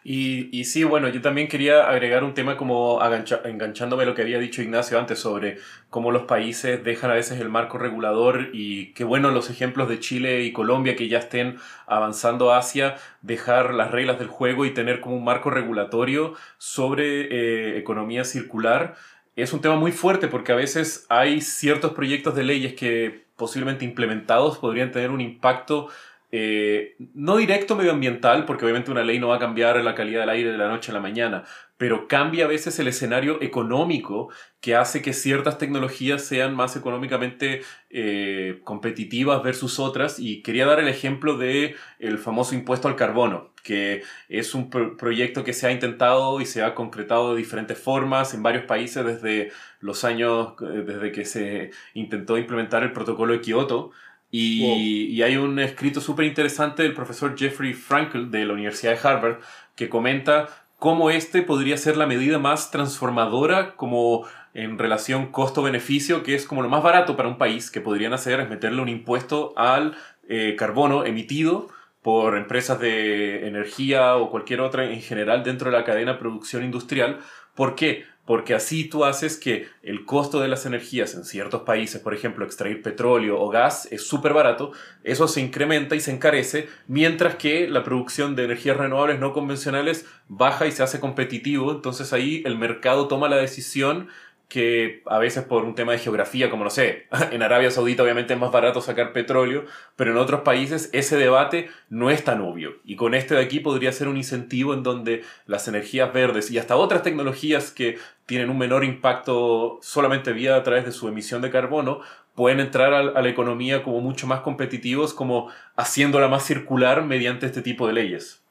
Y, 0.07 0.55
y, 0.55 0.65
sí, 0.65 0.83
bueno, 0.83 1.09
yo 1.09 1.19
también 1.19 1.47
quería 1.47 1.89
agregar 1.89 2.23
un 2.23 2.35
tema 2.35 2.57
como 2.57 2.99
enganchándome 3.43 4.03
a 4.03 4.05
lo 4.05 4.13
que 4.13 4.21
había 4.21 4.37
dicho 4.37 4.61
Ignacio 4.61 4.99
antes 4.99 5.17
sobre 5.17 5.57
cómo 5.89 6.11
los 6.11 6.25
países 6.25 6.83
dejan 6.83 7.09
a 7.09 7.15
veces 7.15 7.41
el 7.41 7.49
marco 7.49 7.79
regulador 7.79 8.49
y 8.53 8.93
qué 8.93 9.03
bueno 9.03 9.31
los 9.31 9.49
ejemplos 9.49 9.89
de 9.89 9.99
Chile 9.99 10.43
y 10.43 10.53
Colombia 10.53 10.95
que 10.95 11.07
ya 11.07 11.17
estén 11.17 11.57
avanzando 11.87 12.53
hacia 12.53 12.97
dejar 13.23 13.73
las 13.73 13.89
reglas 13.89 14.19
del 14.19 14.27
juego 14.27 14.67
y 14.67 14.75
tener 14.75 15.01
como 15.01 15.15
un 15.15 15.23
marco 15.23 15.49
regulatorio 15.49 16.35
sobre 16.59 17.21
eh, 17.21 17.79
economía 17.79 18.25
circular. 18.25 18.93
Es 19.35 19.53
un 19.53 19.61
tema 19.61 19.75
muy 19.75 19.91
fuerte 19.91 20.27
porque 20.27 20.51
a 20.51 20.55
veces 20.55 21.07
hay 21.09 21.41
ciertos 21.41 21.93
proyectos 21.93 22.35
de 22.35 22.43
leyes 22.43 22.75
que 22.75 23.25
posiblemente 23.35 23.85
implementados 23.85 24.59
podrían 24.59 24.91
tener 24.91 25.09
un 25.09 25.21
impacto 25.21 25.89
eh, 26.31 26.95
no 27.13 27.37
directo 27.37 27.75
medioambiental, 27.75 28.45
porque 28.45 28.65
obviamente 28.65 28.91
una 28.91 29.03
ley 29.03 29.19
no 29.19 29.29
va 29.29 29.37
a 29.37 29.39
cambiar 29.39 29.81
la 29.83 29.95
calidad 29.95 30.21
del 30.21 30.29
aire 30.29 30.51
de 30.51 30.57
la 30.57 30.67
noche 30.67 30.91
a 30.91 30.93
la 30.93 30.99
mañana, 30.99 31.43
pero 31.77 32.07
cambia 32.07 32.45
a 32.45 32.47
veces 32.47 32.79
el 32.79 32.87
escenario 32.87 33.41
económico 33.41 34.29
que 34.61 34.75
hace 34.75 35.01
que 35.01 35.13
ciertas 35.13 35.57
tecnologías 35.57 36.23
sean 36.23 36.55
más 36.55 36.75
económicamente 36.75 37.61
eh, 37.89 38.61
competitivas 38.63 39.43
versus 39.43 39.77
otras. 39.79 40.17
Y 40.19 40.41
quería 40.41 40.65
dar 40.65 40.79
el 40.79 40.87
ejemplo 40.87 41.37
de 41.37 41.75
el 41.99 42.17
famoso 42.17 42.55
impuesto 42.55 42.87
al 42.87 42.95
carbono, 42.95 43.51
que 43.61 44.03
es 44.29 44.55
un 44.55 44.69
pro 44.69 44.95
proyecto 44.95 45.43
que 45.43 45.53
se 45.53 45.67
ha 45.67 45.71
intentado 45.71 46.39
y 46.39 46.45
se 46.45 46.63
ha 46.63 46.75
concretado 46.75 47.33
de 47.33 47.37
diferentes 47.37 47.77
formas 47.77 48.33
en 48.33 48.41
varios 48.41 48.63
países 48.65 49.05
desde 49.05 49.51
los 49.81 50.03
años, 50.05 50.53
eh, 50.61 50.83
desde 50.85 51.11
que 51.11 51.25
se 51.25 51.71
intentó 51.93 52.37
implementar 52.37 52.83
el 52.83 52.93
protocolo 52.93 53.33
de 53.33 53.41
Kioto. 53.41 53.91
Y, 54.31 54.65
y, 55.11 55.21
hay 55.21 55.37
un 55.37 55.59
escrito 55.59 56.01
súper 56.01 56.25
interesante 56.25 56.83
del 56.83 56.93
profesor 56.93 57.37
Jeffrey 57.37 57.73
Frankel 57.73 58.31
de 58.31 58.43
la 58.43 58.53
Universidad 58.53 58.91
de 58.91 59.07
Harvard 59.07 59.39
que 59.75 59.87
comenta 59.87 60.49
cómo 60.77 61.09
este 61.09 61.41
podría 61.41 61.77
ser 61.77 61.95
la 61.95 62.05
medida 62.05 62.37
más 62.37 62.69
transformadora 62.69 63.75
como 63.75 64.25
en 64.53 64.77
relación 64.77 65.31
costo-beneficio, 65.31 66.23
que 66.23 66.35
es 66.35 66.45
como 66.45 66.61
lo 66.61 66.69
más 66.69 66.81
barato 66.81 67.17
para 67.17 67.29
un 67.29 67.37
país 67.37 67.69
que 67.69 67.81
podrían 67.81 68.13
hacer 68.13 68.39
es 68.39 68.49
meterle 68.49 68.81
un 68.81 68.89
impuesto 68.89 69.53
al 69.57 69.95
eh, 70.29 70.55
carbono 70.57 71.05
emitido 71.05 71.67
por 72.01 72.37
empresas 72.37 72.79
de 72.79 73.47
energía 73.47 74.15
o 74.15 74.29
cualquier 74.29 74.61
otra 74.61 74.85
en 74.85 75.01
general 75.01 75.43
dentro 75.43 75.69
de 75.69 75.77
la 75.77 75.83
cadena 75.83 76.13
de 76.13 76.19
producción 76.19 76.63
industrial. 76.63 77.19
¿Por 77.53 77.75
qué? 77.75 78.05
Porque 78.25 78.55
así 78.55 78.85
tú 78.85 79.05
haces 79.05 79.37
que 79.37 79.67
el 79.83 80.03
costo 80.05 80.39
de 80.39 80.47
las 80.47 80.65
energías 80.65 81.13
en 81.13 81.23
ciertos 81.25 81.61
países, 81.61 82.01
por 82.01 82.13
ejemplo, 82.13 82.43
extraer 82.43 82.81
petróleo 82.81 83.39
o 83.39 83.49
gas 83.49 83.87
es 83.91 84.07
súper 84.07 84.33
barato, 84.33 84.71
eso 85.03 85.27
se 85.27 85.41
incrementa 85.41 85.95
y 85.95 85.99
se 85.99 86.11
encarece, 86.11 86.67
mientras 86.87 87.35
que 87.35 87.67
la 87.67 87.83
producción 87.83 88.35
de 88.35 88.45
energías 88.45 88.77
renovables 88.77 89.19
no 89.19 89.33
convencionales 89.33 90.05
baja 90.27 90.65
y 90.65 90.71
se 90.71 90.83
hace 90.83 90.99
competitivo, 90.99 91.71
entonces 91.71 92.13
ahí 92.13 92.41
el 92.45 92.57
mercado 92.57 93.07
toma 93.07 93.29
la 93.29 93.37
decisión 93.37 94.07
que 94.47 95.01
a 95.05 95.17
veces 95.17 95.43
por 95.43 95.63
un 95.63 95.75
tema 95.75 95.93
de 95.93 95.99
geografía, 95.99 96.49
como 96.49 96.63
no 96.63 96.69
sé, 96.69 97.07
en 97.31 97.41
Arabia 97.41 97.71
Saudita 97.71 98.03
obviamente 98.03 98.33
es 98.33 98.39
más 98.39 98.51
barato 98.51 98.81
sacar 98.81 99.13
petróleo, 99.13 99.65
pero 99.95 100.11
en 100.11 100.17
otros 100.17 100.41
países 100.41 100.89
ese 100.93 101.17
debate 101.17 101.69
no 101.89 102.09
es 102.09 102.23
tan 102.23 102.41
obvio. 102.41 102.75
Y 102.83 102.95
con 102.95 103.13
este 103.13 103.35
de 103.35 103.41
aquí 103.41 103.59
podría 103.59 103.91
ser 103.91 104.07
un 104.07 104.17
incentivo 104.17 104.73
en 104.73 104.83
donde 104.83 105.23
las 105.45 105.67
energías 105.67 106.13
verdes 106.13 106.51
y 106.51 106.57
hasta 106.57 106.75
otras 106.75 107.03
tecnologías 107.03 107.71
que 107.71 107.97
tienen 108.25 108.49
un 108.49 108.57
menor 108.57 108.83
impacto 108.83 109.79
solamente 109.81 110.33
vía 110.33 110.55
a 110.55 110.63
través 110.63 110.85
de 110.85 110.91
su 110.91 111.07
emisión 111.07 111.41
de 111.41 111.51
carbono, 111.51 112.01
pueden 112.35 112.59
entrar 112.59 112.93
a, 112.93 113.03
la 113.03 113.29
economía 113.29 113.83
como 113.83 114.01
mucho 114.01 114.27
más 114.27 114.41
competitivos, 114.41 115.13
como 115.13 115.49
haciéndola 115.75 116.27
más 116.27 116.45
circular 116.45 117.03
mediante 117.03 117.45
este 117.45 117.61
tipo 117.61 117.87
de 117.87 117.93
leyes. 117.93 118.41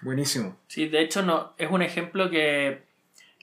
Buenísimo. 0.00 0.56
Sí, 0.68 0.88
de 0.88 1.00
hecho 1.02 1.22
no, 1.22 1.52
es 1.58 1.70
un 1.70 1.82
ejemplo 1.82 2.30
que, 2.30 2.82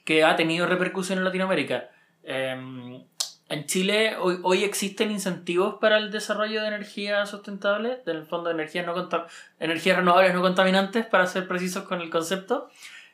que 0.06 0.24
ha 0.24 0.36
tenido 0.36 0.68
repercusión 0.68 1.18
en 1.18 1.26
Latinoamérica. 1.26 1.89
Em, 2.24 3.03
en 3.49 3.66
Chile 3.66 4.16
hoy, 4.20 4.39
hoy, 4.43 4.64
existen 4.64 5.12
incentivos 5.12 5.76
para 5.82 5.97
el 5.97 6.12
desarrollo 6.12 6.62
de 6.62 6.68
energía 6.68 7.26
sustentable, 7.26 8.01
del 8.06 8.26
fondo 8.26 8.49
de 8.49 8.56
energías, 8.56 8.86
no 8.86 9.10
energías 9.60 9.97
renovables 9.97 10.34
no 10.34 10.41
contaminantes, 10.41 11.06
para 11.06 11.28
ser 11.28 11.47
precisos 11.47 11.84
con 11.84 12.01
el 12.01 12.10
concepto. 12.10 12.70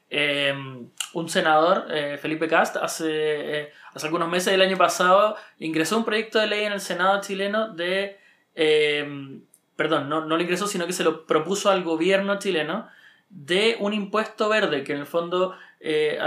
Em, 0.09 0.89
un 1.13 1.29
senador, 1.29 1.87
eh, 1.89 2.17
Felipe 2.21 2.47
Cast, 2.47 2.75
hace, 2.77 3.61
eh, 3.61 3.71
hace 3.93 4.07
algunos 4.07 4.29
meses 4.29 4.51
del 4.51 4.61
año 4.61 4.77
pasado 4.77 5.37
ingresó 5.59 5.97
un 5.97 6.05
proyecto 6.05 6.37
de 6.39 6.47
ley 6.47 6.65
en 6.65 6.73
el 6.73 6.81
Senado 6.81 7.21
chileno 7.21 7.69
de... 7.69 8.17
Em, 8.53 9.41
perdón, 9.77 10.09
no, 10.09 10.25
no 10.25 10.35
lo 10.35 10.43
ingresó, 10.43 10.67
sino 10.67 10.85
que 10.85 10.93
se 10.93 11.05
lo 11.05 11.25
propuso 11.25 11.69
al 11.71 11.83
gobierno 11.83 12.39
chileno 12.39 12.89
de 13.29 13.77
un 13.79 13.93
impuesto 13.93 14.49
verde 14.49 14.83
que 14.83 14.91
en 14.91 14.99
el 14.99 15.05
fondo 15.05 15.55
eh, 15.79 16.19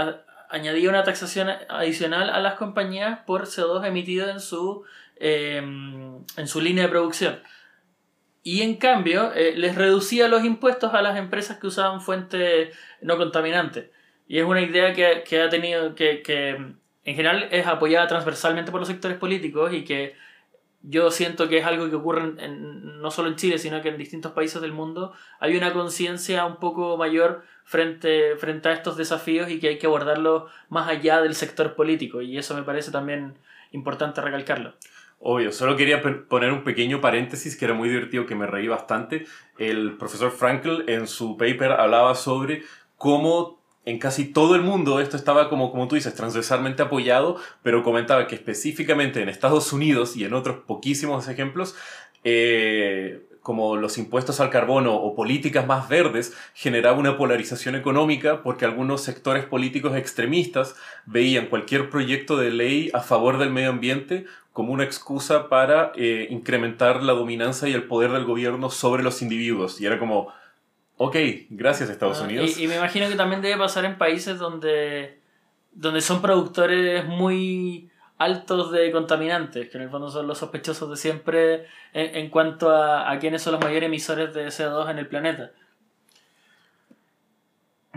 añadía 0.55 0.89
una 0.89 1.03
taxación 1.03 1.49
adicional 1.69 2.29
a 2.29 2.39
las 2.39 2.55
compañías 2.55 3.19
por 3.25 3.45
CO2 3.45 3.85
emitido 3.85 4.29
en 4.29 4.39
su, 4.39 4.83
em, 5.17 6.23
en 6.37 6.47
su 6.47 6.61
línea 6.61 6.85
de 6.85 6.89
producción. 6.89 7.41
Y 8.41 8.61
en 8.61 8.77
cambio, 8.77 9.33
eh, 9.33 9.53
les 9.55 9.75
reducía 9.75 10.27
los 10.27 10.45
impuestos 10.45 10.93
a 10.93 11.01
las 11.01 11.17
empresas 11.17 11.57
que 11.57 11.67
usaban 11.67 11.99
fuentes 11.99 12.77
no 13.01 13.17
contaminantes. 13.17 13.89
Y 14.27 14.39
es 14.39 14.45
una 14.45 14.61
idea 14.61 14.93
que, 14.93 15.23
que 15.27 15.41
ha 15.41 15.49
tenido, 15.49 15.93
que, 15.95 16.21
que 16.21 16.49
en 16.51 17.15
general 17.15 17.49
es 17.51 17.67
apoyada 17.67 18.07
transversalmente 18.07 18.71
por 18.71 18.79
los 18.79 18.87
sectores 18.87 19.17
políticos 19.17 19.73
y 19.73 19.83
que 19.83 20.15
yo 20.87 21.11
siento 21.11 21.49
que 21.49 21.57
es 21.57 21.65
algo 21.65 21.89
que 21.89 21.95
ocurre 21.95 22.33
no 22.49 23.11
solo 23.11 23.29
en 23.29 23.35
Chile, 23.35 23.57
sino 23.57 23.81
que 23.81 23.89
en 23.89 23.97
distintos 23.97 24.33
países 24.33 24.61
del 24.61 24.71
mundo, 24.71 25.13
hay 25.39 25.55
una 25.57 25.73
conciencia 25.73 26.45
un 26.45 26.57
poco 26.57 26.97
mayor 26.97 27.43
frente, 27.63 28.35
frente 28.37 28.69
a 28.69 28.73
estos 28.73 28.97
desafíos 28.97 29.49
y 29.49 29.59
que 29.59 29.69
hay 29.69 29.77
que 29.77 29.87
abordarlos 29.87 30.51
más 30.69 30.87
allá 30.87 31.21
del 31.21 31.35
sector 31.35 31.75
político. 31.75 32.21
Y 32.21 32.37
eso 32.37 32.55
me 32.55 32.63
parece 32.63 32.91
también 32.91 33.37
importante 33.71 34.21
recalcarlo. 34.21 34.73
Obvio, 35.19 35.51
solo 35.51 35.75
quería 35.75 36.01
poner 36.27 36.51
un 36.51 36.63
pequeño 36.63 37.01
paréntesis 37.01 37.57
que 37.57 37.65
era 37.65 37.73
muy 37.73 37.89
divertido, 37.89 38.25
que 38.25 38.35
me 38.35 38.45
reí 38.45 38.67
bastante. 38.67 39.25
El 39.57 39.97
profesor 39.97 40.31
Frankl 40.31 40.87
en 40.87 41.07
su 41.07 41.37
paper 41.37 41.71
hablaba 41.71 42.15
sobre 42.15 42.63
cómo 42.97 43.64
en 43.85 43.99
casi 43.99 44.25
todo 44.25 44.55
el 44.55 44.61
mundo 44.61 44.99
esto 44.99 45.15
estaba 45.15 45.49
como, 45.49 45.71
como 45.71 45.87
tú 45.87 45.95
dices, 45.95 46.15
transversalmente 46.15 46.81
apoyado, 46.81 47.37
pero 47.61 47.83
comentaba 47.83 48.27
que 48.27 48.35
específicamente 48.35 49.21
en 49.21 49.29
Estados 49.29 49.71
Unidos 49.71 50.17
y 50.17 50.25
en 50.25 50.33
otros 50.33 50.57
poquísimos 50.65 51.27
ejemplos, 51.27 51.75
eh, 52.23 53.27
como 53.41 53.75
los 53.77 53.99
impuestos 53.99 54.39
al 54.39 54.49
carbono 54.49 54.95
o 54.95 55.13
políticas 55.13 55.67
más 55.67 55.87
verdes, 55.87 56.35
generaba 56.55 56.97
una 56.97 57.15
polarización 57.15 57.75
económica 57.75 58.41
porque 58.41 58.65
algunos 58.65 59.01
sectores 59.01 59.45
políticos 59.45 59.95
extremistas 59.95 60.75
veían 61.05 61.45
cualquier 61.45 61.91
proyecto 61.91 62.37
de 62.37 62.49
ley 62.49 62.89
a 62.95 63.01
favor 63.01 63.37
del 63.37 63.51
medio 63.51 63.69
ambiente 63.69 64.25
como 64.51 64.73
una 64.73 64.83
excusa 64.83 65.47
para 65.47 65.91
eh, 65.95 66.27
incrementar 66.31 67.03
la 67.03 67.13
dominancia 67.13 67.67
y 67.67 67.73
el 67.73 67.83
poder 67.83 68.11
del 68.13 68.25
gobierno 68.25 68.71
sobre 68.71 69.03
los 69.03 69.21
individuos. 69.21 69.79
Y 69.79 69.85
era 69.85 69.99
como, 69.99 70.33
Ok, 70.97 71.15
gracias 71.49 71.89
Estados 71.89 72.21
ah, 72.21 72.23
Unidos. 72.23 72.57
Y, 72.57 72.67
me 72.67 72.75
imagino 72.75 73.09
que 73.09 73.15
también 73.15 73.41
debe 73.41 73.57
pasar 73.57 73.85
en 73.85 73.97
países 73.97 74.39
donde, 74.39 75.19
donde 75.73 76.01
son 76.01 76.21
productores 76.21 77.05
muy 77.05 77.89
altos 78.17 78.71
de 78.71 78.91
contaminantes, 78.91 79.69
que 79.69 79.77
en 79.77 79.83
el 79.83 79.89
fondo 79.89 80.09
son 80.09 80.27
los 80.27 80.37
sospechosos 80.37 80.89
de 80.89 80.95
siempre 80.95 81.65
en, 81.93 82.29
cuanto 82.29 82.69
a, 82.69 83.11
a 83.11 83.19
quiénes 83.19 83.41
son 83.41 83.53
los 83.53 83.61
mayores 83.61 83.87
emisores 83.87 84.33
de 84.33 84.47
CO2 84.47 84.89
en 84.91 84.99
el 84.99 85.07
planeta. 85.07 85.51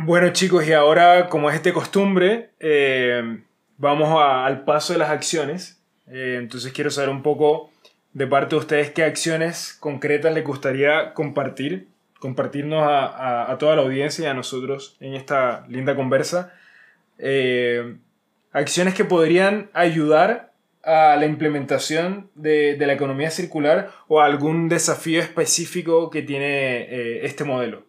Bueno 0.01 0.33
chicos, 0.33 0.67
y 0.67 0.73
ahora 0.73 1.29
como 1.29 1.51
es 1.51 1.57
este 1.57 1.73
costumbre, 1.73 2.51
eh, 2.61 3.43
vamos 3.79 4.09
al 4.21 4.65
paso 4.65 4.93
de 4.93 4.99
las 5.01 5.11
acciones. 5.11 5.83
Eh, 6.07 6.37
entonces 6.39 6.73
quiero 6.73 6.91
saber 6.91 7.11
un 7.11 7.23
poco 7.23 7.71
de 8.13 8.29
parte 8.29 8.55
de 8.55 8.61
ustedes 8.61 8.91
qué 8.91 9.03
acciones 9.03 9.77
concretas 9.81 10.33
les 10.33 10.45
gustaría 10.45 11.15
compartir 11.15 11.89
compartirnos 12.19 12.83
a, 12.85 13.55
toda 13.59 13.77
la 13.77 13.83
audiencia 13.83 14.25
y 14.25 14.27
a 14.29 14.35
nosotros 14.35 14.97
en 15.01 15.15
esta 15.15 15.67
linda 15.69 15.95
conversa 15.95 16.53
eh, 17.19 17.97
acciones 18.53 18.95
que 18.95 19.05
podrían 19.05 19.71
ayudar 19.73 20.53
a 20.83 21.17
la 21.17 21.27
implementación 21.27 22.31
de, 22.35 22.77
la 22.79 22.93
economía 22.93 23.31
circular 23.31 23.93
o 24.07 24.21
algún 24.21 24.69
desafío 24.69 25.21
específico 25.21 26.11
que 26.11 26.23
tiene 26.23 26.83
eh, 26.83 27.27
este 27.27 27.45
modelo. 27.45 27.85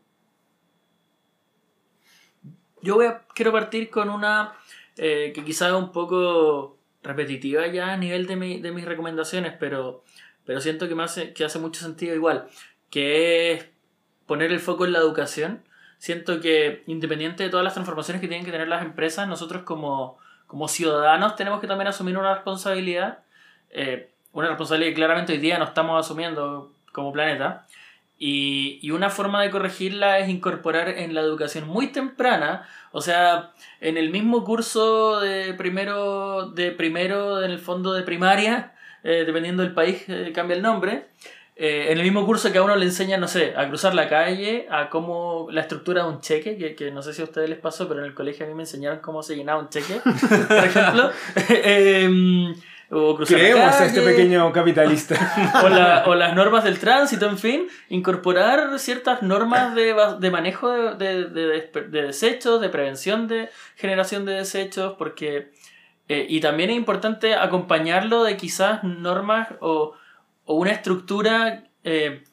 Yo 2.81 2.95
voy 2.95 3.07
quiero 3.33 3.51
partir 3.51 3.89
con 3.89 4.09
una 4.09 4.53
eh, 4.97 5.31
que 5.33 5.43
quizás 5.43 5.69
es 5.69 5.75
un 5.75 5.91
poco 5.91 6.77
repetitiva 7.03 7.67
ya 7.67 7.93
a 7.93 7.97
nivel 7.97 8.27
de, 8.27 8.35
mis 8.35 8.85
recomendaciones, 8.85 9.53
pero, 9.59 10.03
pero 10.45 10.59
siento 10.59 10.87
que, 10.87 10.95
me 10.95 11.03
hace, 11.03 11.33
que 11.33 11.45
hace 11.45 11.59
mucho 11.59 11.81
sentido 11.81 12.15
igual, 12.15 12.47
que 12.89 13.71
poner 14.29 14.51
el 14.51 14.59
foco 14.59 14.85
en 14.85 14.93
la 14.93 14.99
educación. 14.99 15.63
Siento 15.97 16.39
que 16.39 16.83
independiente 16.85 17.43
de 17.43 17.49
todas 17.49 17.63
las 17.63 17.73
transformaciones 17.73 18.21
que 18.21 18.27
tienen 18.27 18.45
que 18.45 18.51
tener 18.51 18.67
las 18.67 18.83
empresas, 18.83 19.27
nosotros 19.27 19.63
como, 19.63 20.19
como 20.45 20.67
ciudadanos 20.67 21.35
tenemos 21.35 21.59
que 21.59 21.67
también 21.67 21.87
asumir 21.87 22.15
una 22.15 22.35
responsabilidad, 22.35 23.23
eh, 23.71 24.11
una 24.31 24.47
responsabilidad 24.49 24.91
que 24.91 24.95
claramente 24.95 25.33
hoy 25.33 25.39
día 25.39 25.57
no 25.57 25.65
estamos 25.65 26.05
asumiendo 26.05 26.71
como 26.93 27.11
planeta. 27.11 27.65
Y, 28.19 28.79
y, 28.81 28.91
una 28.91 29.09
forma 29.09 29.41
de 29.41 29.49
corregirla 29.49 30.19
es 30.19 30.29
incorporar 30.29 30.89
en 30.89 31.15
la 31.15 31.21
educación 31.21 31.67
muy 31.67 31.87
temprana, 31.87 32.67
o 32.91 32.99
sea, 33.01 33.53
en 33.79 33.97
el 33.97 34.09
mismo 34.09 34.43
curso 34.43 35.21
de 35.21 35.53
primero, 35.53 36.51
de 36.51 36.71
primero 36.71 37.41
en 37.41 37.49
el 37.49 37.59
fondo 37.59 37.93
de 37.93 38.03
primaria, 38.03 38.73
eh, 39.03 39.23
dependiendo 39.25 39.63
del 39.63 39.73
país, 39.73 40.03
eh, 40.09 40.31
cambia 40.35 40.57
el 40.57 40.61
nombre, 40.61 41.07
eh, 41.61 41.91
en 41.91 41.97
el 41.97 42.05
mismo 42.05 42.25
curso 42.25 42.53
que 42.53 42.57
a 42.57 42.63
uno 42.63 42.73
le 42.77 42.85
enseñan, 42.85 43.19
no 43.19 43.27
sé, 43.27 43.53
a 43.57 43.67
cruzar 43.67 43.93
la 43.93 44.07
calle, 44.07 44.65
a 44.71 44.89
cómo 44.89 45.49
la 45.51 45.59
estructura 45.59 46.03
de 46.03 46.09
un 46.09 46.21
cheque, 46.21 46.57
que, 46.57 46.73
que, 46.73 46.89
no 46.89 47.01
sé 47.01 47.13
si 47.13 47.21
a 47.21 47.25
ustedes 47.25 47.49
les 47.49 47.59
pasó, 47.59 47.85
pero 47.89 47.99
en 47.99 48.05
el 48.05 48.13
colegio 48.13 48.45
a 48.45 48.47
mí 48.47 48.55
me 48.55 48.63
enseñaron 48.63 48.99
cómo 48.99 49.21
se 49.21 49.35
llenaba 49.35 49.59
un 49.59 49.67
cheque, 49.67 49.99
por 50.47 50.57
ejemplo. 50.57 51.11
eh, 51.49 52.55
o 52.91 53.13
cruzar 53.13 53.37
Creemos 53.37 53.75
a 53.75 53.85
este 53.85 54.01
pequeño 54.01 54.53
capitalista. 54.53 55.17
o, 56.05 56.15
las 56.15 56.33
normas 56.33 56.63
del 56.63 56.79
tránsito, 56.79 57.27
en 57.27 57.37
fin, 57.37 57.67
incorporar 57.89 58.79
ciertas 58.79 59.21
normas 59.21 59.75
de, 59.75 59.93
de 60.17 60.31
manejo 60.31 60.69
de, 60.95 61.25
de, 61.25 61.69
de, 61.89 62.01
desechos, 62.03 62.61
de 62.61 62.69
prevención 62.69 63.27
de 63.27 63.49
generación 63.75 64.23
de 64.23 64.35
desechos, 64.35 64.95
porque... 64.97 65.51
Eh, 66.07 66.25
y 66.27 66.39
también 66.39 66.71
es 66.71 66.77
importante 66.77 67.35
acompañarlo 67.35 68.23
de 68.23 68.35
quizás 68.35 68.83
normas 68.83 69.49
o 69.59 69.93
o 70.51 70.55
una 70.55 70.71
estructura, 70.71 71.65
eh, 71.83 72.23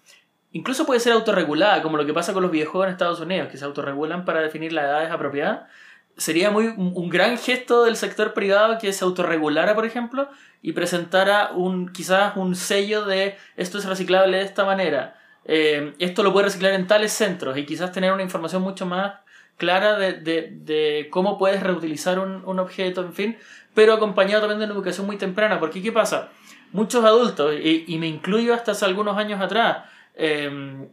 incluso 0.51 0.87
puede 0.87 1.01
ser 1.01 1.13
autorregulada, 1.13 1.83
como 1.83 1.99
lo 1.99 2.07
que 2.07 2.15
pasa 2.15 2.33
con 2.33 2.43
los 2.43 2.51
videojuegos 2.51 2.87
en 2.87 2.93
Estados 2.93 3.21
Unidos, 3.21 3.49
que 3.51 3.59
se 3.59 3.67
autorregulan 3.67 4.25
para 4.25 4.41
definir 4.41 4.73
las 4.73 4.87
edades 4.87 5.11
apropiadas. 5.11 5.69
Sería 6.17 6.51
muy, 6.51 6.69
un 6.69 7.11
gran 7.11 7.37
gesto 7.37 7.85
del 7.85 7.95
sector 7.95 8.33
privado 8.33 8.79
que 8.79 8.95
se 8.95 9.05
autorregulara, 9.05 9.75
por 9.75 9.85
ejemplo, 9.85 10.31
y 10.63 10.73
presentara 10.73 11.51
un, 11.53 11.93
quizás 11.93 12.39
un 12.39 12.57
sello 12.57 13.05
de 13.05 13.37
esto 13.59 13.77
es 13.77 13.85
reciclable 13.85 14.39
de 14.39 14.45
esta 14.45 14.65
manera, 14.65 15.19
eh, 15.45 15.93
esto 15.99 16.23
lo 16.23 16.33
puede 16.33 16.47
reciclar 16.47 16.73
en 16.73 16.87
tales 16.87 17.13
centros, 17.13 17.59
y 17.59 17.67
quizás 17.67 17.93
tener 17.93 18.13
una 18.13 18.23
información 18.23 18.63
mucho 18.63 18.87
más 18.87 19.13
clara 19.59 19.99
de, 19.99 20.15
de, 20.15 20.53
de 20.53 21.09
cómo 21.11 21.37
puedes 21.37 21.63
reutilizar 21.63 22.19
un, 22.19 22.43
un, 22.47 22.61
objeto, 22.61 23.03
en 23.03 23.13
fin, 23.13 23.37
pero 23.75 23.93
acompañado 23.93 24.41
también 24.41 24.61
de 24.61 24.65
una 24.65 24.75
educación 24.75 25.05
muy 25.05 25.19
temprana, 25.19 25.61
porque 25.61 25.83
¿qué 25.83 25.93
pasa? 25.93 26.31
Muchos 26.77 27.05
adultos, 27.05 27.55
y, 27.55 27.85
y, 27.89 27.99
me 27.99 28.07
incluyo 28.07 28.53
hasta 28.53 28.73
hace 28.73 28.85
algunos 28.85 29.17
años 29.17 29.41
atrás, 29.41 29.85
eh, 30.15 30.87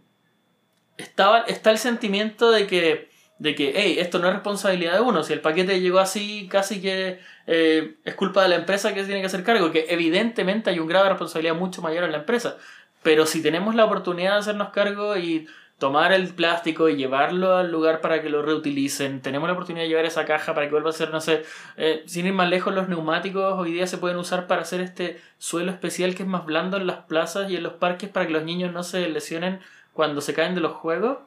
estaba, 0.97 1.41
está 1.41 1.71
el 1.71 1.77
sentimiento 1.77 2.51
de 2.51 2.67
que, 2.67 3.09
de 3.37 3.53
que, 3.53 3.73
hey, 3.75 3.97
esto 3.99 4.19
no 4.19 4.27
es 4.27 4.33
responsabilidad 4.33 4.93
de 4.93 5.01
uno, 5.01 5.23
si 5.23 5.33
el 5.33 5.41
paquete 5.41 5.81
llegó 5.81 5.99
así, 5.99 6.47
casi 6.49 6.81
que 6.81 7.19
eh, 7.47 7.95
es 8.05 8.15
culpa 8.15 8.43
de 8.43 8.49
la 8.49 8.55
empresa 8.55 8.93
que 8.93 9.03
tiene 9.03 9.19
que 9.19 9.27
hacer 9.27 9.43
cargo, 9.43 9.71
que 9.71 9.87
evidentemente 9.89 10.69
hay 10.69 10.79
un 10.79 10.87
grado 10.87 11.05
de 11.05 11.09
responsabilidad 11.11 11.55
mucho 11.55 11.81
mayor 11.81 12.05
en 12.05 12.13
la 12.13 12.19
empresa, 12.19 12.57
pero 13.01 13.25
si 13.25 13.41
tenemos 13.41 13.75
la 13.75 13.83
oportunidad 13.83 14.33
de 14.33 14.39
hacernos 14.39 14.69
cargo 14.69 15.17
y 15.17 15.47
tomar 15.83 16.13
el 16.13 16.29
plástico 16.29 16.87
y 16.87 16.95
llevarlo 16.95 17.57
al 17.57 17.69
lugar 17.69 17.99
para 17.99 18.21
que 18.21 18.29
lo 18.29 18.41
reutilicen. 18.41 19.19
Tenemos 19.19 19.49
la 19.49 19.53
oportunidad 19.53 19.83
de 19.83 19.89
llevar 19.89 20.05
esa 20.05 20.23
caja 20.23 20.53
para 20.53 20.65
que 20.65 20.71
vuelva 20.71 20.91
a 20.91 20.93
ser, 20.93 21.09
no 21.09 21.19
sé, 21.19 21.43
eh, 21.75 22.03
sin 22.05 22.25
ir 22.25 22.31
más 22.31 22.49
lejos, 22.49 22.73
los 22.73 22.87
neumáticos 22.87 23.59
hoy 23.59 23.73
día 23.73 23.85
se 23.85 23.97
pueden 23.97 24.15
usar 24.15 24.47
para 24.47 24.61
hacer 24.61 24.79
este 24.79 25.19
suelo 25.39 25.73
especial 25.73 26.15
que 26.15 26.23
es 26.23 26.29
más 26.29 26.45
blando 26.45 26.77
en 26.77 26.87
las 26.87 26.99
plazas 26.99 27.51
y 27.51 27.57
en 27.57 27.63
los 27.63 27.73
parques 27.73 28.09
para 28.09 28.25
que 28.25 28.31
los 28.31 28.45
niños 28.45 28.71
no 28.71 28.81
se 28.81 29.09
lesionen 29.09 29.59
cuando 29.91 30.21
se 30.21 30.33
caen 30.33 30.55
de 30.55 30.61
los 30.61 30.71
juegos. 30.71 31.17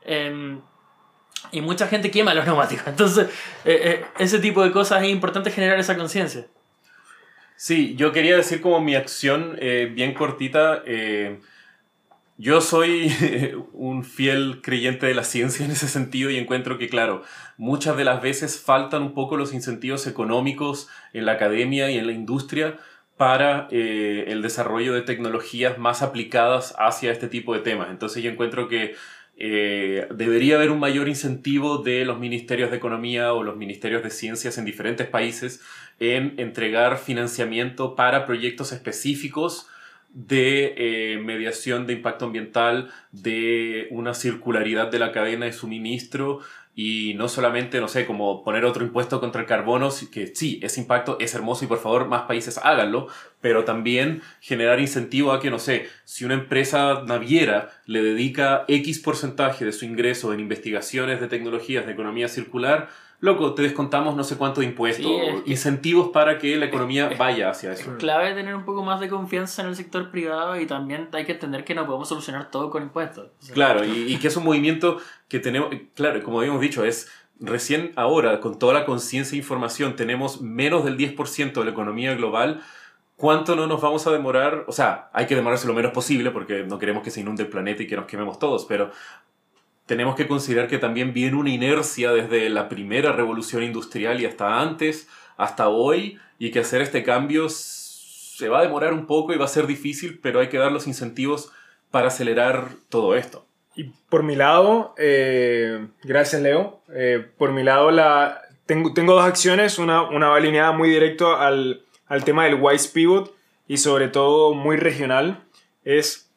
Em, 0.00 0.62
y 1.52 1.60
mucha 1.60 1.86
gente 1.86 2.10
quema 2.10 2.32
los 2.32 2.46
neumáticos. 2.46 2.86
Entonces, 2.86 3.28
eh, 3.66 3.80
eh, 3.84 4.04
ese 4.18 4.38
tipo 4.38 4.64
de 4.64 4.72
cosas 4.72 5.02
es 5.02 5.10
importante 5.10 5.50
generar 5.50 5.78
esa 5.78 5.94
conciencia. 5.94 6.46
Sí, 7.56 7.94
yo 7.96 8.12
quería 8.12 8.34
decir 8.34 8.62
como 8.62 8.80
mi 8.80 8.94
acción 8.94 9.58
bien 9.60 10.14
cortita. 10.14 10.82
Yo 12.38 12.60
soy 12.60 13.10
un 13.72 14.04
fiel 14.04 14.60
creyente 14.62 15.06
de 15.06 15.14
la 15.14 15.24
ciencia 15.24 15.64
en 15.64 15.70
ese 15.70 15.88
sentido 15.88 16.30
y 16.30 16.36
encuentro 16.36 16.76
que, 16.76 16.88
claro, 16.88 17.22
muchas 17.56 17.96
de 17.96 18.04
las 18.04 18.20
veces 18.20 18.60
faltan 18.60 19.02
un 19.02 19.14
poco 19.14 19.38
los 19.38 19.54
incentivos 19.54 20.06
económicos 20.06 20.88
en 21.14 21.24
la 21.24 21.32
academia 21.32 21.90
y 21.90 21.96
en 21.96 22.06
la 22.06 22.12
industria 22.12 22.78
para 23.16 23.68
eh, 23.70 24.24
el 24.28 24.42
desarrollo 24.42 24.92
de 24.92 25.00
tecnologías 25.00 25.78
más 25.78 26.02
aplicadas 26.02 26.74
hacia 26.78 27.10
este 27.10 27.28
tipo 27.28 27.54
de 27.54 27.60
temas. 27.60 27.88
Entonces 27.90 28.22
yo 28.22 28.30
encuentro 28.30 28.68
que 28.68 28.94
eh, 29.38 30.06
debería 30.14 30.56
haber 30.56 30.70
un 30.70 30.80
mayor 30.80 31.08
incentivo 31.08 31.78
de 31.78 32.04
los 32.04 32.18
ministerios 32.18 32.70
de 32.70 32.76
economía 32.76 33.32
o 33.32 33.42
los 33.42 33.56
ministerios 33.56 34.02
de 34.02 34.10
ciencias 34.10 34.58
en 34.58 34.66
diferentes 34.66 35.06
países 35.06 35.62
en 36.00 36.34
entregar 36.38 36.98
financiamiento 36.98 37.96
para 37.96 38.26
proyectos 38.26 38.72
específicos 38.72 39.68
de 40.16 40.72
eh, 40.78 41.18
mediación 41.18 41.86
de 41.86 41.92
impacto 41.92 42.24
ambiental, 42.24 42.90
de 43.12 43.86
una 43.90 44.14
circularidad 44.14 44.90
de 44.90 44.98
la 44.98 45.12
cadena 45.12 45.44
de 45.44 45.52
suministro 45.52 46.40
y 46.74 47.12
no 47.16 47.28
solamente, 47.28 47.80
no 47.80 47.88
sé, 47.88 48.06
como 48.06 48.42
poner 48.42 48.64
otro 48.64 48.82
impuesto 48.82 49.20
contra 49.20 49.42
el 49.42 49.46
carbono, 49.46 49.90
que 50.10 50.34
sí, 50.34 50.58
ese 50.62 50.80
impacto 50.80 51.18
es 51.20 51.34
hermoso 51.34 51.66
y 51.66 51.68
por 51.68 51.80
favor 51.80 52.08
más 52.08 52.22
países 52.22 52.58
háganlo, 52.62 53.08
pero 53.42 53.64
también 53.64 54.22
generar 54.40 54.80
incentivo 54.80 55.32
a 55.32 55.40
que, 55.40 55.50
no 55.50 55.58
sé, 55.58 55.86
si 56.04 56.24
una 56.24 56.34
empresa 56.34 57.02
naviera 57.06 57.70
le 57.84 58.02
dedica 58.02 58.64
X 58.68 59.00
porcentaje 59.00 59.66
de 59.66 59.72
su 59.72 59.84
ingreso 59.84 60.32
en 60.32 60.40
investigaciones 60.40 61.20
de 61.20 61.28
tecnologías 61.28 61.84
de 61.84 61.92
economía 61.92 62.28
circular, 62.28 62.88
loco, 63.20 63.54
te 63.54 63.62
descontamos 63.62 64.16
no 64.16 64.24
sé 64.24 64.36
cuánto 64.36 64.60
de 64.60 64.66
impuestos, 64.66 65.10
incentivos 65.46 66.08
para 66.08 66.38
que 66.38 66.56
la 66.56 66.66
economía 66.66 67.10
vaya 67.18 67.50
hacia 67.50 67.72
eso. 67.72 67.92
Es 67.92 67.96
clave 67.98 68.34
tener 68.34 68.54
un 68.54 68.64
poco 68.64 68.84
más 68.84 69.00
de 69.00 69.08
confianza 69.08 69.62
en 69.62 69.68
el 69.68 69.76
sector 69.76 70.10
privado 70.10 70.60
y 70.60 70.66
también 70.66 71.08
hay 71.12 71.24
que 71.24 71.32
entender 71.32 71.64
que 71.64 71.74
no 71.74 71.86
podemos 71.86 72.08
solucionar 72.08 72.50
todo 72.50 72.70
con 72.70 72.82
impuestos. 72.82 73.30
claro, 73.52 73.84
y, 73.84 74.16
que 74.18 74.28
es 74.28 74.36
un 74.36 74.44
movimiento 74.44 74.98
que 75.28 75.38
tenemos, 75.38 75.70
claro, 75.94 76.22
como 76.22 76.40
habíamos 76.40 76.60
dicho, 76.60 76.84
es 76.84 77.10
recién 77.40 77.92
ahora, 77.96 78.40
con 78.40 78.58
toda 78.58 78.74
la 78.74 78.84
conciencia 78.84 79.36
e 79.36 79.38
información, 79.38 79.96
tenemos 79.96 80.40
menos 80.40 80.84
del 80.84 80.96
10% 80.96 81.52
de 81.52 81.64
la 81.64 81.70
economía 81.70 82.14
global. 82.14 82.62
¿Cuánto 83.16 83.56
no 83.56 83.66
nos 83.66 83.80
vamos 83.80 84.06
a 84.06 84.10
demorar? 84.10 84.64
O 84.66 84.72
sea, 84.72 85.08
hay 85.14 85.26
que 85.26 85.34
demorarse 85.34 85.66
lo 85.66 85.72
menos 85.72 85.92
posible 85.92 86.30
porque 86.30 86.64
no 86.64 86.78
queremos 86.78 87.02
que 87.02 87.10
se 87.10 87.20
inunde 87.20 87.44
el 87.44 87.48
planeta 87.48 87.82
y 87.82 87.86
que 87.86 87.96
nos 87.96 88.04
quememos 88.04 88.38
todos, 88.38 88.66
pero 88.66 88.90
tenemos 89.86 90.16
que 90.16 90.26
considerar 90.26 90.68
que 90.68 90.78
también 90.78 91.12
viene 91.12 91.36
una 91.36 91.50
inercia 91.50 92.12
desde 92.12 92.48
la 92.50 92.68
primera 92.68 93.12
revolución 93.12 93.62
industrial 93.62 94.20
y 94.20 94.26
hasta 94.26 94.60
antes, 94.60 95.08
hasta 95.36 95.68
hoy, 95.68 96.18
y 96.38 96.50
que 96.50 96.58
hacer 96.58 96.82
este 96.82 97.02
cambio 97.02 97.48
se 97.48 98.48
va 98.48 98.58
a 98.58 98.62
demorar 98.62 98.92
un 98.92 99.06
poco 99.06 99.32
y 99.32 99.38
va 99.38 99.46
a 99.46 99.48
ser 99.48 99.66
difícil, 99.66 100.18
pero 100.22 100.40
hay 100.40 100.48
que 100.48 100.58
dar 100.58 100.72
los 100.72 100.86
incentivos 100.86 101.52
para 101.90 102.08
acelerar 102.08 102.68
todo 102.88 103.14
esto. 103.14 103.46
Y 103.74 103.84
por 104.08 104.22
mi 104.22 104.36
lado, 104.36 104.94
eh, 104.98 105.86
gracias 106.02 106.42
Leo, 106.42 106.80
eh, 106.92 107.24
por 107.38 107.52
mi 107.52 107.62
lado 107.62 107.90
la, 107.90 108.42
tengo, 108.66 108.92
tengo 108.92 109.14
dos 109.14 109.24
acciones, 109.24 109.78
una, 109.78 110.02
una 110.02 110.28
va 110.28 110.36
alineada 110.36 110.72
muy 110.72 110.90
directo 110.90 111.36
al, 111.36 111.82
al 112.06 112.24
tema 112.24 112.44
del 112.44 112.56
Wise 112.60 112.90
Pivot 112.92 113.34
y 113.68 113.76
sobre 113.76 114.08
todo 114.08 114.54
muy 114.54 114.76
regional, 114.76 115.44
es 115.84 116.30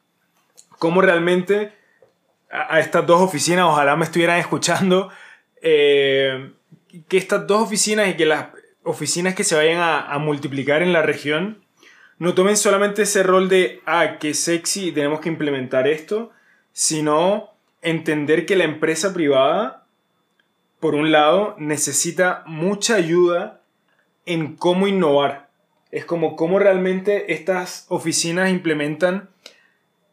cómo 0.77 1.01
realmente 1.01 1.73
a, 2.49 2.79
estas 2.79 3.05
dos 3.05 3.21
oficinas, 3.21 3.65
ojalá 3.65 3.95
me 3.95 4.05
estuvieran 4.05 4.39
escuchando, 4.39 5.09
eh, 5.61 6.51
que 7.07 7.17
estas 7.17 7.45
dos 7.47 7.61
oficinas 7.61 8.09
y 8.09 8.15
que 8.15 8.25
las 8.25 8.47
oficinas 8.83 9.35
que 9.35 9.43
se 9.43 9.55
vayan 9.55 9.79
a, 9.81 10.17
multiplicar 10.19 10.81
en 10.81 10.93
la 10.93 11.01
región 11.01 11.63
no 12.17 12.33
tomen 12.33 12.57
solamente 12.57 13.03
ese 13.03 13.23
rol 13.23 13.47
de, 13.47 13.81
ah, 13.85 14.17
qué 14.19 14.33
sexy, 14.33 14.91
tenemos 14.91 15.21
que 15.21 15.29
implementar 15.29 15.87
esto, 15.87 16.31
sino 16.73 17.53
entender 17.81 18.45
que 18.45 18.57
la 18.57 18.65
empresa 18.65 19.13
privada, 19.13 19.85
por 20.79 20.95
un 20.95 21.11
lado, 21.11 21.55
necesita 21.59 22.43
mucha 22.45 22.95
ayuda 22.95 23.61
en 24.25 24.55
cómo 24.55 24.87
innovar. 24.87 25.49
Es 25.91 26.05
como 26.05 26.35
cómo 26.35 26.59
realmente 26.59 27.33
estas 27.33 27.85
oficinas 27.87 28.49
implementan 28.49 29.29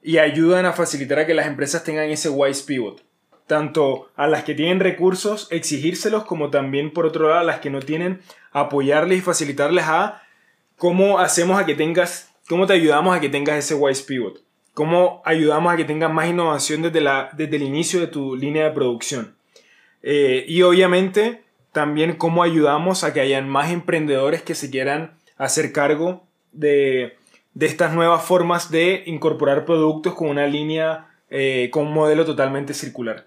y 0.06 0.18
ayudan 0.18 0.66
a 0.66 0.72
facilitar 0.72 1.18
a 1.18 1.26
que 1.26 1.34
las 1.34 1.48
empresas 1.48 1.82
tengan 1.82 2.08
ese 2.08 2.28
wise 2.28 2.62
pivot. 2.64 3.02
Tanto 3.48 4.08
a 4.14 4.28
las 4.28 4.44
que 4.44 4.54
tienen 4.54 4.78
recursos, 4.78 5.48
exigírselos, 5.50 6.24
como 6.24 6.48
también 6.50 6.92
por 6.92 7.06
otro 7.06 7.28
lado 7.28 7.40
a 7.40 7.44
las 7.44 7.58
que 7.58 7.70
no 7.70 7.80
tienen, 7.80 8.20
apoyarles 8.52 9.18
y 9.18 9.20
facilitarles 9.20 9.84
a 9.88 10.22
cómo 10.76 11.18
hacemos 11.18 11.60
a 11.60 11.66
que 11.66 11.74
tengas, 11.74 12.32
cómo 12.48 12.68
te 12.68 12.74
ayudamos 12.74 13.16
a 13.16 13.20
que 13.20 13.28
tengas 13.28 13.58
ese 13.58 13.74
wise 13.74 14.04
pivot. 14.04 14.44
Cómo 14.74 15.22
ayudamos 15.24 15.74
a 15.74 15.76
que 15.76 15.84
tengas 15.84 16.12
más 16.12 16.28
innovación 16.28 16.82
desde, 16.82 17.00
la, 17.00 17.30
desde 17.36 17.56
el 17.56 17.64
inicio 17.64 17.98
de 17.98 18.06
tu 18.06 18.36
línea 18.36 18.62
de 18.62 18.70
producción. 18.70 19.34
Eh, 20.04 20.44
y 20.46 20.62
obviamente 20.62 21.42
también 21.72 22.14
cómo 22.14 22.44
ayudamos 22.44 23.02
a 23.02 23.12
que 23.12 23.20
hayan 23.20 23.48
más 23.48 23.72
emprendedores 23.72 24.42
que 24.42 24.54
se 24.54 24.70
quieran 24.70 25.18
hacer 25.36 25.72
cargo 25.72 26.28
de, 26.52 27.15
de 27.56 27.64
estas 27.64 27.94
nuevas 27.94 28.22
formas 28.22 28.70
de 28.70 29.02
incorporar 29.06 29.64
productos 29.64 30.14
con 30.14 30.28
una 30.28 30.46
línea, 30.46 31.08
eh, 31.30 31.70
con 31.72 31.86
un 31.86 31.94
modelo 31.94 32.26
totalmente 32.26 32.74
circular. 32.74 33.24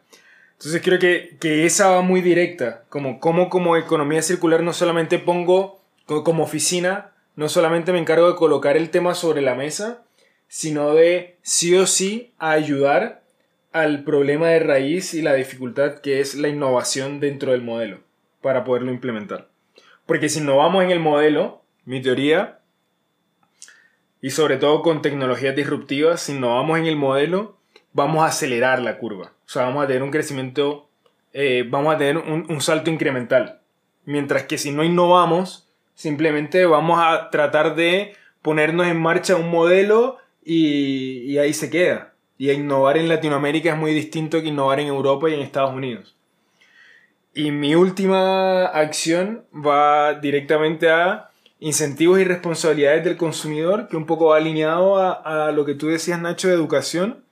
Entonces 0.52 0.84
creo 0.84 1.00
que, 1.00 1.36
que 1.40 1.66
esa 1.66 1.90
va 1.90 2.04
muy 2.04 2.22
directa, 2.22 2.84
como, 2.90 3.20
como 3.20 3.50
como 3.50 3.76
economía 3.76 4.22
circular 4.22 4.62
no 4.62 4.72
solamente 4.72 5.18
pongo 5.18 5.82
como 6.06 6.44
oficina, 6.44 7.10
no 7.36 7.50
solamente 7.50 7.92
me 7.92 7.98
encargo 7.98 8.30
de 8.30 8.36
colocar 8.36 8.78
el 8.78 8.92
tema 8.92 9.16
sobre 9.16 9.42
la 9.42 9.56
mesa, 9.56 10.04
sino 10.48 10.94
de 10.94 11.38
sí 11.42 11.76
o 11.76 11.88
sí 11.88 12.32
ayudar 12.38 13.24
al 13.72 14.04
problema 14.04 14.50
de 14.50 14.60
raíz 14.60 15.16
y 15.16 15.24
la 15.24 15.34
dificultad 15.34 16.02
que 16.02 16.20
es 16.20 16.36
la 16.36 16.50
innovación 16.50 17.20
dentro 17.20 17.52
del 17.52 17.64
modelo 17.64 18.02
para 18.42 18.64
poderlo 18.64 18.92
implementar. 18.92 19.48
Porque 20.06 20.30
si 20.30 20.40
innovamos 20.40 20.84
en 20.84 20.92
el 20.92 21.00
modelo, 21.00 21.64
mi 21.86 22.00
teoría 22.00 22.59
y 24.22 24.32
sobre 24.32 24.58
todo 24.58 24.82
con 24.82 25.02
tecnologías 25.02 25.56
disruptivas, 25.56 26.22
si 26.22 26.34
innovamos 26.34 26.80
en 26.80 26.86
el 26.86 26.96
modelo, 26.96 27.58
vamos 27.94 28.24
a 28.24 28.28
acelerar 28.28 28.82
la 28.82 28.98
curva. 28.98 29.34
O 29.46 29.50
sea, 29.50 29.64
vamos 29.64 29.84
a 29.84 29.88
tener 29.88 30.04
un 30.04 30.12
crecimiento, 30.12 30.90
eh, 31.34 31.66
vamos 31.68 31.96
a 31.96 31.98
tener 31.98 32.18
un, 32.18 32.62
salto 32.62 32.90
incremental. 32.90 33.62
Mientras 34.06 34.44
que 34.44 34.58
si 34.58 34.72
no 34.72 34.84
innovamos, 34.84 35.70
simplemente 35.96 36.66
vamos 36.66 37.00
a 37.02 37.30
tratar 37.30 37.76
de 37.76 38.14
ponernos 38.42 38.88
en 38.88 39.00
marcha 39.00 39.36
un 39.36 39.50
modelo 39.50 40.18
y, 40.44 41.22
y 41.32 41.38
ahí 41.38 41.54
se 41.54 41.70
queda. 41.70 42.14
Y 42.38 42.52
innovar 42.52 42.98
en 42.98 43.10
Latinoamérica 43.10 43.72
es 43.72 43.78
muy 43.78 43.94
distinto 43.94 44.42
que 44.42 44.48
innovar 44.48 44.80
en 44.80 44.88
Europa 44.88 45.30
y 45.30 45.34
en 45.34 45.42
Estados 45.42 45.74
Unidos. 45.74 46.16
Y 47.34 47.52
mi 47.52 47.76
última 47.76 48.66
acción 48.66 49.46
va 49.54 50.14
directamente 50.16 50.90
a 50.90 51.29
incentivos 51.60 52.20
y 52.20 52.24
responsabilidades 52.24 53.04
del 53.04 53.18
consumidor, 53.18 53.88
que 53.90 53.98
un 53.98 54.06
poco 54.06 54.28
va 54.28 54.38
alineado 54.38 54.98
a, 54.98 55.52
lo 55.52 55.66
que 55.66 55.76
tú 55.76 55.88
decías, 55.88 56.20
Nacho, 56.20 56.48
de 56.48 56.54
educación, 56.54 57.24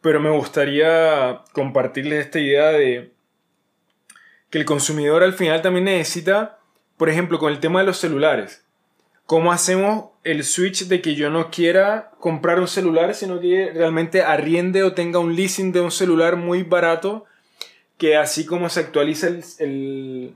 pero 0.00 0.20
me 0.20 0.30
gustaría 0.30 1.42
compartirles 1.52 2.26
esta 2.26 2.40
idea 2.40 2.72
de 2.72 3.12
que 4.50 4.58
el 4.58 4.64
consumidor 4.64 5.22
al 5.22 5.32
final 5.32 5.62
también 5.62 5.84
necesita, 5.84 6.58
por 6.96 7.08
ejemplo, 7.08 7.38
con 7.38 7.52
el 7.52 7.60
tema 7.60 7.80
de 7.80 7.86
los 7.86 7.98
celulares, 7.98 8.64
¿cómo 9.26 9.52
hacemos 9.52 10.10
el 10.24 10.42
switch 10.42 10.86
de 10.88 11.00
que 11.00 11.14
yo 11.14 11.30
no 11.30 11.50
quiera 11.50 12.10
comprar 12.18 12.58
un 12.58 12.68
celular, 12.68 13.14
sino 13.14 13.40
que 13.40 13.70
realmente 13.72 14.22
arriende 14.22 14.82
o 14.82 14.94
tenga 14.94 15.18
un 15.18 15.36
leasing 15.36 15.72
de 15.72 15.80
un 15.80 15.90
celular 15.90 16.36
muy 16.36 16.62
barato, 16.62 17.24
que 17.98 18.16
así 18.16 18.44
como 18.44 18.68
se 18.68 18.80
actualiza 18.80 19.28
el, 19.58 20.34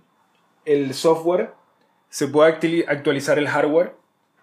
el 0.64 0.94
software, 0.94 1.52
se 2.08 2.28
puede 2.28 2.84
actualizar 2.88 3.38
el 3.38 3.48
hardware 3.48 3.94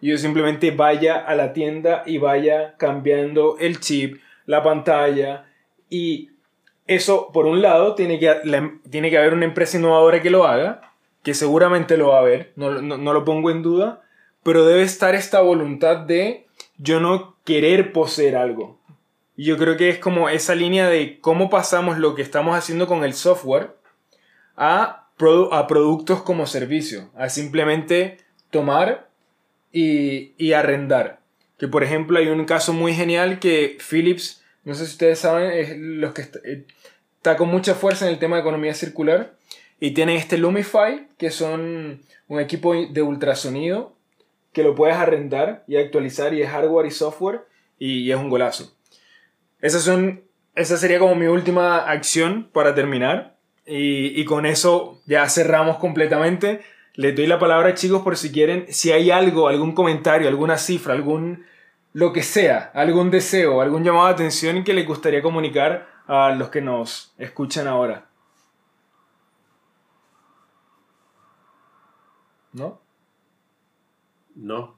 y 0.01 0.09
yo 0.11 0.18
simplemente 0.18 0.72
vaya 0.72 1.18
a 1.18 1.36
la 1.36 1.53
tienda 1.53 2.03
y 2.05 2.18
vaya 2.18 2.76
cambiando 2.78 3.57
el 3.59 3.80
chip, 3.80 4.22
la 4.45 4.63
pantalla 4.63 5.45
y 5.89 6.32
eso 6.88 7.32
por 7.32 7.45
un 7.45 7.61
lado 7.61 7.95
tiene 7.95 8.20
que, 8.20 8.32
tiene 8.89 9.09
que 9.09 9.18
haber 9.18 9.34
una 9.34 9.45
empresa 9.45 9.78
innovadora 9.78 10.22
que 10.22 10.30
lo 10.30 10.45
haga, 10.45 10.93
que 11.24 11.34
seguramente 11.34 11.97
lo 11.97 12.09
va 12.09 12.18
a 12.18 12.22
haber, 12.22 12.51
no, 12.55 12.82
no 12.82 13.13
lo 13.13 13.26
pongo 13.26 13.49
en 13.49 13.63
duda, 13.63 14.01
pero 14.43 14.66
debe 14.66 14.84
estar 14.84 15.16
esta 15.16 15.41
voluntad 15.41 15.97
de 15.97 16.45
yo 16.78 16.99
no 16.99 17.36
querer 17.43 17.93
poseer 17.93 18.36
algo. 18.36 18.78
Yo 19.38 19.57
creo 19.57 19.76
que 19.76 19.89
es 19.89 19.99
como 19.99 20.30
esa 20.30 20.55
línea 20.55 20.88
de 20.88 21.20
cómo 21.20 21.49
pasamos 21.49 21.97
lo 21.97 22.16
que 22.16 22.22
estamos 22.22 22.55
haciendo 22.55 22.88
con 22.88 23.03
el 23.03 23.13
software 23.13 23.76
a, 24.55 25.05
a 25.51 25.68
productos 25.68 26.22
como 26.22 26.45
servicio, 26.45 27.09
a 27.16 27.30
simplemente 27.30 28.18
tomar 28.49 29.09
y, 29.72 30.34
y 30.38 30.53
arrendar. 30.53 31.20
Que 31.57 31.68
por 31.68 31.84
ejemplo 31.84 32.20
hay 32.20 32.28
un 32.28 32.45
caso 32.45 32.74
muy 32.74 32.93
genial 32.93 33.39
que 33.39 33.78
Philips, 33.89 34.43
no 34.63 34.74
sé 34.74 34.86
si 34.86 34.91
ustedes 34.91 35.20
saben, 35.20 35.51
es 35.51 35.78
los 35.78 36.13
que 36.13 36.22
está, 36.22 36.39
eh, 36.43 36.66
está 37.18 37.38
con 37.38 37.49
mucha 37.49 37.76
fuerza 37.76 38.05
en 38.05 38.13
el 38.13 38.20
tema 38.20 38.36
de 38.36 38.41
economía 38.41 38.74
circular 38.74 39.36
y 39.80 39.91
tiene 39.91 40.16
este 40.16 40.38
Lumify, 40.38 41.07
que 41.18 41.32
son 41.32 42.01
un 42.28 42.39
equipo 42.39 42.74
de 42.74 43.01
ultrasonido 43.01 43.95
que 44.55 44.63
lo 44.63 44.74
puedes 44.74 44.95
arrendar 44.95 45.63
y 45.68 45.76
actualizar 45.76 46.34
y 46.34 46.41
es 46.41 46.49
hardware 46.49 46.88
y 46.88 46.91
software 46.91 47.41
y, 47.78 48.09
es 48.09 48.18
un 48.18 48.30
golazo. 48.30 48.74
Esas 49.59 49.84
son, 49.84 50.24
esa 50.55 50.78
sería 50.78 50.97
como 50.97 51.13
mi 51.16 51.28
última 51.28 51.89
acción 51.89 52.49
para 52.53 52.74
terminar 52.74 53.34
y, 53.66 54.20
y 54.20 54.26
con 54.26 54.45
eso 54.45 55.01
ya 55.05 55.28
cerramos 55.30 55.78
completamente. 55.78 56.61
Les 56.95 57.16
doy 57.16 57.28
la 57.28 57.39
palabra 57.39 57.74
chicos 57.74 58.01
por 58.03 58.16
si 58.16 58.32
quieren, 58.32 58.66
si 58.70 58.91
hay 58.91 59.11
algo, 59.11 59.47
algún 59.47 59.74
comentario, 59.74 60.28
alguna 60.28 60.57
cifra, 60.57 60.93
algún 60.93 61.45
lo 61.95 62.11
que 62.11 62.24
sea, 62.24 62.72
algún 62.74 63.09
deseo, 63.09 63.61
algún 63.61 63.86
llamado 63.86 64.07
de 64.07 64.13
atención 64.13 64.66
que 64.66 64.74
les 64.74 64.86
gustaría 64.86 65.22
comunicar 65.22 65.88
a 66.07 66.32
los 66.32 66.49
que 66.49 66.59
nos 66.59 67.13
escuchan 67.18 67.68
ahora. 67.68 68.09
¿No? 72.51 72.82
No. 74.36 74.78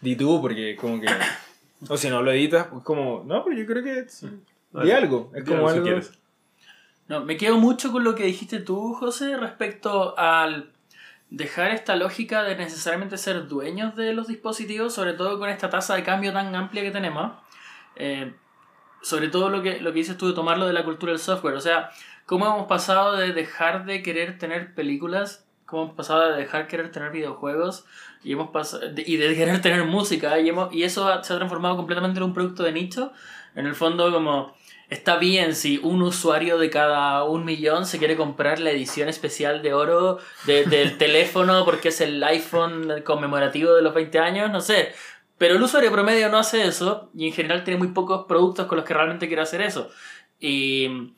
Di 0.00 0.16
tú, 0.16 0.40
porque 0.40 0.76
como 0.76 0.98
que... 1.00 1.06
O 1.90 1.98
si 1.98 2.08
no 2.08 2.22
lo 2.22 2.32
editas, 2.32 2.68
pues 2.68 2.82
como... 2.82 3.22
No, 3.26 3.44
pero 3.44 3.58
yo 3.58 3.66
creo 3.66 3.84
que... 3.84 4.06
Di 4.82 4.90
algo. 4.90 5.30
Es 5.34 5.44
como 5.44 5.68
algo 5.68 6.00
si. 6.00 6.10
No, 7.08 7.24
me 7.24 7.36
quedo 7.36 7.58
mucho 7.58 7.92
con 7.92 8.04
lo 8.04 8.14
que 8.14 8.24
dijiste 8.24 8.60
tú, 8.60 8.94
José, 8.94 9.36
respecto 9.36 10.18
al 10.18 10.70
dejar 11.30 11.72
esta 11.72 11.96
lógica 11.96 12.42
de 12.42 12.56
necesariamente 12.56 13.18
ser 13.18 13.46
dueños 13.46 13.94
de 13.96 14.14
los 14.14 14.28
dispositivos, 14.28 14.94
sobre 14.94 15.12
todo 15.14 15.38
con 15.38 15.50
esta 15.50 15.68
tasa 15.68 15.96
de 15.96 16.02
cambio 16.02 16.32
tan 16.32 16.54
amplia 16.54 16.82
que 16.82 16.90
tenemos. 16.90 17.32
Eh, 17.96 18.32
sobre 19.04 19.28
todo 19.28 19.50
lo 19.50 19.62
que, 19.62 19.80
lo 19.80 19.92
que 19.92 19.98
dices 19.98 20.16
tú 20.16 20.28
de 20.28 20.32
tomarlo 20.32 20.66
de 20.66 20.72
la 20.72 20.84
cultura 20.84 21.12
del 21.12 21.20
software. 21.20 21.54
O 21.54 21.60
sea, 21.60 21.90
cómo 22.24 22.46
hemos 22.46 22.66
pasado 22.66 23.16
de 23.16 23.32
dejar 23.32 23.84
de 23.84 24.02
querer 24.02 24.38
tener 24.38 24.74
películas, 24.74 25.46
cómo 25.66 25.84
hemos 25.84 25.94
pasado 25.94 26.30
de 26.30 26.36
dejar 26.38 26.68
querer 26.68 26.90
tener 26.90 27.10
videojuegos 27.10 27.84
y, 28.22 28.32
hemos 28.32 28.48
pasado, 28.48 28.82
y 28.96 29.16
de 29.16 29.34
querer 29.34 29.60
tener 29.60 29.84
música 29.84 30.38
y, 30.40 30.48
hemos, 30.48 30.72
y 30.72 30.84
eso 30.84 31.06
se 31.22 31.32
ha 31.34 31.36
transformado 31.36 31.76
completamente 31.76 32.18
en 32.18 32.24
un 32.24 32.32
producto 32.32 32.62
de 32.62 32.72
nicho. 32.72 33.12
En 33.54 33.66
el 33.66 33.74
fondo, 33.74 34.10
como 34.10 34.56
está 34.90 35.16
bien 35.16 35.54
si 35.54 35.78
un 35.82 36.02
usuario 36.02 36.58
de 36.58 36.70
cada 36.70 37.24
un 37.24 37.44
millón 37.44 37.86
se 37.86 37.98
quiere 37.98 38.16
comprar 38.16 38.58
la 38.60 38.70
edición 38.70 39.08
especial 39.08 39.62
de 39.62 39.72
oro 39.74 40.18
de- 40.46 40.64
del 40.64 40.98
teléfono 41.04 41.64
porque 41.64 41.88
es 41.88 42.00
el 42.00 42.22
iPhone 42.22 43.02
conmemorativo 43.04 43.72
de 43.74 43.82
los 43.82 43.94
20 43.94 44.18
años, 44.18 44.50
no 44.50 44.60
sé. 44.60 44.92
Pero 45.38 45.56
el 45.56 45.62
usuario 45.62 45.90
promedio 45.90 46.28
no 46.28 46.38
hace 46.38 46.64
eso 46.66 47.10
y 47.14 47.26
en 47.26 47.32
general 47.32 47.64
tiene 47.64 47.78
muy 47.78 47.88
pocos 47.88 48.26
productos 48.26 48.66
con 48.66 48.76
los 48.76 48.84
que 48.86 48.94
realmente 48.94 49.26
quiere 49.26 49.42
hacer 49.42 49.62
eso. 49.62 49.90
Y, 50.38 51.12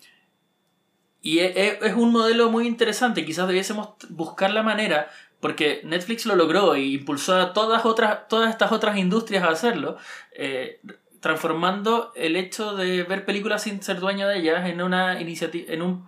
y 1.23 1.41
e- 1.41 1.53
e- 1.57 1.79
es 1.83 1.95
un 1.95 2.13
modelo 2.13 2.51
muy 2.51 2.67
interesante. 2.67 3.25
Quizás 3.25 3.49
debiésemos 3.49 3.91
buscar 4.11 4.53
la 4.53 4.63
manera, 4.63 5.11
porque 5.41 5.81
Netflix 5.85 6.25
lo 6.27 6.37
logró 6.37 6.75
e 6.75 6.83
impulsó 6.83 7.37
a 7.37 7.53
todas, 7.53 7.85
otras, 7.85 8.29
todas 8.29 8.51
estas 8.51 8.73
otras 8.73 8.97
industrias 8.97 9.43
a 9.45 9.49
hacerlo, 9.49 9.97
eh, 10.33 10.81
transformando 11.27 12.13
el 12.15 12.37
hecho 12.37 12.77
de 12.77 13.03
ver 13.03 13.25
películas 13.25 13.65
sin 13.65 13.83
ser 13.83 13.99
dueño 13.99 14.29
de 14.29 14.39
ellas 14.39 14.65
en, 14.69 14.81
una 14.81 15.21
iniciativa, 15.21 15.73
en, 15.73 15.83
un, 15.83 16.07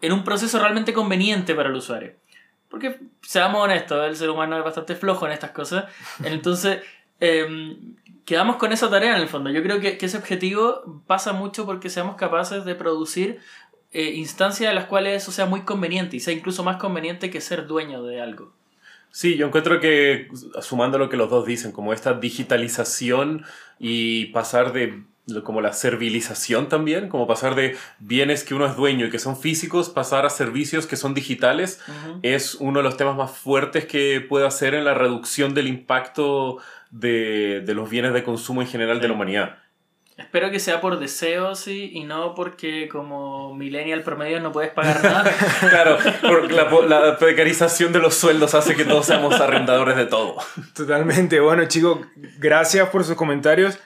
en 0.00 0.12
un 0.12 0.24
proceso 0.24 0.58
realmente 0.58 0.94
conveniente 0.94 1.54
para 1.54 1.68
el 1.68 1.74
usuario. 1.74 2.14
Porque, 2.70 2.98
seamos 3.20 3.62
honestos, 3.62 4.08
el 4.08 4.16
ser 4.16 4.30
humano 4.30 4.56
es 4.56 4.64
bastante 4.64 4.94
flojo 4.94 5.26
en 5.26 5.32
estas 5.32 5.50
cosas. 5.50 5.84
Entonces, 6.24 6.80
eh, 7.20 7.76
quedamos 8.24 8.56
con 8.56 8.72
esa 8.72 8.88
tarea 8.88 9.14
en 9.14 9.20
el 9.20 9.28
fondo. 9.28 9.50
Yo 9.50 9.62
creo 9.62 9.80
que, 9.80 9.98
que 9.98 10.06
ese 10.06 10.16
objetivo 10.16 11.02
pasa 11.06 11.34
mucho 11.34 11.66
porque 11.66 11.90
seamos 11.90 12.16
capaces 12.16 12.64
de 12.64 12.74
producir 12.74 13.40
eh, 13.92 14.12
instancias 14.14 14.70
en 14.70 14.76
las 14.76 14.86
cuales 14.86 15.22
eso 15.22 15.30
sea 15.30 15.44
muy 15.44 15.60
conveniente 15.60 16.16
y 16.16 16.20
sea 16.20 16.32
incluso 16.32 16.64
más 16.64 16.78
conveniente 16.78 17.30
que 17.30 17.42
ser 17.42 17.66
dueño 17.66 18.02
de 18.02 18.22
algo. 18.22 18.54
Sí, 19.14 19.36
yo 19.36 19.46
encuentro 19.46 19.78
que, 19.78 20.26
sumando 20.60 20.98
lo 20.98 21.08
que 21.08 21.16
los 21.16 21.30
dos 21.30 21.46
dicen, 21.46 21.70
como 21.70 21.92
esta 21.92 22.14
digitalización 22.14 23.44
y 23.78 24.26
pasar 24.26 24.72
de 24.72 25.04
como 25.44 25.60
la 25.60 25.72
servilización 25.72 26.68
también, 26.68 27.08
como 27.08 27.28
pasar 27.28 27.54
de 27.54 27.76
bienes 28.00 28.42
que 28.42 28.56
uno 28.56 28.66
es 28.66 28.74
dueño 28.74 29.06
y 29.06 29.10
que 29.10 29.20
son 29.20 29.38
físicos, 29.38 29.88
pasar 29.88 30.26
a 30.26 30.30
servicios 30.30 30.88
que 30.88 30.96
son 30.96 31.14
digitales, 31.14 31.80
Ujú. 31.86 32.18
es 32.22 32.56
uno 32.56 32.80
de 32.80 32.82
los 32.82 32.96
temas 32.96 33.16
más 33.16 33.30
fuertes 33.30 33.86
que 33.86 34.20
puede 34.20 34.48
hacer 34.48 34.74
en 34.74 34.84
la 34.84 34.94
reducción 34.94 35.54
del 35.54 35.68
impacto 35.68 36.58
de, 36.90 37.60
de 37.64 37.74
los 37.74 37.88
bienes 37.88 38.14
de 38.14 38.24
consumo 38.24 38.62
en 38.62 38.68
general 38.68 39.00
de 39.00 39.06
la 39.06 39.14
humanidad. 39.14 39.58
Espero 40.16 40.52
que 40.52 40.60
sea 40.60 40.80
por 40.80 41.00
deseo, 41.00 41.56
sí, 41.56 41.90
y 41.92 42.04
no 42.04 42.36
porque 42.36 42.88
como 42.88 43.52
millennial 43.52 44.02
promedio 44.02 44.38
no 44.38 44.52
puedes 44.52 44.70
pagar 44.70 45.02
nada. 45.02 45.24
Claro, 45.68 45.98
por 46.22 46.52
la, 46.52 47.00
la 47.00 47.18
precarización 47.18 47.92
de 47.92 47.98
los 47.98 48.14
sueldos 48.14 48.54
hace 48.54 48.76
que 48.76 48.84
todos 48.84 49.06
seamos 49.06 49.40
arrendadores 49.40 49.96
de 49.96 50.06
todo. 50.06 50.36
Totalmente. 50.74 51.40
Bueno, 51.40 51.64
chicos, 51.66 51.98
gracias 52.38 52.88
por 52.90 53.02
sus 53.02 53.16
comentarios. 53.16 53.78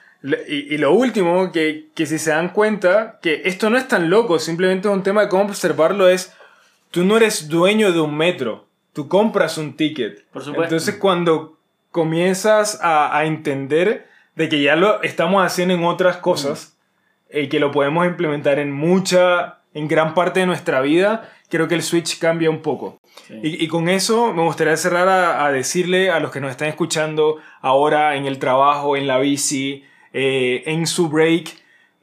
Y 0.47 0.77
lo 0.77 0.91
último, 0.91 1.51
que, 1.51 1.87
que 1.95 2.05
si 2.05 2.19
se 2.19 2.31
dan 2.31 2.49
cuenta, 2.49 3.19
que 3.21 3.43
esto 3.45 3.69
no 3.69 3.77
es 3.77 3.87
tan 3.87 4.09
loco, 4.09 4.37
simplemente 4.37 4.89
es 4.89 4.93
un 4.93 5.01
tema 5.01 5.21
de 5.21 5.29
cómo 5.29 5.45
observarlo, 5.45 6.09
es, 6.09 6.33
tú 6.91 7.05
no 7.05 7.15
eres 7.17 7.47
dueño 7.47 7.93
de 7.93 8.01
un 8.01 8.15
metro, 8.15 8.67
tú 8.91 9.07
compras 9.07 9.57
un 9.57 9.77
ticket. 9.77 10.25
Por 10.25 10.43
supuesto. 10.43 10.63
Entonces 10.75 10.95
cuando 10.95 11.57
comienzas 11.91 12.79
a, 12.83 13.17
a 13.17 13.25
entender 13.25 14.09
de 14.39 14.47
que 14.47 14.61
ya 14.61 14.77
lo 14.77 15.03
estamos 15.03 15.45
haciendo 15.45 15.73
en 15.73 15.83
otras 15.83 16.15
cosas 16.15 16.77
y 17.29 17.49
que 17.49 17.59
lo 17.59 17.71
podemos 17.71 18.07
implementar 18.07 18.57
en 18.57 18.71
mucha, 18.71 19.59
en 19.73 19.89
gran 19.89 20.13
parte 20.13 20.39
de 20.39 20.45
nuestra 20.45 20.79
vida, 20.79 21.29
creo 21.49 21.67
que 21.67 21.75
el 21.75 21.83
switch 21.83 22.19
cambia 22.19 22.49
un 22.49 22.61
poco. 22.61 23.01
Sí. 23.27 23.33
Y, 23.43 23.65
y 23.65 23.67
con 23.67 23.89
eso 23.89 24.33
me 24.33 24.41
gustaría 24.43 24.77
cerrar 24.77 25.09
a, 25.09 25.45
a 25.45 25.51
decirle 25.51 26.09
a 26.09 26.21
los 26.21 26.31
que 26.31 26.39
nos 26.39 26.51
están 26.51 26.69
escuchando 26.69 27.35
ahora 27.59 28.15
en 28.15 28.27
el 28.27 28.39
trabajo, 28.39 28.95
en 28.95 29.07
la 29.07 29.19
bici, 29.19 29.83
eh, 30.13 30.63
en 30.67 30.87
su 30.87 31.09
break, 31.09 31.49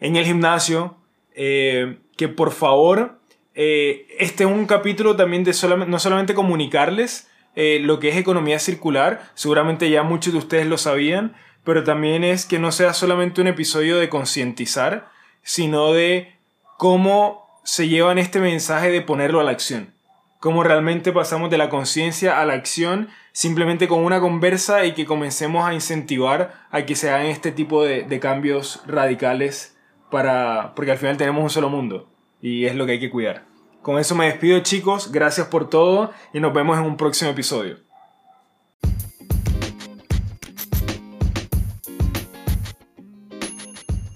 en 0.01 0.17
el 0.17 0.27
gimnasio, 0.27 0.99
eh, 1.35 1.97
que 2.19 2.29
por 2.29 2.53
favor, 2.53 3.19
eh, 3.55 4.09
este 4.19 4.45
es 4.45 4.51
un 4.51 4.67
capítulo 4.67 5.17
también 5.17 5.43
de 5.43 5.55
solamente, 5.55 5.91
no 5.91 5.99
solamente 5.99 6.35
comunicarles 6.35 7.31
eh, 7.55 7.79
lo 7.81 7.99
que 7.99 8.11
es 8.11 8.17
economía 8.19 8.59
circular, 8.59 9.23
seguramente 9.33 9.89
ya 9.89 10.03
muchos 10.03 10.35
de 10.35 10.39
ustedes 10.39 10.67
lo 10.67 10.77
sabían, 10.77 11.35
pero 11.67 11.85
también 11.85 12.25
es 12.25 12.47
que 12.47 12.59
no 12.59 12.73
sea 12.73 12.95
solamente 12.95 13.43
un 13.43 13.49
episodio 13.49 13.99
de 13.99 14.09
concientizar, 14.09 15.11
sino 15.43 15.93
de 15.93 16.39
cómo 16.79 17.61
se 17.65 17.89
llevan 17.89 18.17
este 18.17 18.41
mensaje 18.41 18.91
de 18.91 19.03
ponerlo 19.03 19.41
a 19.41 19.45
la 19.45 19.51
acción 19.51 19.97
cómo 20.41 20.63
realmente 20.63 21.13
pasamos 21.13 21.51
de 21.51 21.59
la 21.59 21.69
conciencia 21.69 22.41
a 22.41 22.47
la 22.47 22.55
acción 22.55 23.09
simplemente 23.33 23.89
con 23.89 24.05
una 24.05 24.21
conversa 24.21 24.85
y 24.85 24.93
que 24.93 25.05
comencemos 25.05 25.67
a 25.67 25.75
incentivar 25.75 26.55
a 26.71 26.87
que 26.87 26.95
se 26.95 27.11
hagan 27.11 27.27
este 27.27 27.53
tipo 27.53 27.83
de, 27.83 28.05
de 28.05 28.21
cambios 28.21 28.81
radicales 28.87 29.77
para 30.11 30.73
porque 30.75 30.93
al 30.93 30.99
final 30.99 31.17
tenemos 31.17 31.43
un 31.43 31.51
solo 31.51 31.69
mundo 31.69 32.09
y 32.41 32.67
es 32.67 32.75
lo 32.75 32.87
que 32.87 32.93
hay 32.93 33.01
que 33.01 33.11
cuidar. 33.11 33.45
Con 33.83 33.99
eso 33.99 34.15
me 34.15 34.27
despido 34.27 34.61
chicos, 34.61 35.11
gracias 35.13 35.49
por 35.49 35.69
todo 35.69 36.13
y 36.33 36.41
nos 36.41 36.53
vemos 36.53 36.79
en 36.79 36.85
un 36.85 36.97
próximo 36.97 37.31
episodio. 37.31 37.86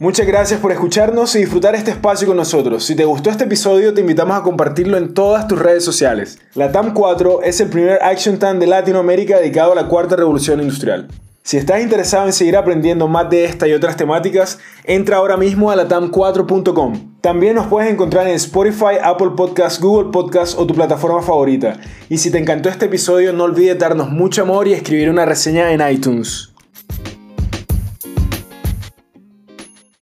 Muchas 0.01 0.27
gracias 0.27 0.61
por 0.61 0.73
escucharnos 0.73 1.37
y 1.37 1.41
disfrutar 1.41 1.75
este 1.75 1.91
espacio 1.91 2.27
con 2.27 2.39
nosotros. 2.39 2.87
Si 2.87 2.97
te 2.97 3.05
gustó 3.05 3.29
este 3.29 3.45
episodio, 3.45 3.93
te 3.93 4.01
invitamos 4.01 4.35
a 4.35 4.43
compartirlo 4.43 4.97
en 4.97 5.13
todas 5.13 5.47
tus 5.47 5.59
redes 5.59 5.85
sociales. 5.85 6.39
La 6.55 6.73
TAM 6.73 6.95
4 6.95 7.43
es 7.43 7.61
el 7.61 7.69
primer 7.69 8.03
Action 8.03 8.39
TAM 8.39 8.59
de 8.59 8.67
Latinoamérica 8.67 9.37
dedicado 9.37 9.73
a 9.73 9.75
la 9.75 9.89
cuarta 9.89 10.17
revolución 10.17 10.63
industrial. 10.63 11.09
Si 11.43 11.59
estás 11.59 11.83
interesado 11.83 12.25
en 12.25 12.33
seguir 12.33 12.57
aprendiendo 12.57 13.09
más 13.09 13.29
de 13.29 13.45
esta 13.45 13.69
y 13.69 13.75
otras 13.75 13.99
temáticas, 13.99 14.59
entra 14.85 15.19
ahora 15.19 15.37
mismo 15.37 15.71
a 15.71 15.77
latam4.com. 15.77 17.19
También 17.21 17.57
nos 17.57 17.67
puedes 17.67 17.93
encontrar 17.93 18.27
en 18.27 18.37
Spotify, 18.37 18.97
Apple 19.03 19.33
Podcasts, 19.37 19.79
Google 19.83 20.11
Podcasts 20.13 20.57
o 20.59 20.67
tu 20.67 20.75
plataforma 20.75 21.21
favorita. 21.21 21.79
Y 22.09 22.17
si 22.17 22.31
te 22.31 22.39
encantó 22.39 22.71
este 22.71 22.87
episodio, 22.87 23.35
no 23.35 23.45
olvides 23.45 23.79
darnos 23.79 24.09
mucho 24.09 24.41
amor 24.41 24.67
y 24.67 24.73
escribir 24.73 25.11
una 25.11 25.27
reseña 25.27 25.71
en 25.73 25.87
iTunes. 25.87 26.50